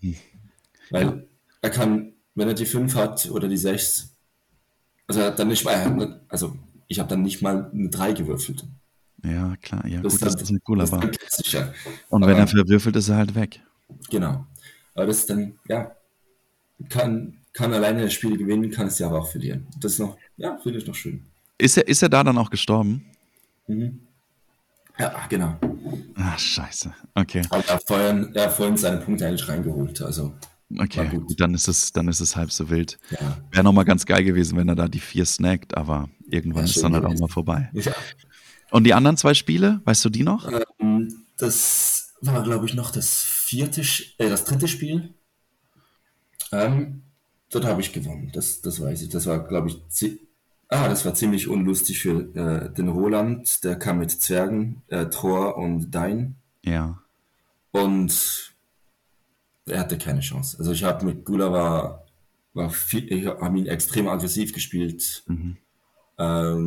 Weil 0.91 1.27
er 1.67 1.73
kann, 1.73 2.13
wenn 2.36 2.47
er 2.47 2.53
die 2.53 2.65
5 2.65 2.95
hat 2.95 3.30
oder 3.32 3.47
die 3.47 3.58
6, 3.58 4.15
also 5.08 5.19
er 5.21 5.27
hat 5.27 5.39
dann 5.39 5.47
nicht 5.49 5.63
mal, 5.65 6.21
also 6.30 6.56
ich 6.88 6.99
habe 6.99 7.10
dann 7.10 7.21
nicht 7.21 7.41
mal 7.41 7.69
eine 7.73 7.89
3 7.89 8.13
gewürfelt. 8.13 8.65
Ja, 9.23 9.56
klar. 9.62 9.86
Ja, 9.88 10.01
Das 10.01 10.13
gut, 10.13 10.21
ist 10.27 10.34
dann- 10.36 10.39
das 10.41 10.49
ein 10.51 10.60
cooler 10.63 10.84
ist 10.84 10.91
war. 10.91 10.99
dann 11.01 11.12
klassischer. 11.12 11.73
Und 12.10 12.21
wenn 12.21 12.32
aber- 12.32 12.39
er 12.39 12.47
verwürfelt, 12.47 12.95
ist 12.95 13.10
er 13.10 13.17
halt 13.17 13.34
weg. 13.36 13.60
Genau. 14.10 14.45
Aber 14.93 15.06
das 15.08 15.17
ist 15.19 15.30
dann, 15.30 15.53
ja, 15.67 15.91
kann, 16.89 17.38
kann 17.53 17.73
alleine 17.73 18.03
das 18.03 18.13
Spiel 18.13 18.38
gewinnen, 18.38 18.69
kann 18.71 18.88
es 18.88 18.99
ja 18.99 19.08
aber 19.08 19.19
auch 19.19 19.27
verlieren. 19.32 19.67
Das 19.80 19.93
ist 19.93 19.99
noch, 19.99 20.17
ja, 20.38 20.58
finde 20.62 20.77
ich 20.80 20.88
noch 20.88 20.95
schön. 20.95 21.25
Ist 21.58 21.77
er, 21.77 21.88
ist 21.88 22.03
er 22.03 22.10
da 22.10 22.23
dann 22.23 22.38
auch 22.38 22.49
gestorben? 22.49 23.03
Ja, 24.99 25.25
genau. 25.30 25.56
Ah, 26.15 26.38
scheiße. 26.38 26.93
Okay. 27.15 27.41
Aber 27.49 27.63
er 27.65 27.73
hat 27.75 27.84
vorhin, 27.88 28.32
er 28.36 28.43
hat 28.45 28.53
vorhin 28.53 28.77
seine 28.77 28.97
Punkte 28.97 29.27
eigentlich 29.27 29.47
reingeholt, 29.47 30.01
also, 30.01 30.34
Okay, 30.75 31.08
gut. 31.10 31.27
gut. 31.27 31.39
dann 31.39 31.53
ist 31.53 31.67
es, 31.67 31.93
dann 31.93 32.08
ist 32.10 32.19
es 32.19 32.36
halb 32.36 32.51
so 32.51 32.69
wild. 32.69 32.97
ja. 33.12 33.38
Wäre 33.51 33.63
nochmal 33.63 33.86
ganz 33.86 34.06
geil 34.06 34.23
gewesen, 34.23 34.58
wenn 34.58 34.67
er 34.67 34.75
da 34.75 34.88
die 34.88 34.99
vier 34.99 35.25
snackt, 35.25 35.77
aber 35.77 36.10
irgendwann 36.30 36.65
Ja, 36.65 36.69
ist 36.69 36.84
dann 36.84 36.93
halt 36.93 37.06
auch 37.06 37.17
mal 37.17 37.27
vorbei. 37.30 37.69
ja. 37.73 37.93
Und 38.69 38.84
die 38.84 38.93
anderen 38.93 39.15
zwei 39.15 39.34
Spiele, 39.34 39.80
weißt 39.86 40.03
du 40.03 40.10
die 40.10 40.23
noch? 40.23 40.51
Ähm, 40.82 41.23
das 41.38 42.13
war, 42.19 42.43
glaube 42.43 42.65
ich, 42.65 42.73
noch 42.73 42.91
das 42.91 43.23
vierte, 43.23 43.82
äh, 44.17 44.30
das 44.30 44.43
dritte 44.43 44.67
Spiel. 44.67 45.13
Ähm, 46.51 47.03
dort 47.49 47.63
habe 47.65 47.80
ich 47.80 47.93
gewonnen, 47.93 48.30
das, 48.34 48.62
das 48.62 48.82
weiß 48.82 49.03
ich. 49.03 49.10
Das 49.10 49.25
war, 49.25 49.47
glaube 49.47 49.69
ich, 49.69 50.19
ah, 50.67 50.89
das 50.89 51.06
war 51.06 51.13
ziemlich 51.13 51.47
unlustig 51.47 51.99
für 52.01 52.36
äh, 52.36 52.73
den 52.73 52.89
Roland. 52.89 53.63
Der 53.63 53.77
kam 53.77 53.99
mit 53.99 54.12
Zwergen, 54.12 54.82
äh, 54.88 55.06
Thor 55.06 55.56
und 55.58 55.91
Dein. 55.91 56.36
Ja. 56.63 57.01
Und 57.71 58.53
er 59.67 59.80
hatte 59.80 59.97
keine 59.97 60.21
Chance. 60.21 60.58
Also 60.60 60.71
ich 60.71 60.84
habe 60.84 61.06
mit 61.06 61.25
Gula 61.25 61.51
war, 61.51 62.06
war 62.53 62.69
viel, 62.69 63.12
ich 63.12 63.25
habe 63.27 63.58
ihn 63.58 63.67
extrem 63.67 64.08
aggressiv 64.08 64.53
gespielt. 64.53 65.23
Ähm, 65.27 65.58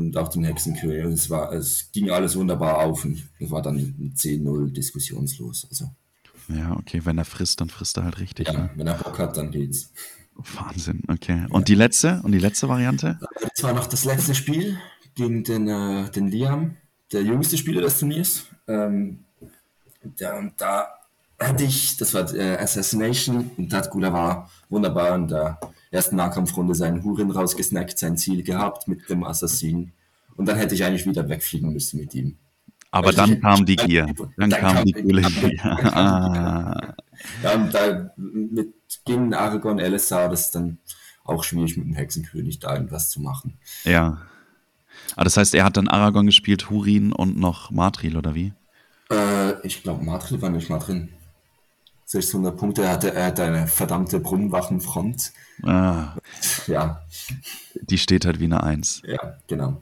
und 0.06 0.16
auch 0.16 0.28
den 0.28 0.44
Hexenkönig. 0.44 1.04
Und 1.04 1.12
es 1.12 1.28
war, 1.28 1.52
es 1.52 1.90
ging 1.92 2.10
alles 2.10 2.36
wunderbar 2.36 2.78
auf 2.78 3.04
und 3.04 3.28
es 3.40 3.50
war 3.50 3.62
dann 3.62 3.76
ein 3.76 4.14
10-0 4.16 4.72
diskussionslos. 4.72 5.66
Also 5.68 5.90
Ja, 6.48 6.76
okay, 6.76 7.00
wenn 7.04 7.18
er 7.18 7.24
frisst, 7.24 7.60
dann 7.60 7.68
frisst 7.68 7.96
er 7.96 8.04
halt 8.04 8.20
richtig. 8.20 8.46
ja, 8.48 8.52
Ne? 8.54 8.70
wenn 8.76 8.86
er 8.86 8.94
Bock 8.94 9.18
hat, 9.18 9.36
dann 9.36 9.50
geht's. 9.50 9.92
Wahnsinn, 10.34 11.02
okay. 11.08 11.46
Und 11.50 11.68
die 11.68 11.74
letzte? 11.74 12.20
Und 12.22 12.32
die 12.32 12.38
letzte 12.38 12.68
Variante? 12.68 13.18
Das 13.54 13.62
war 13.62 13.74
noch 13.74 13.86
das 13.86 14.04
letzte 14.04 14.34
Spiel 14.34 14.78
gegen 15.14 15.42
den, 15.44 15.68
äh, 15.68 16.10
den 16.10 16.28
Liam, 16.28 16.76
der 17.12 17.22
jüngste 17.22 17.58
Spieler 17.58 17.82
des 17.82 17.98
Turniers. 17.98 18.46
Ähm, 18.68 19.24
der, 20.02 20.38
und 20.38 20.52
da 20.58 20.88
hatte 21.40 21.64
ich, 21.64 21.96
das 21.96 22.12
war 22.14 22.32
äh, 22.34 22.56
Assassination 22.58 23.50
und 23.56 23.72
da 23.72 23.78
hat 23.78 23.90
Gula 23.90 24.12
war 24.12 24.50
wunderbar 24.68 25.14
in 25.16 25.28
der 25.28 25.58
ersten 25.90 26.16
Nahkampfrunde 26.16 26.74
seinen 26.74 27.02
Hurin 27.02 27.30
rausgesnackt, 27.30 27.98
sein 27.98 28.16
Ziel 28.16 28.42
gehabt 28.42 28.86
mit 28.88 29.08
dem 29.08 29.24
Assassin. 29.24 29.92
Und 30.36 30.46
dann 30.46 30.56
hätte 30.56 30.74
ich 30.74 30.84
eigentlich 30.84 31.06
wieder 31.06 31.28
wegfliegen 31.28 31.72
müssen 31.72 31.98
mit 32.00 32.14
ihm. 32.14 32.36
Aber 32.92 33.12
dann 33.12 33.34
ich- 33.34 33.40
kam 33.40 33.64
die 33.66 33.76
Gier. 33.76 34.06
Dann 34.36 34.50
Dann 34.50 34.60
kam 34.60 34.74
kam 34.76 34.84
die 34.84 34.92
coole 34.92 35.22
Gier. 35.22 35.60
Ah, 35.94 36.94
Ja, 37.42 37.54
und 37.54 37.72
da 37.74 38.10
mit 38.16 38.72
gegen 39.04 39.34
Aragorn 39.34 39.78
LSA, 39.78 40.28
das 40.28 40.46
ist 40.46 40.54
dann 40.54 40.78
auch 41.24 41.44
schwierig 41.44 41.76
mit 41.76 41.86
dem 41.86 41.94
Hexenkönig 41.94 42.58
da 42.58 42.74
irgendwas 42.74 43.10
zu 43.10 43.20
machen. 43.20 43.58
ja. 43.84 44.18
Ah, 45.16 45.24
das 45.24 45.36
heißt, 45.36 45.54
er 45.54 45.64
hat 45.64 45.76
dann 45.76 45.88
Aragorn 45.88 46.26
gespielt, 46.26 46.68
Hurin 46.70 47.12
und 47.12 47.36
noch 47.38 47.70
Matril, 47.70 48.16
oder 48.16 48.34
wie? 48.34 48.52
Äh, 49.10 49.58
ich 49.66 49.82
glaube, 49.82 50.04
Matril 50.04 50.40
war 50.42 50.50
nicht 50.50 50.68
mal 50.68 50.78
drin. 50.78 51.08
600 52.10 52.56
Punkte, 52.56 52.82
er 52.82 52.90
hatte, 52.90 53.14
er 53.14 53.26
hatte 53.26 53.44
eine 53.44 53.68
verdammte 53.68 54.18
Brunnenwachenfront. 54.18 55.32
Ah, 55.62 56.16
Ja, 56.66 57.02
die 57.82 57.98
steht 57.98 58.24
halt 58.24 58.40
wie 58.40 58.46
eine 58.46 58.64
Eins. 58.64 59.00
ja, 59.06 59.36
genau. 59.46 59.80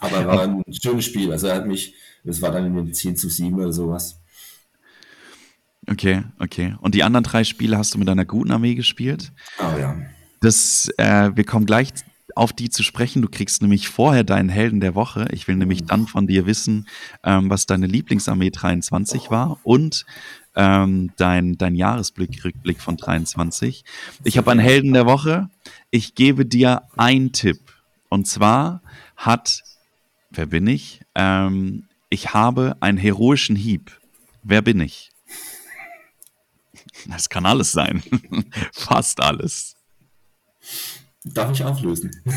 Aber 0.00 0.26
war 0.26 0.42
ein 0.42 0.64
schönes 0.68 1.04
Spiel. 1.04 1.30
Also 1.30 1.46
er 1.46 1.54
hat 1.54 1.66
mich, 1.66 1.94
es 2.24 2.42
war 2.42 2.50
dann 2.50 2.66
in 2.66 2.74
den 2.74 2.92
10 2.92 3.16
zu 3.16 3.28
7 3.28 3.54
oder 3.54 3.72
sowas. 3.72 4.18
Okay, 5.88 6.24
okay. 6.40 6.74
Und 6.80 6.96
die 6.96 7.04
anderen 7.04 7.22
drei 7.22 7.44
Spiele 7.44 7.78
hast 7.78 7.94
du 7.94 7.98
mit 7.98 8.08
einer 8.08 8.24
guten 8.24 8.50
Armee 8.50 8.74
gespielt? 8.74 9.32
Aber 9.58 9.78
ja. 9.78 9.96
Das, 10.40 10.90
äh, 10.96 11.30
wir 11.36 11.44
kommen 11.44 11.66
gleich 11.66 11.90
auf 12.34 12.52
die 12.52 12.68
zu 12.70 12.82
sprechen. 12.82 13.22
Du 13.22 13.28
kriegst 13.28 13.62
nämlich 13.62 13.88
vorher 13.88 14.24
deinen 14.24 14.48
Helden 14.48 14.80
der 14.80 14.94
Woche. 14.94 15.28
Ich 15.30 15.46
will 15.48 15.56
nämlich 15.56 15.84
dann 15.84 16.06
von 16.06 16.26
dir 16.26 16.46
wissen, 16.46 16.88
ähm, 17.24 17.48
was 17.48 17.66
deine 17.66 17.86
Lieblingsarmee 17.86 18.50
23 18.50 19.30
war 19.30 19.58
und 19.62 20.04
ähm, 20.54 21.12
dein, 21.16 21.56
dein 21.56 21.74
Jahresblick, 21.74 22.44
Rückblick 22.44 22.80
von 22.80 22.96
23. 22.96 23.84
Ich 24.24 24.38
habe 24.38 24.50
einen 24.50 24.60
Helden 24.60 24.92
der 24.92 25.06
Woche. 25.06 25.48
Ich 25.90 26.14
gebe 26.14 26.46
dir 26.46 26.82
einen 26.96 27.32
Tipp. 27.32 27.60
Und 28.08 28.26
zwar 28.26 28.82
hat, 29.16 29.62
wer 30.30 30.46
bin 30.46 30.66
ich? 30.66 31.00
Ähm, 31.14 31.88
ich 32.10 32.34
habe 32.34 32.76
einen 32.80 32.98
heroischen 32.98 33.56
Hieb. 33.56 33.98
Wer 34.42 34.62
bin 34.62 34.80
ich? 34.80 35.10
Das 37.06 37.28
kann 37.28 37.46
alles 37.46 37.72
sein. 37.72 38.02
Fast 38.72 39.20
alles. 39.20 39.76
Darf 41.24 41.52
ich 41.52 41.64
auflösen? 41.64 42.10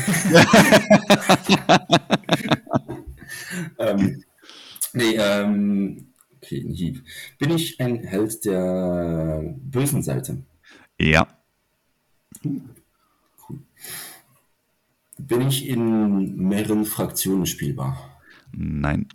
ähm, 3.78 4.24
nee, 4.92 5.16
ähm, 5.16 6.14
okay, 6.46 6.62
ein 6.64 6.72
Hieb. 6.72 7.04
Bin 7.38 7.50
ich 7.50 7.80
ein 7.80 8.04
Held 8.04 8.44
der 8.44 9.42
bösen 9.58 10.02
Seite? 10.02 10.42
Ja. 11.00 11.26
Bin 15.18 15.40
ich 15.48 15.68
in 15.68 16.36
mehreren 16.36 16.84
Fraktionen 16.84 17.46
spielbar? 17.46 18.20
Nein. 18.52 19.08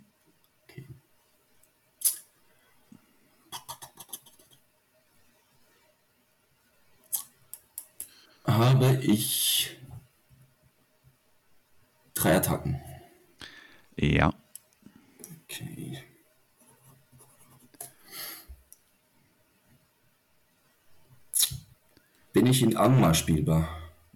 Habe 8.44 8.98
ich 9.02 9.78
drei 12.14 12.36
Attacken? 12.36 12.80
Ja. 13.96 14.34
Okay. 15.44 16.02
Bin 22.32 22.46
ich 22.46 22.62
in 22.62 22.76
Angmar 22.76 23.14
spielbar? 23.14 23.68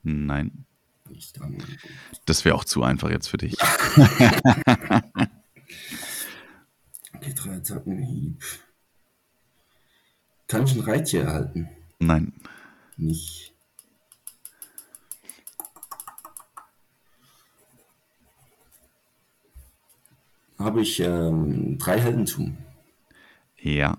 Nein. 0.02 0.64
Das 2.24 2.44
wäre 2.44 2.54
auch 2.54 2.64
zu 2.64 2.82
einfach 2.82 3.10
jetzt 3.10 3.28
für 3.28 3.38
dich. 3.38 3.56
Okay, 7.26 7.32
drei 7.34 7.56
Attacken, 7.56 8.02
Hieb. 8.02 8.42
Kann 10.46 10.64
ich 10.64 10.74
ein 10.74 10.80
Reittier 10.82 11.22
erhalten? 11.22 11.68
Nein. 11.98 12.32
Nicht. 12.96 13.54
Habe 20.58 20.82
ich 20.82 21.00
ähm, 21.00 21.78
drei 21.78 21.98
Heldentum? 21.98 22.58
Ja. 23.58 23.98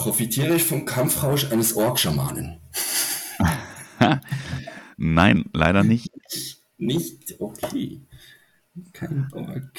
Profitiere 0.00 0.54
ich 0.54 0.62
vom 0.62 0.86
Kampfrausch 0.86 1.52
eines 1.52 1.76
Orkschamanen? 1.76 2.58
Nein, 4.96 5.44
leider 5.52 5.84
nicht. 5.84 6.10
Nicht? 6.78 7.38
Okay. 7.38 8.00
Kein 8.94 9.28
Ork. 9.32 9.70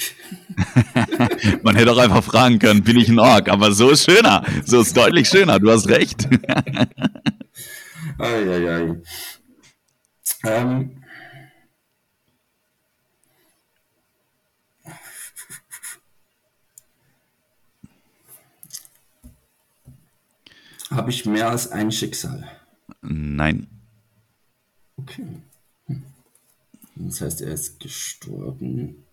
Man 1.64 1.76
hätte 1.76 1.92
auch 1.92 1.98
einfach 1.98 2.24
fragen 2.24 2.60
können, 2.60 2.84
bin 2.84 3.00
ich 3.00 3.10
ein 3.10 3.18
Ork? 3.18 3.50
Aber 3.50 3.72
so 3.72 3.90
ist 3.90 4.06
schöner. 4.06 4.46
So 4.64 4.82
ist 4.82 4.96
deutlich 4.96 5.28
schöner. 5.28 5.60
Du 5.60 5.72
hast 5.72 5.88
recht. 5.88 6.30
Eieiei. 8.20 9.02
Ähm, 10.44 11.04
Habe 20.92 21.10
ich 21.10 21.26
mehr 21.26 21.50
als 21.50 21.72
ein 21.72 21.92
Schicksal? 21.92 22.46
Nein. 23.02 23.68
Okay. 24.98 25.26
Hm. 25.88 26.04
Das 26.96 27.22
heißt, 27.22 27.42
er 27.42 27.54
ist 27.54 27.80
gestorben. 27.80 29.06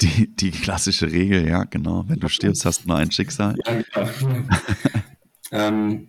Die, 0.00 0.28
die 0.34 0.50
klassische 0.50 1.10
Regel, 1.10 1.46
ja, 1.46 1.64
genau. 1.64 2.08
Wenn 2.08 2.20
du 2.20 2.28
stirbst, 2.28 2.64
hast 2.64 2.84
du 2.84 2.88
nur 2.88 2.96
ein 2.96 3.10
Schicksal. 3.10 3.56
Ja, 3.66 3.82
genau. 3.82 4.44
ähm, 5.50 6.08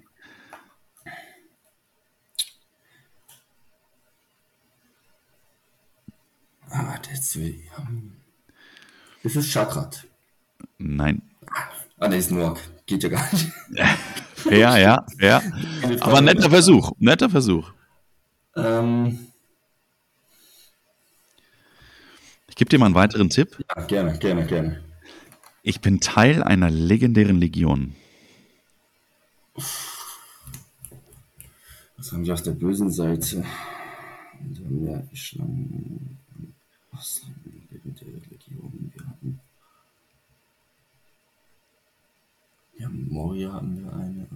ah, 6.69 6.97
das. 6.99 7.35
Ist 9.23 9.35
es 9.35 9.47
Chakrat? 9.47 10.07
Nein. 10.77 11.21
Ah, 11.97 12.07
ne, 12.07 12.17
ist 12.17 12.31
nur. 12.31 12.57
Geht 12.93 13.03
ja 13.03 13.09
gar 13.09 13.33
nicht. 13.33 13.51
Ja, 14.51 14.77
ja, 14.77 15.05
ja. 15.19 15.41
Aber 16.01 16.19
netter 16.19 16.49
Versuch, 16.49 16.91
netter 16.99 17.29
Versuch. 17.29 17.71
Ähm, 18.57 19.27
ich 22.49 22.55
gebe 22.55 22.69
dir 22.69 22.77
mal 22.77 22.87
einen 22.87 22.95
weiteren 22.95 23.29
Tipp. 23.29 23.63
Ja, 23.73 23.83
gerne, 23.85 24.19
gerne, 24.19 24.45
gerne. 24.45 24.83
Ich 25.63 25.79
bin 25.79 26.01
Teil 26.01 26.43
einer 26.43 26.69
legendären 26.69 27.37
Legion. 27.37 27.95
Was 29.55 29.71
haben 32.11 32.25
wir 32.25 32.33
auf 32.33 32.43
der 32.43 32.51
bösen 32.51 32.91
Seite? 32.91 33.45
Da 34.39 34.65
haben 34.65 34.85
wir 34.85 35.07
Schlangen. 35.13 36.17
Was 36.91 37.21
legendäre 37.71 38.19
Legion? 38.29 38.91
Wir 38.93 39.05
haben. 39.05 39.39
Ja, 42.83 42.89
Moria 42.91 43.53
haben 43.53 43.81
wir 43.81 43.93
eine. 43.93 44.27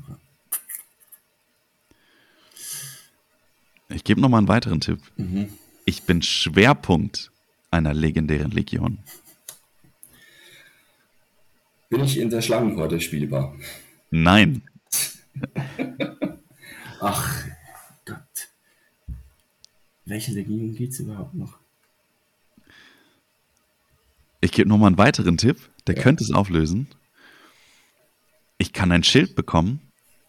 Ich 3.90 4.06
gebe 4.06 4.22
noch 4.22 4.30
mal 4.30 4.38
einen 4.38 4.48
weiteren 4.48 4.80
Tipp. 4.80 5.02
Mhm. 5.18 5.50
Ich 5.84 6.04
bin 6.04 6.22
Schwerpunkt 6.22 7.30
einer 7.72 7.94
legendären 7.94 8.52
Legion. 8.52 9.00
Bin 11.90 12.06
ich 12.06 12.18
in 12.20 12.30
der 12.30 12.42
Schlangenhorde 12.42 13.02
spielbar? 13.02 13.54
Nein. 14.12 14.62
Ach 17.02 17.44
Gott. 18.06 18.50
Welche 20.06 20.32
Legion 20.32 20.74
geht 20.74 20.92
es 20.92 21.02
überhaupt 21.02 21.34
noch? 21.34 21.58
Ich 24.40 24.54
gebe 24.54 24.70
noch 24.70 24.78
mal 24.78 24.88
einen 24.88 24.98
weiteren 24.98 25.36
Tipp, 25.36 25.70
der 25.86 25.98
ja. 25.98 26.02
könnte 26.02 26.24
es 26.24 26.32
auflösen. 26.32 26.88
Ich 28.58 28.74
kann 28.74 28.92
ein 28.92 29.04
Schild 29.04 29.36
bekommen 29.36 29.82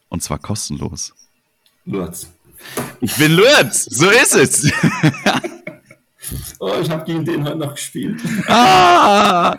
und 0.08 0.22
zwar 0.22 0.38
kostenlos. 0.38 1.14
Lurz. 1.84 2.28
Ich 3.00 3.16
bin 3.16 3.32
Lurz, 3.32 3.84
so 3.84 4.10
ist 4.10 4.34
es. 4.34 4.72
Oh, 6.58 6.72
ich 6.80 6.90
habe 6.90 7.04
gegen 7.04 7.24
den 7.24 7.44
heute 7.44 7.56
noch 7.56 7.74
gespielt. 7.74 8.20
Ah! 8.48 9.58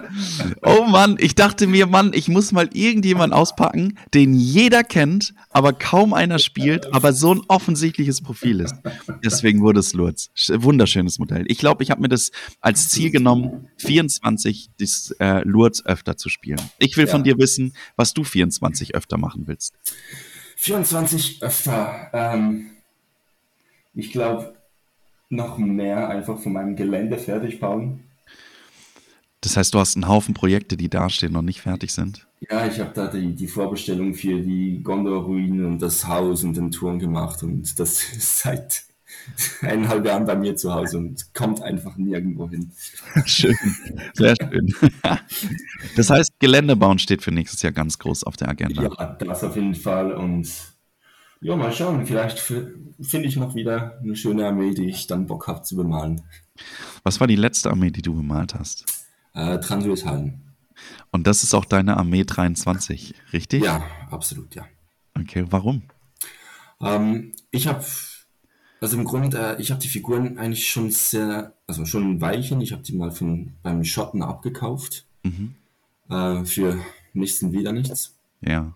Oh 0.63 0.86
Mann, 0.86 1.17
ich 1.20 1.36
dachte 1.36 1.67
mir, 1.67 1.86
Mann, 1.86 2.11
ich 2.13 2.28
muss 2.28 2.51
mal 2.51 2.70
irgendjemanden 2.74 3.38
auspacken, 3.38 3.97
den 4.13 4.34
jeder 4.34 4.84
kennt, 4.84 5.34
aber 5.49 5.74
kaum 5.74 6.13
einer 6.13 6.39
spielt, 6.39 6.93
aber 6.93 7.13
so 7.13 7.34
ein 7.34 7.41
offensichtliches 7.47 8.22
Profil 8.22 8.61
ist. 8.61 8.76
Deswegen 9.24 9.61
wurde 9.61 9.80
es 9.80 9.93
Lurz. 9.93 10.32
Wunderschönes 10.49 11.20
Modell. 11.20 11.45
Ich 11.47 11.59
glaube, 11.59 11.84
ich 11.84 11.91
habe 11.91 12.01
mir 12.01 12.09
das 12.09 12.32
als 12.61 12.89
Ziel 12.89 13.11
genommen, 13.11 13.70
24 13.78 14.72
das, 14.80 15.11
äh, 15.20 15.41
Lurz 15.43 15.84
öfter 15.86 16.17
zu 16.17 16.30
spielen. 16.30 16.61
Ich 16.80 16.97
will 16.97 17.05
ja. 17.05 17.11
von 17.11 17.24
dir 17.24 17.38
wissen, 17.38 17.74
was 17.95 18.13
du 18.13 18.24
24 18.24 18.95
öfter 18.95 19.17
machen 19.17 19.43
willst. 19.45 19.76
24 20.57 21.41
öfter. 21.41 22.09
Ähm, 22.13 22.72
ich 23.93 24.11
glaube, 24.11 24.59
noch 25.30 25.57
mehr 25.57 26.09
einfach 26.09 26.39
von 26.39 26.53
meinem 26.53 26.75
Gelände 26.75 27.17
fertig 27.17 27.59
bauen. 27.59 28.03
Das 29.41 29.55
heißt, 29.55 29.73
du 29.73 29.80
hast 29.80 29.95
einen 29.95 30.07
Haufen 30.07 30.34
Projekte, 30.34 30.75
die 30.75 30.89
dastehen 30.89 31.36
und 31.36 31.45
nicht 31.45 31.61
fertig 31.61 31.93
sind? 31.93 32.27
Ja, 32.49 32.65
ich 32.67 32.80
habe 32.80 32.91
da 32.93 33.07
die, 33.07 33.36
die 33.36 33.47
Vorbestellung 33.47 34.13
für 34.13 34.41
die 34.41 34.82
Gondor-Ruinen 34.84 35.65
und 35.65 35.82
das 35.82 36.07
Haus 36.07 36.43
und 36.43 36.57
den 36.57 36.71
Turm 36.71 36.99
gemacht 36.99 37.43
und 37.43 37.80
das 37.80 38.03
ist 38.13 38.39
seit 38.39 38.84
eineinhalb 39.61 40.05
Jahren 40.05 40.25
bei 40.25 40.36
mir 40.36 40.55
zu 40.55 40.73
Hause 40.73 40.97
und 40.97 41.34
kommt 41.34 41.61
einfach 41.61 41.97
nirgendwo 41.97 42.49
hin. 42.49 42.71
Schön, 43.25 43.55
sehr 44.13 44.36
schön. 44.36 44.73
Das 45.95 46.09
heißt, 46.09 46.39
Gelände 46.39 46.75
bauen 46.75 46.99
steht 46.99 47.21
für 47.21 47.32
nächstes 47.32 47.61
Jahr 47.61 47.71
ganz 47.71 47.97
groß 47.97 48.23
auf 48.23 48.38
der 48.38 48.49
Agenda. 48.49 48.84
Ja, 48.84 49.17
das 49.19 49.43
auf 49.43 49.55
jeden 49.55 49.75
Fall 49.75 50.13
und 50.13 50.47
ja, 51.42 51.56
mal 51.56 51.72
schauen. 51.72 52.06
Vielleicht 52.06 52.40
finde 52.40 53.28
ich 53.28 53.38
noch 53.38 53.56
wieder 53.56 53.98
eine 54.02 54.16
schöne 54.16 54.46
Armee, 54.46 54.74
die 54.74 54.90
ich 54.90 55.08
dann 55.08 55.26
Bock 55.26 55.48
habe 55.48 55.62
zu 55.62 55.76
bemalen. 55.76 56.22
Was 57.04 57.20
war 57.20 57.28
die 57.28 57.36
letzte 57.36 57.70
Armee, 57.70 57.92
die 57.92 58.02
du 58.02 58.14
bemalt 58.14 58.56
hast? 58.56 58.86
Äh, 59.34 59.60
Transversalen. 59.60 60.42
Und 61.12 61.28
das 61.28 61.44
ist 61.44 61.54
auch 61.54 61.66
deine 61.66 61.98
Armee 61.98 62.24
23, 62.24 63.14
richtig? 63.34 63.64
Ja, 63.64 63.84
absolut, 64.12 64.56
ja. 64.56 64.66
Okay, 65.18 65.46
warum? 65.50 65.84
Ähm, 66.82 67.34
ich 67.52 67.68
habe, 67.68 67.84
also 68.82 68.98
im 68.98 69.06
Grunde, 69.06 69.38
äh, 69.38 69.62
ich 69.62 69.72
habe 69.72 69.82
die 69.82 69.88
Figuren 69.88 70.38
eigentlich 70.38 70.70
schon 70.70 70.92
sehr, 70.92 71.54
also 71.68 71.86
schon 71.86 72.04
ein 72.04 72.22
Weilchen. 72.22 72.62
Ich 72.62 72.72
habe 72.72 72.84
die 72.84 72.96
mal 72.96 73.12
von, 73.12 73.54
beim 73.64 73.84
Schotten 73.84 74.22
abgekauft. 74.22 75.06
Mhm. 75.24 75.56
Äh, 76.10 76.46
für 76.46 76.80
nichts 77.14 77.42
und 77.44 77.54
wieder 77.54 77.72
nichts. 77.72 78.16
Ja. 78.42 78.74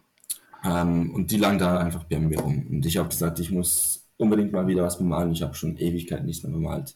Ähm, 0.64 1.14
und 1.14 1.32
die 1.32 1.38
lagen 1.38 1.60
da 1.60 1.78
einfach 1.78 2.06
bei 2.06 2.20
mir 2.20 2.40
rum. 2.40 2.66
Und 2.70 2.86
ich 2.86 2.98
habe 2.98 3.10
gesagt, 3.10 3.40
ich 3.40 3.52
muss 3.52 4.06
unbedingt 4.18 4.54
mal 4.54 4.68
wieder 4.68 4.84
was 4.84 4.98
bemalen. 4.98 5.32
Ich 5.32 5.42
habe 5.42 5.54
schon 5.54 5.78
Ewigkeit 5.78 6.24
nichts 6.24 6.44
mehr 6.44 6.54
bemalt. 6.54 6.96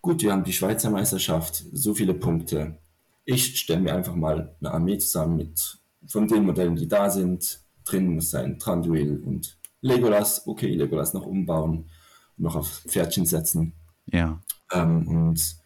Gut, 0.00 0.22
wir 0.22 0.32
haben 0.32 0.44
die 0.44 0.52
Schweizer 0.52 0.90
Meisterschaft, 0.90 1.64
so 1.72 1.94
viele 1.94 2.14
Punkte. 2.14 2.78
Ich 3.24 3.58
stelle 3.58 3.80
mir 3.80 3.94
einfach 3.94 4.14
mal 4.14 4.54
eine 4.60 4.70
Armee 4.70 4.98
zusammen 4.98 5.36
mit 5.36 5.78
von 6.06 6.26
den 6.26 6.46
Modellen, 6.46 6.76
die 6.76 6.88
da 6.88 7.10
sind. 7.10 7.60
Drin 7.84 8.14
muss 8.14 8.30
sein 8.30 8.58
Tranduil 8.58 9.22
und 9.24 9.58
Legolas. 9.82 10.46
Okay, 10.46 10.74
Legolas 10.74 11.12
noch 11.12 11.26
umbauen, 11.26 11.90
noch 12.36 12.56
auf 12.56 12.82
Pferdchen 12.86 13.26
setzen. 13.26 13.74
Ja. 14.06 14.40
Ähm, 14.72 15.06
und 15.08 15.56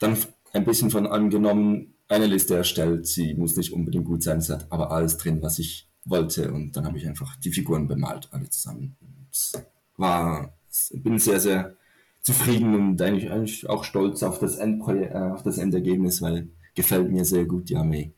dann 0.00 0.16
ein 0.52 0.64
bisschen 0.64 0.90
von 0.90 1.06
angenommen, 1.06 1.94
eine 2.08 2.26
Liste 2.26 2.56
erstellt. 2.56 3.06
Sie 3.06 3.34
muss 3.34 3.56
nicht 3.56 3.72
unbedingt 3.72 4.04
gut 4.04 4.22
sein, 4.22 4.38
es 4.38 4.50
hat 4.50 4.66
aber 4.70 4.90
alles 4.90 5.16
drin, 5.16 5.42
was 5.42 5.58
ich 5.58 5.88
wollte. 6.06 6.52
Und 6.52 6.76
dann 6.76 6.86
habe 6.86 6.98
ich 6.98 7.06
einfach 7.06 7.36
die 7.36 7.52
Figuren 7.52 7.86
bemalt, 7.86 8.28
alle 8.32 8.48
zusammen. 8.48 8.96
Und 9.00 9.66
war, 9.96 10.54
bin 10.92 11.18
sehr, 11.18 11.40
sehr 11.40 11.76
zufrieden 12.22 12.74
und 12.74 13.00
eigentlich, 13.00 13.30
eigentlich 13.30 13.68
auch 13.68 13.84
stolz 13.84 14.22
auf 14.22 14.38
das, 14.38 14.56
Endprojekt, 14.56 15.14
äh, 15.14 15.18
auf 15.18 15.42
das 15.42 15.58
Endergebnis, 15.58 16.22
weil 16.22 16.48
gefällt 16.74 17.10
mir 17.10 17.24
sehr 17.24 17.44
gut 17.44 17.68
die 17.68 17.76
Armee. 17.76 18.12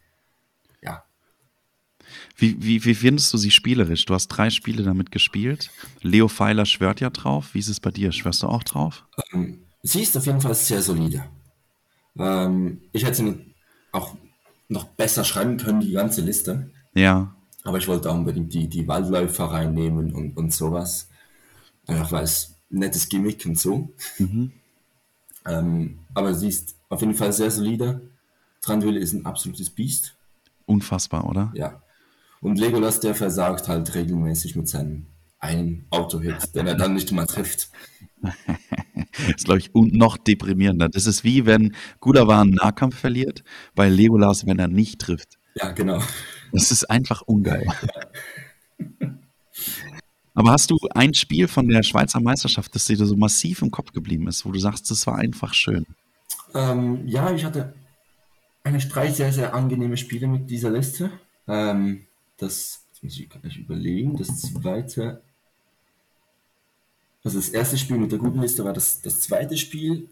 Ja. 0.82 1.05
Wie, 2.36 2.57
wie, 2.62 2.84
wie 2.84 2.95
findest 2.95 3.32
du 3.32 3.39
sie 3.39 3.51
spielerisch? 3.51 4.07
Du 4.07 4.14
hast 4.14 4.28
drei 4.28 4.51
Spiele 4.51 4.82
damit 4.82 5.11
gespielt. 5.11 5.70
Leo 6.01 6.28
Pfeiler 6.28 6.64
schwört 6.64 7.01
ja 7.01 7.11
drauf. 7.11 7.51
Wie 7.53 7.59
ist 7.59 7.68
es 7.68 7.80
bei 7.80 7.91
dir? 7.91 8.12
Schwörst 8.12 8.43
du 8.43 8.47
auch 8.47 8.62
drauf? 8.62 9.07
Ähm, 9.32 9.61
sie 9.82 10.03
ist 10.03 10.16
auf 10.16 10.26
jeden 10.26 10.41
Fall 10.41 10.55
sehr 10.55 10.82
solide. 10.82 11.24
Ähm, 12.18 12.80
ich 12.93 13.05
hätte 13.05 13.14
sie 13.14 13.55
auch 13.93 14.16
noch 14.68 14.84
besser 14.84 15.24
schreiben 15.24 15.57
können, 15.57 15.80
die 15.80 15.93
ganze 15.93 16.20
Liste. 16.20 16.70
Ja. 16.95 17.34
Aber 17.69 17.77
ich 17.77 17.87
wollte 17.87 18.11
auch 18.11 18.14
unbedingt 18.14 18.55
die, 18.55 18.66
die 18.66 18.89
Waldläufer 18.89 19.45
reinnehmen 19.45 20.14
und, 20.14 20.39
und 20.39 20.55
sowas. 20.55 21.11
Einfach 21.87 22.12
weil 22.12 22.25
es 22.25 22.55
nettes 22.71 23.11
Gimmick 23.11 23.45
und 23.45 23.59
so. 23.59 23.91
Mhm. 24.19 24.53
Ähm, 25.47 25.99
aber 26.14 26.33
sie 26.33 26.49
ist 26.49 26.77
auf 26.89 27.03
jeden 27.03 27.12
Fall 27.12 27.31
sehr 27.31 27.51
solide. 27.51 28.01
Tranduil 28.62 28.97
ist 28.97 29.12
ein 29.12 29.27
absolutes 29.27 29.69
Biest. 29.69 30.16
Unfassbar, 30.64 31.29
oder? 31.29 31.53
Ja. 31.55 31.83
Und 32.41 32.59
Legolas, 32.59 33.01
der 33.01 33.14
versagt 33.14 33.69
halt 33.69 33.95
regelmäßig 33.95 34.57
mit 34.57 34.66
seinem 34.66 35.05
einen 35.39 35.85
Auto-Hit, 35.91 36.55
den 36.55 36.69
er 36.69 36.75
dann 36.75 36.95
nicht 36.95 37.12
mal 37.12 37.27
trifft. 37.27 37.69
das 38.23 38.33
ist, 39.37 39.45
glaube 39.45 39.61
ich, 39.61 39.73
noch 39.75 40.16
deprimierender. 40.16 40.89
Das 40.89 41.05
ist 41.05 41.23
wie 41.23 41.45
wenn 41.45 41.75
Gudava 42.01 42.41
einen 42.41 42.53
Nahkampf 42.53 42.99
verliert, 42.99 43.45
bei 43.75 43.91
Legolas, 43.91 44.47
wenn 44.47 44.59
er 44.59 44.69
nicht 44.69 45.01
trifft. 45.03 45.39
Ja, 45.55 45.73
genau. 45.73 46.01
Das 46.53 46.70
ist 46.70 46.88
einfach 46.88 47.22
ungeil. 47.22 47.66
Aber 50.34 50.53
hast 50.53 50.70
du 50.70 50.78
ein 50.94 51.14
Spiel 51.14 51.49
von 51.49 51.68
der 51.68 51.82
Schweizer 51.82 52.20
Meisterschaft, 52.20 52.74
das 52.74 52.84
dir 52.84 52.96
so 52.96 53.16
massiv 53.16 53.62
im 53.62 53.70
Kopf 53.70 53.92
geblieben 53.92 54.28
ist, 54.28 54.44
wo 54.46 54.53
du 54.53 54.59
sagst, 54.59 54.90
das 54.90 55.07
war 55.07 55.16
einfach 55.16 55.53
schön? 55.53 55.84
Ähm, 56.55 57.07
ja, 57.07 57.32
ich 57.32 57.44
hatte 57.44 57.74
eine 58.62 58.78
drei 58.78 59.11
sehr, 59.11 59.32
sehr 59.32 59.55
angenehme 59.55 59.96
Spiele 59.96 60.28
mit 60.28 60.49
dieser 60.49 60.70
Liste. 60.70 61.11
Ähm, 61.49 62.07
das 62.36 62.84
jetzt 62.99 63.05
muss 63.05 63.18
ich 63.18 63.28
gleich 63.28 63.57
überlegen. 63.57 64.16
Das 64.16 64.40
zweite, 64.40 65.22
also 67.22 67.38
das 67.38 67.49
erste 67.51 67.78
Spiel 67.78 67.99
mit 67.99 68.12
der 68.12 68.18
guten 68.18 68.40
Liste 68.40 68.64
war 68.64 68.72
das, 68.72 69.01
das 69.03 69.20
zweite 69.20 69.57
Spiel. 69.57 70.09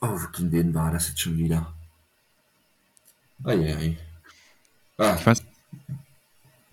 Oh, 0.00 0.18
gegen 0.36 0.52
wen 0.52 0.74
war 0.74 0.90
das 0.90 1.08
jetzt 1.08 1.20
schon 1.20 1.36
wieder? 1.36 1.72
Eieiei. 3.42 3.98
Ah. 4.96 5.16
Ich, 5.18 5.26
weiß, 5.26 5.43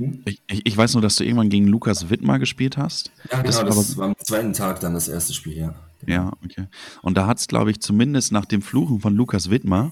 hm? 0.02 0.24
ich, 0.26 0.42
ich, 0.48 0.78
weiß 0.78 0.94
nur, 0.94 1.02
dass 1.02 1.16
du 1.16 1.24
irgendwann 1.24 1.50
gegen 1.50 1.68
Lukas 1.68 2.10
Wittmer 2.10 2.40
gespielt 2.40 2.78
hast. 2.78 3.12
Ja, 3.32 3.42
genau, 3.42 3.64
das, 3.64 3.76
das 3.76 3.98
war 3.98 4.08
am 4.08 4.16
zweiten 4.18 4.54
Tag 4.54 4.80
dann 4.80 4.94
das 4.94 5.08
erste 5.08 5.34
Spiel, 5.34 5.58
ja. 5.58 5.76
Ja, 6.08 6.32
okay. 6.44 6.68
Und 7.02 7.18
da 7.18 7.28
hat 7.28 7.40
es, 7.40 7.48
glaube 7.48 7.72
ich, 7.72 7.80
zumindest 7.80 8.32
nach 8.32 8.46
dem 8.46 8.62
Fluchen 8.62 9.02
von 9.02 9.16
Lukas 9.16 9.50
Wittmer 9.50 9.92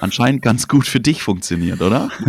anscheinend 0.00 0.42
ganz 0.42 0.68
gut 0.68 0.86
für 0.86 1.00
dich 1.00 1.22
funktioniert, 1.22 1.80
oder? 1.82 2.10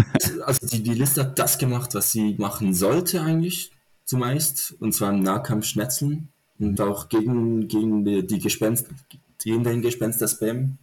Also 0.45 0.65
die, 0.65 0.81
die 0.81 0.93
Liste 0.93 1.21
hat 1.21 1.37
das 1.37 1.57
gemacht, 1.57 1.93
was 1.93 2.11
sie 2.11 2.35
machen 2.39 2.73
sollte 2.73 3.21
eigentlich 3.21 3.71
zumeist, 4.05 4.75
und 4.79 4.93
zwar 4.93 5.11
im 5.13 5.21
Nahkampf 5.21 5.65
schnetzeln 5.65 6.29
und 6.57 6.81
auch 6.81 7.09
gegen, 7.09 7.67
gegen 7.67 8.03
die, 8.03 8.25
die 8.25 8.39
Gespenster, 8.39 8.89
gegen 9.37 9.63
den 9.63 9.81
Gespenster-Spam 9.81 10.77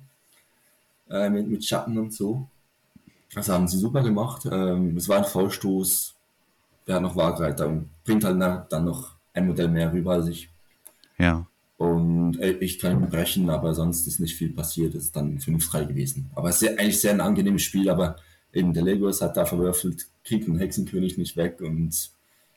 äh, 1.11 1.31
mit, 1.31 1.49
mit 1.49 1.65
Schatten 1.65 1.99
und 1.99 2.13
so. 2.13 2.49
Das 3.35 3.49
haben 3.49 3.67
sie 3.67 3.79
super 3.79 4.03
gemacht. 4.03 4.47
Ähm, 4.51 4.97
es 4.97 5.09
war 5.09 5.19
ein 5.19 5.25
Vollstoß, 5.25 6.16
hat 6.95 7.03
noch 7.03 7.17
Waagreiter 7.17 7.67
und 7.67 7.91
bringt 8.05 8.25
halt 8.25 8.41
dann 8.71 8.85
noch 8.85 9.17
ein 9.33 9.47
Modell 9.47 9.69
mehr 9.69 9.93
rüber 9.93 10.13
als 10.13 10.29
ich. 10.29 10.49
Ja. 11.19 11.47
Und 11.79 12.41
äh, 12.41 12.53
ich 12.53 12.79
kann 12.79 13.03
ihn 13.03 13.11
brechen, 13.11 13.51
aber 13.51 13.75
sonst 13.75 14.07
ist 14.07 14.21
nicht 14.21 14.37
viel 14.37 14.53
passiert. 14.53 14.95
Es 14.95 15.05
ist 15.05 15.17
dann 15.17 15.39
5-3 15.39 15.87
gewesen. 15.87 16.31
Aber 16.35 16.49
es 16.49 16.63
ist 16.63 16.79
eigentlich 16.79 17.01
sehr 17.01 17.13
ein 17.13 17.21
angenehmes 17.21 17.63
Spiel, 17.63 17.91
aber 17.91 18.17
eben 18.53 18.73
der 18.73 18.83
Legos 18.83 19.21
hat 19.21 19.37
da 19.37 19.45
verwürfelt, 19.45 20.07
kriegt 20.25 20.47
den 20.47 20.59
Hexenkönig 20.59 21.19
nicht 21.19 21.37
weg 21.37 21.61
und 21.61 22.11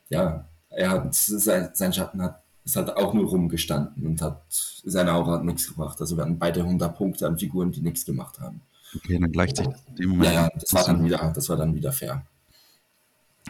ja, 0.09 0.45
er 0.69 0.89
hat 0.89 1.13
sein, 1.13 1.69
sein 1.73 1.93
Schatten 1.93 2.21
hat 2.21 2.41
ist 2.69 2.75
halt 2.75 2.95
auch 2.95 3.13
nur 3.13 3.27
rumgestanden 3.27 4.05
und 4.05 4.21
hat 4.21 4.43
seine 4.49 5.13
Aura 5.13 5.34
hat 5.34 5.43
nichts 5.43 5.67
gebracht. 5.67 5.99
Also 5.99 6.15
wir 6.15 6.23
hatten 6.23 6.38
beide 6.38 6.61
100 6.61 6.95
Punkte 6.95 7.27
an 7.27 7.38
Figuren, 7.38 7.71
die 7.71 7.82
nichts 7.82 8.05
gemacht 8.05 8.39
haben. 8.39 8.61
Okay, 8.95 9.19
dann 9.19 9.32
gleicht 9.32 9.57
sich 9.57 9.67
das 9.67 9.82
in 9.88 9.95
dem 9.95 10.09
Moment. 10.11 10.34
Ja, 10.34 10.41
ja, 10.43 10.49
das 10.53 10.73
war 10.73 10.86
dann 10.86 11.03
wieder, 11.03 11.32
das 11.34 11.49
war 11.49 11.57
dann 11.57 11.73
wieder 11.75 11.91
fair. 11.91 12.23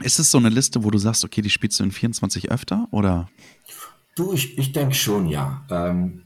Ist 0.01 0.19
es 0.19 0.31
so 0.31 0.37
eine 0.37 0.49
Liste, 0.49 0.83
wo 0.83 0.91
du 0.91 0.97
sagst, 0.97 1.23
okay, 1.23 1.41
die 1.41 1.49
spielst 1.49 1.79
du 1.79 1.83
in 1.83 1.91
24 1.91 2.51
öfter 2.51 2.87
oder? 2.91 3.29
Du, 4.15 4.33
ich, 4.33 4.57
ich 4.57 4.71
denke 4.71 4.95
schon, 4.95 5.27
ja. 5.27 5.65
Ähm, 5.69 6.23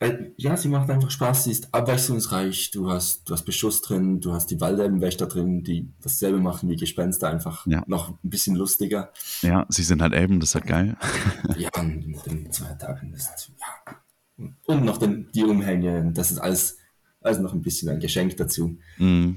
äh, 0.00 0.30
ja, 0.38 0.56
sie 0.56 0.68
macht 0.68 0.88
einfach 0.88 1.10
Spaß, 1.10 1.44
sie 1.44 1.50
ist 1.50 1.74
abwechslungsreich, 1.74 2.70
du 2.70 2.90
hast, 2.90 3.28
du 3.28 3.34
hast 3.34 3.44
Beschuss 3.44 3.82
drin, 3.82 4.20
du 4.20 4.32
hast 4.32 4.50
die 4.50 4.58
Waldelbenwächter 4.58 5.26
drin, 5.26 5.62
die 5.62 5.92
dasselbe 6.00 6.38
machen 6.38 6.70
wie 6.70 6.76
Gespenster, 6.76 7.28
einfach 7.28 7.66
ja. 7.66 7.82
noch 7.86 8.08
ein 8.08 8.30
bisschen 8.30 8.56
lustiger. 8.56 9.12
Ja, 9.42 9.66
sie 9.68 9.82
sind 9.82 10.00
halt 10.00 10.14
Elben, 10.14 10.40
das 10.40 10.50
ist 10.50 10.54
halt 10.54 10.66
geil. 10.66 10.96
ja, 11.58 11.68
in 11.76 12.16
den 12.26 12.50
zwei 12.50 12.72
Tagen 12.72 13.12
ist, 13.12 13.52
ja. 13.60 14.46
Und 14.64 14.86
noch 14.86 14.96
den, 14.96 15.30
die 15.34 15.44
Umhänge, 15.44 16.10
das 16.14 16.30
ist 16.30 16.38
alles, 16.38 16.78
alles 17.20 17.38
noch 17.40 17.52
ein 17.52 17.60
bisschen 17.60 17.90
ein 17.90 18.00
Geschenk 18.00 18.38
dazu. 18.38 18.78
Mhm. 18.96 19.36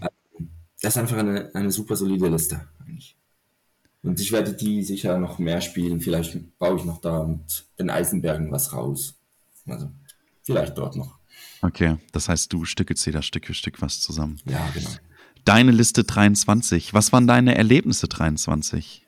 Das 0.82 0.96
ist 0.96 0.98
einfach 0.98 1.18
eine, 1.18 1.54
eine 1.54 1.72
super 1.72 1.98
solide 1.98 2.30
Liste, 2.30 2.66
eigentlich. 2.80 3.18
Und 4.04 4.20
ich 4.20 4.32
werde 4.34 4.54
die 4.54 4.84
sicher 4.84 5.18
noch 5.18 5.40
mehr 5.40 5.62
spielen. 5.62 6.02
Vielleicht 6.02 6.38
baue 6.60 6.78
ich 6.78 6.84
noch 6.84 7.00
da 7.00 7.24
mit 7.24 7.66
den 7.80 7.90
Eisenbergen 7.90 8.52
was 8.52 8.74
raus. 8.74 9.16
Also 9.66 9.90
vielleicht 10.44 10.78
dort 10.78 10.98
noch. 10.98 11.16
Okay, 11.62 11.96
das 12.12 12.28
heißt, 12.28 12.52
du 12.52 12.66
stückelst 12.66 13.06
dir 13.06 13.14
da 13.14 13.22
Stück 13.22 13.46
für 13.46 13.54
Stück 13.54 13.82
was 13.82 14.02
zusammen. 14.02 14.40
Ja, 14.46 14.70
genau. 14.74 14.90
Deine 15.46 15.72
Liste 15.72 16.04
23. 16.04 16.94
Was 16.94 17.14
waren 17.14 17.28
deine 17.28 17.56
Erlebnisse 17.56 18.10
23? 18.10 19.08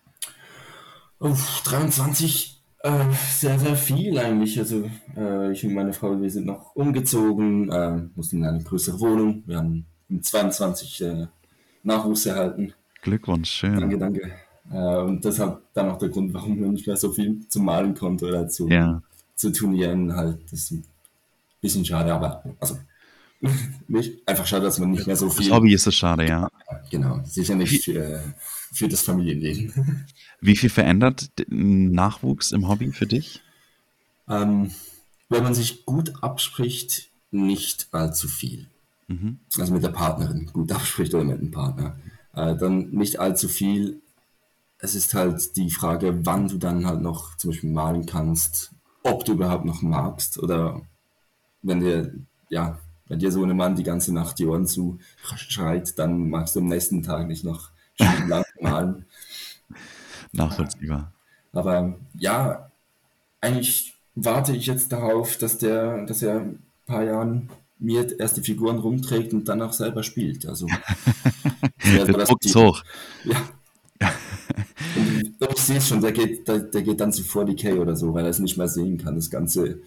Oh, 1.19 1.35
23, 1.65 2.63
äh, 2.79 3.05
sehr, 3.33 3.59
sehr 3.59 3.75
viel 3.75 4.17
eigentlich. 4.17 4.57
Also 4.59 4.89
äh, 5.17 5.51
ich 5.51 5.65
und 5.65 5.73
meine 5.73 5.91
Frau, 5.91 6.21
wir 6.21 6.29
sind 6.29 6.45
noch 6.45 6.73
umgezogen, 6.75 7.69
äh, 7.69 8.01
mussten 8.15 8.37
in 8.37 8.45
eine 8.45 8.63
größere 8.63 8.99
Wohnung. 9.01 9.43
Wir 9.45 9.57
haben 9.57 9.85
22 10.21 11.01
äh, 11.01 11.27
Nachwuchs 11.83 12.25
erhalten. 12.25 12.73
Glückwunsch, 13.01 13.51
schön. 13.51 13.79
Danke, 13.79 13.97
danke. 13.97 14.31
Äh, 14.72 14.97
und 14.97 15.24
deshalb 15.24 15.61
dann 15.74 15.89
auch 15.89 15.97
der 15.97 16.09
Grund, 16.09 16.34
warum 16.34 16.59
man 16.59 16.74
nicht 16.74 16.88
mehr 16.88 16.97
so 16.97 17.11
viel 17.11 17.47
zu 17.47 17.59
malen 17.59 17.93
konnte 17.93 18.28
oder 18.28 18.47
zu, 18.47 18.68
ja. 18.68 19.01
zu 19.36 19.51
Turnieren 19.51 20.16
halt. 20.16 20.39
Das 20.45 20.59
ist 20.59 20.72
ein 20.72 20.84
bisschen 21.61 21.86
schade, 21.86 22.13
aber 22.13 22.43
also 22.59 22.78
nicht, 23.88 24.28
einfach 24.28 24.45
schade, 24.45 24.63
dass 24.63 24.80
man 24.80 24.91
nicht 24.91 25.07
mehr 25.07 25.16
so 25.16 25.30
viel. 25.30 25.47
Das 25.47 25.55
Hobby 25.55 25.74
ist 25.74 25.88
es 25.88 25.95
schade, 25.95 26.28
ja. 26.28 26.49
Genau, 26.89 27.22
sicher 27.24 27.55
nicht 27.55 27.84
für, 27.84 28.22
für 28.72 28.88
das 28.88 29.01
Familienleben. 29.01 30.05
Wie 30.41 30.55
viel 30.55 30.70
verändert 30.70 31.30
Nachwuchs 31.47 32.51
im 32.51 32.68
Hobby 32.68 32.91
für 32.91 33.05
dich? 33.05 33.41
Ähm, 34.28 34.72
wenn 35.30 35.43
man 35.43 35.53
sich 35.53 35.86
gut 35.86 36.13
abspricht, 36.22 37.09
nicht 37.32 37.88
allzu 37.91 38.28
viel. 38.28 38.68
Mhm. 39.07 39.39
Also 39.57 39.74
mit 39.74 39.84
der 39.84 39.89
Partnerin 39.89 40.47
gut 40.51 40.72
abspricht 40.72 41.13
oder 41.13 41.24
mit 41.24 41.39
dem 41.39 41.51
Partner. 41.51 41.97
Äh, 42.34 42.55
dann 42.55 42.89
nicht 42.91 43.20
allzu 43.20 43.47
viel, 43.47 44.01
es 44.86 44.95
ist 44.95 45.13
halt 45.15 45.57
die 45.57 45.71
Frage, 45.71 46.25
wann 46.25 46.47
du 46.47 46.57
dann 46.57 46.86
halt 46.86 47.01
noch 47.01 47.36
zum 47.38 47.51
Beispiel 47.51 47.71
malen 47.71 48.05
kannst, 48.05 48.71
ob 49.03 49.25
du 49.25 49.33
überhaupt 49.33 49.65
noch 49.65 49.81
magst 49.81 50.38
oder 50.38 50.81
wenn 51.61 51.79
dir, 51.79 52.13
ja, 52.49 52.79
wenn 53.07 53.19
dir 53.19 53.31
so 53.31 53.43
ein 53.43 53.57
Mann 53.57 53.75
die 53.75 53.83
ganze 53.83 54.13
Nacht 54.13 54.39
die 54.39 54.45
Ohren 54.45 54.67
zu 54.67 54.99
schreit, 55.36 55.97
dann 55.99 56.29
magst 56.29 56.55
du 56.55 56.59
am 56.59 56.67
nächsten 56.67 57.03
Tag 57.03 57.27
nicht 57.27 57.43
noch 57.43 57.71
lang 57.99 58.45
malen. 58.61 59.05
Nachvollziehbar. 60.31 61.11
Aber 61.51 61.95
ja, 62.13 62.69
eigentlich 63.41 63.95
warte 64.13 64.55
ich 64.55 64.67
jetzt 64.67 64.91
darauf, 64.91 65.38
dass 65.38 65.57
der, 65.57 66.05
dass 66.05 66.21
er 66.21 66.41
ein 66.41 66.63
paar 66.86 67.03
Jahren 67.03 67.49
mir 67.79 68.19
erst 68.19 68.38
die 68.38 68.41
Figuren 68.41 68.77
rumträgt 68.77 69.33
und 69.33 69.47
dann 69.47 69.61
auch 69.61 69.73
selber 69.73 70.03
spielt. 70.03 70.45
Also 70.45 70.67
der 71.83 72.05
Druck 72.05 72.39
hoch. 72.55 72.83
Ja, 73.23 73.41
ich 75.39 75.62
sehe 75.62 75.78
es 75.78 75.88
schon, 75.88 76.01
der 76.01 76.12
geht, 76.12 76.47
der, 76.47 76.60
der 76.60 76.82
geht 76.82 76.99
dann 76.99 77.12
zu 77.12 77.24
40k 77.24 77.80
oder 77.80 77.95
so, 77.95 78.14
weil 78.14 78.24
er 78.24 78.30
es 78.30 78.39
nicht 78.39 78.58
mehr 78.58 78.68
sehen 78.68 78.97
kann, 78.97 79.16
das 79.16 79.30
ganze 79.30 79.80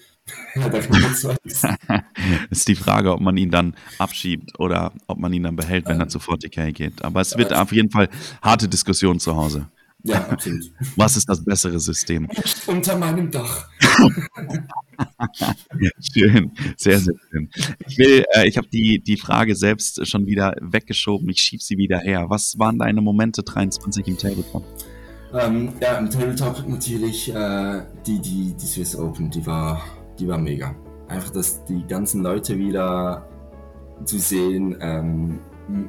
ist 2.50 2.68
die 2.68 2.74
Frage, 2.74 3.12
ob 3.12 3.20
man 3.20 3.36
ihn 3.36 3.50
dann 3.50 3.74
abschiebt 3.98 4.58
oder 4.58 4.92
ob 5.06 5.18
man 5.18 5.32
ihn 5.32 5.44
dann 5.44 5.56
behält, 5.56 5.86
wenn 5.86 6.00
er 6.00 6.08
zu 6.08 6.18
40k 6.18 6.72
geht. 6.72 7.02
Aber 7.02 7.20
es 7.20 7.36
wird 7.36 7.52
auf 7.52 7.72
jeden 7.72 7.90
Fall 7.90 8.08
harte 8.42 8.68
Diskussion 8.68 9.20
zu 9.20 9.36
Hause. 9.36 9.68
Ja, 10.04 10.28
absolut. 10.28 10.70
Was 10.96 11.16
ist 11.16 11.28
das 11.28 11.44
bessere 11.44 11.80
System? 11.80 12.28
Unter 12.66 12.96
meinem 12.96 13.30
Dach. 13.30 13.68
schön, 16.00 16.52
sehr, 16.76 17.00
sehr 17.00 17.14
schön. 17.30 17.50
Ich 17.86 17.98
will, 17.98 18.24
äh, 18.32 18.46
ich 18.46 18.56
habe 18.56 18.68
die, 18.68 19.00
die 19.00 19.16
Frage 19.16 19.56
selbst 19.56 20.06
schon 20.06 20.26
wieder 20.26 20.54
weggeschoben. 20.60 21.28
Ich 21.30 21.42
schiebe 21.42 21.62
sie 21.62 21.76
wieder 21.78 21.98
her. 21.98 22.26
Was 22.28 22.58
waren 22.58 22.78
deine 22.78 23.00
Momente 23.00 23.42
23 23.42 24.06
im 24.06 24.18
Tabletop? 24.18 24.64
Ähm, 25.34 25.72
ja, 25.80 25.98
im 25.98 26.08
Tabletop 26.08 26.66
natürlich 26.68 27.34
äh, 27.34 27.82
die, 28.06 28.20
die, 28.20 28.54
die 28.54 28.66
Swiss 28.66 28.94
Open, 28.94 29.30
die 29.30 29.44
war, 29.44 29.82
die 30.18 30.28
war 30.28 30.38
mega. 30.38 30.74
Einfach, 31.08 31.30
dass 31.30 31.64
die 31.64 31.84
ganzen 31.88 32.22
Leute 32.22 32.56
wieder 32.56 33.28
zu 34.04 34.18
sehen, 34.18 34.76
ähm, 34.80 35.40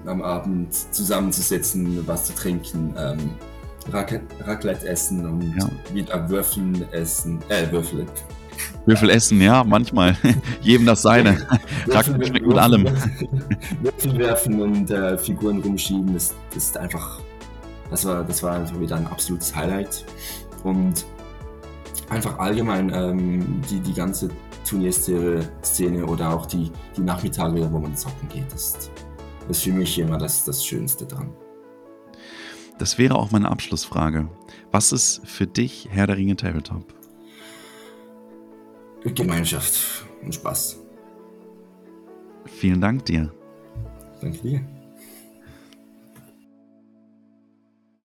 am 0.05 0.21
Abend 0.23 0.73
zusammenzusetzen, 0.73 2.07
was 2.07 2.25
zu 2.25 2.33
trinken. 2.33 2.93
Ähm, 2.97 3.35
Raclette 3.93 4.87
essen 4.87 5.25
und 5.25 5.55
ja. 5.57 5.69
wieder 5.93 6.29
Würfeln 6.29 6.85
essen, 6.91 7.39
äh, 7.49 7.71
Würfel. 7.71 8.05
Würfel 8.85 9.09
essen, 9.09 9.41
ja, 9.41 9.63
manchmal. 9.63 10.15
Jedem 10.61 10.85
das 10.85 11.01
seine. 11.01 11.37
Raclette 11.87 12.25
schmeckt 12.27 12.47
mit 12.47 12.57
allem. 12.57 12.85
Würfel 13.81 14.17
werfen 14.17 14.61
und 14.61 14.91
äh, 14.91 15.17
Figuren 15.17 15.61
rumschieben, 15.61 16.13
das, 16.13 16.33
das 16.53 16.65
ist 16.65 16.77
einfach, 16.77 17.19
das 17.89 18.05
war, 18.05 18.23
das 18.23 18.43
war 18.43 18.55
einfach 18.55 18.79
wieder 18.79 18.95
ein 18.95 19.07
absolutes 19.07 19.55
Highlight. 19.55 20.05
Und 20.63 21.05
einfach 22.09 22.37
allgemein 22.39 22.91
ähm, 22.93 23.61
die, 23.69 23.79
die 23.79 23.93
ganze 23.93 24.29
Turnierszene 24.67 26.05
oder 26.05 26.33
auch 26.33 26.45
die, 26.45 26.71
die 26.95 27.01
Nachmittage, 27.01 27.71
wo 27.71 27.79
man 27.79 27.95
zocken 27.95 28.27
geht, 28.29 28.51
das 28.51 28.89
ist 29.47 29.63
für 29.63 29.71
mich 29.71 29.97
immer 29.97 30.17
das, 30.17 30.43
das 30.43 30.63
Schönste 30.63 31.05
dran. 31.05 31.31
Das 32.79 32.97
wäre 32.97 33.15
auch 33.15 33.31
meine 33.31 33.51
Abschlussfrage. 33.51 34.29
Was 34.71 34.93
ist 34.93 35.21
für 35.25 35.45
dich 35.45 35.89
Herr 35.91 36.07
der 36.07 36.17
Ringe 36.17 36.37
Tabletop? 36.37 36.93
Gemeinschaft 39.03 40.05
und 40.23 40.33
Spaß. 40.33 40.79
Vielen 42.45 42.81
Dank 42.81 43.05
dir. 43.05 43.33
Danke 44.21 44.39
dir. 44.39 44.78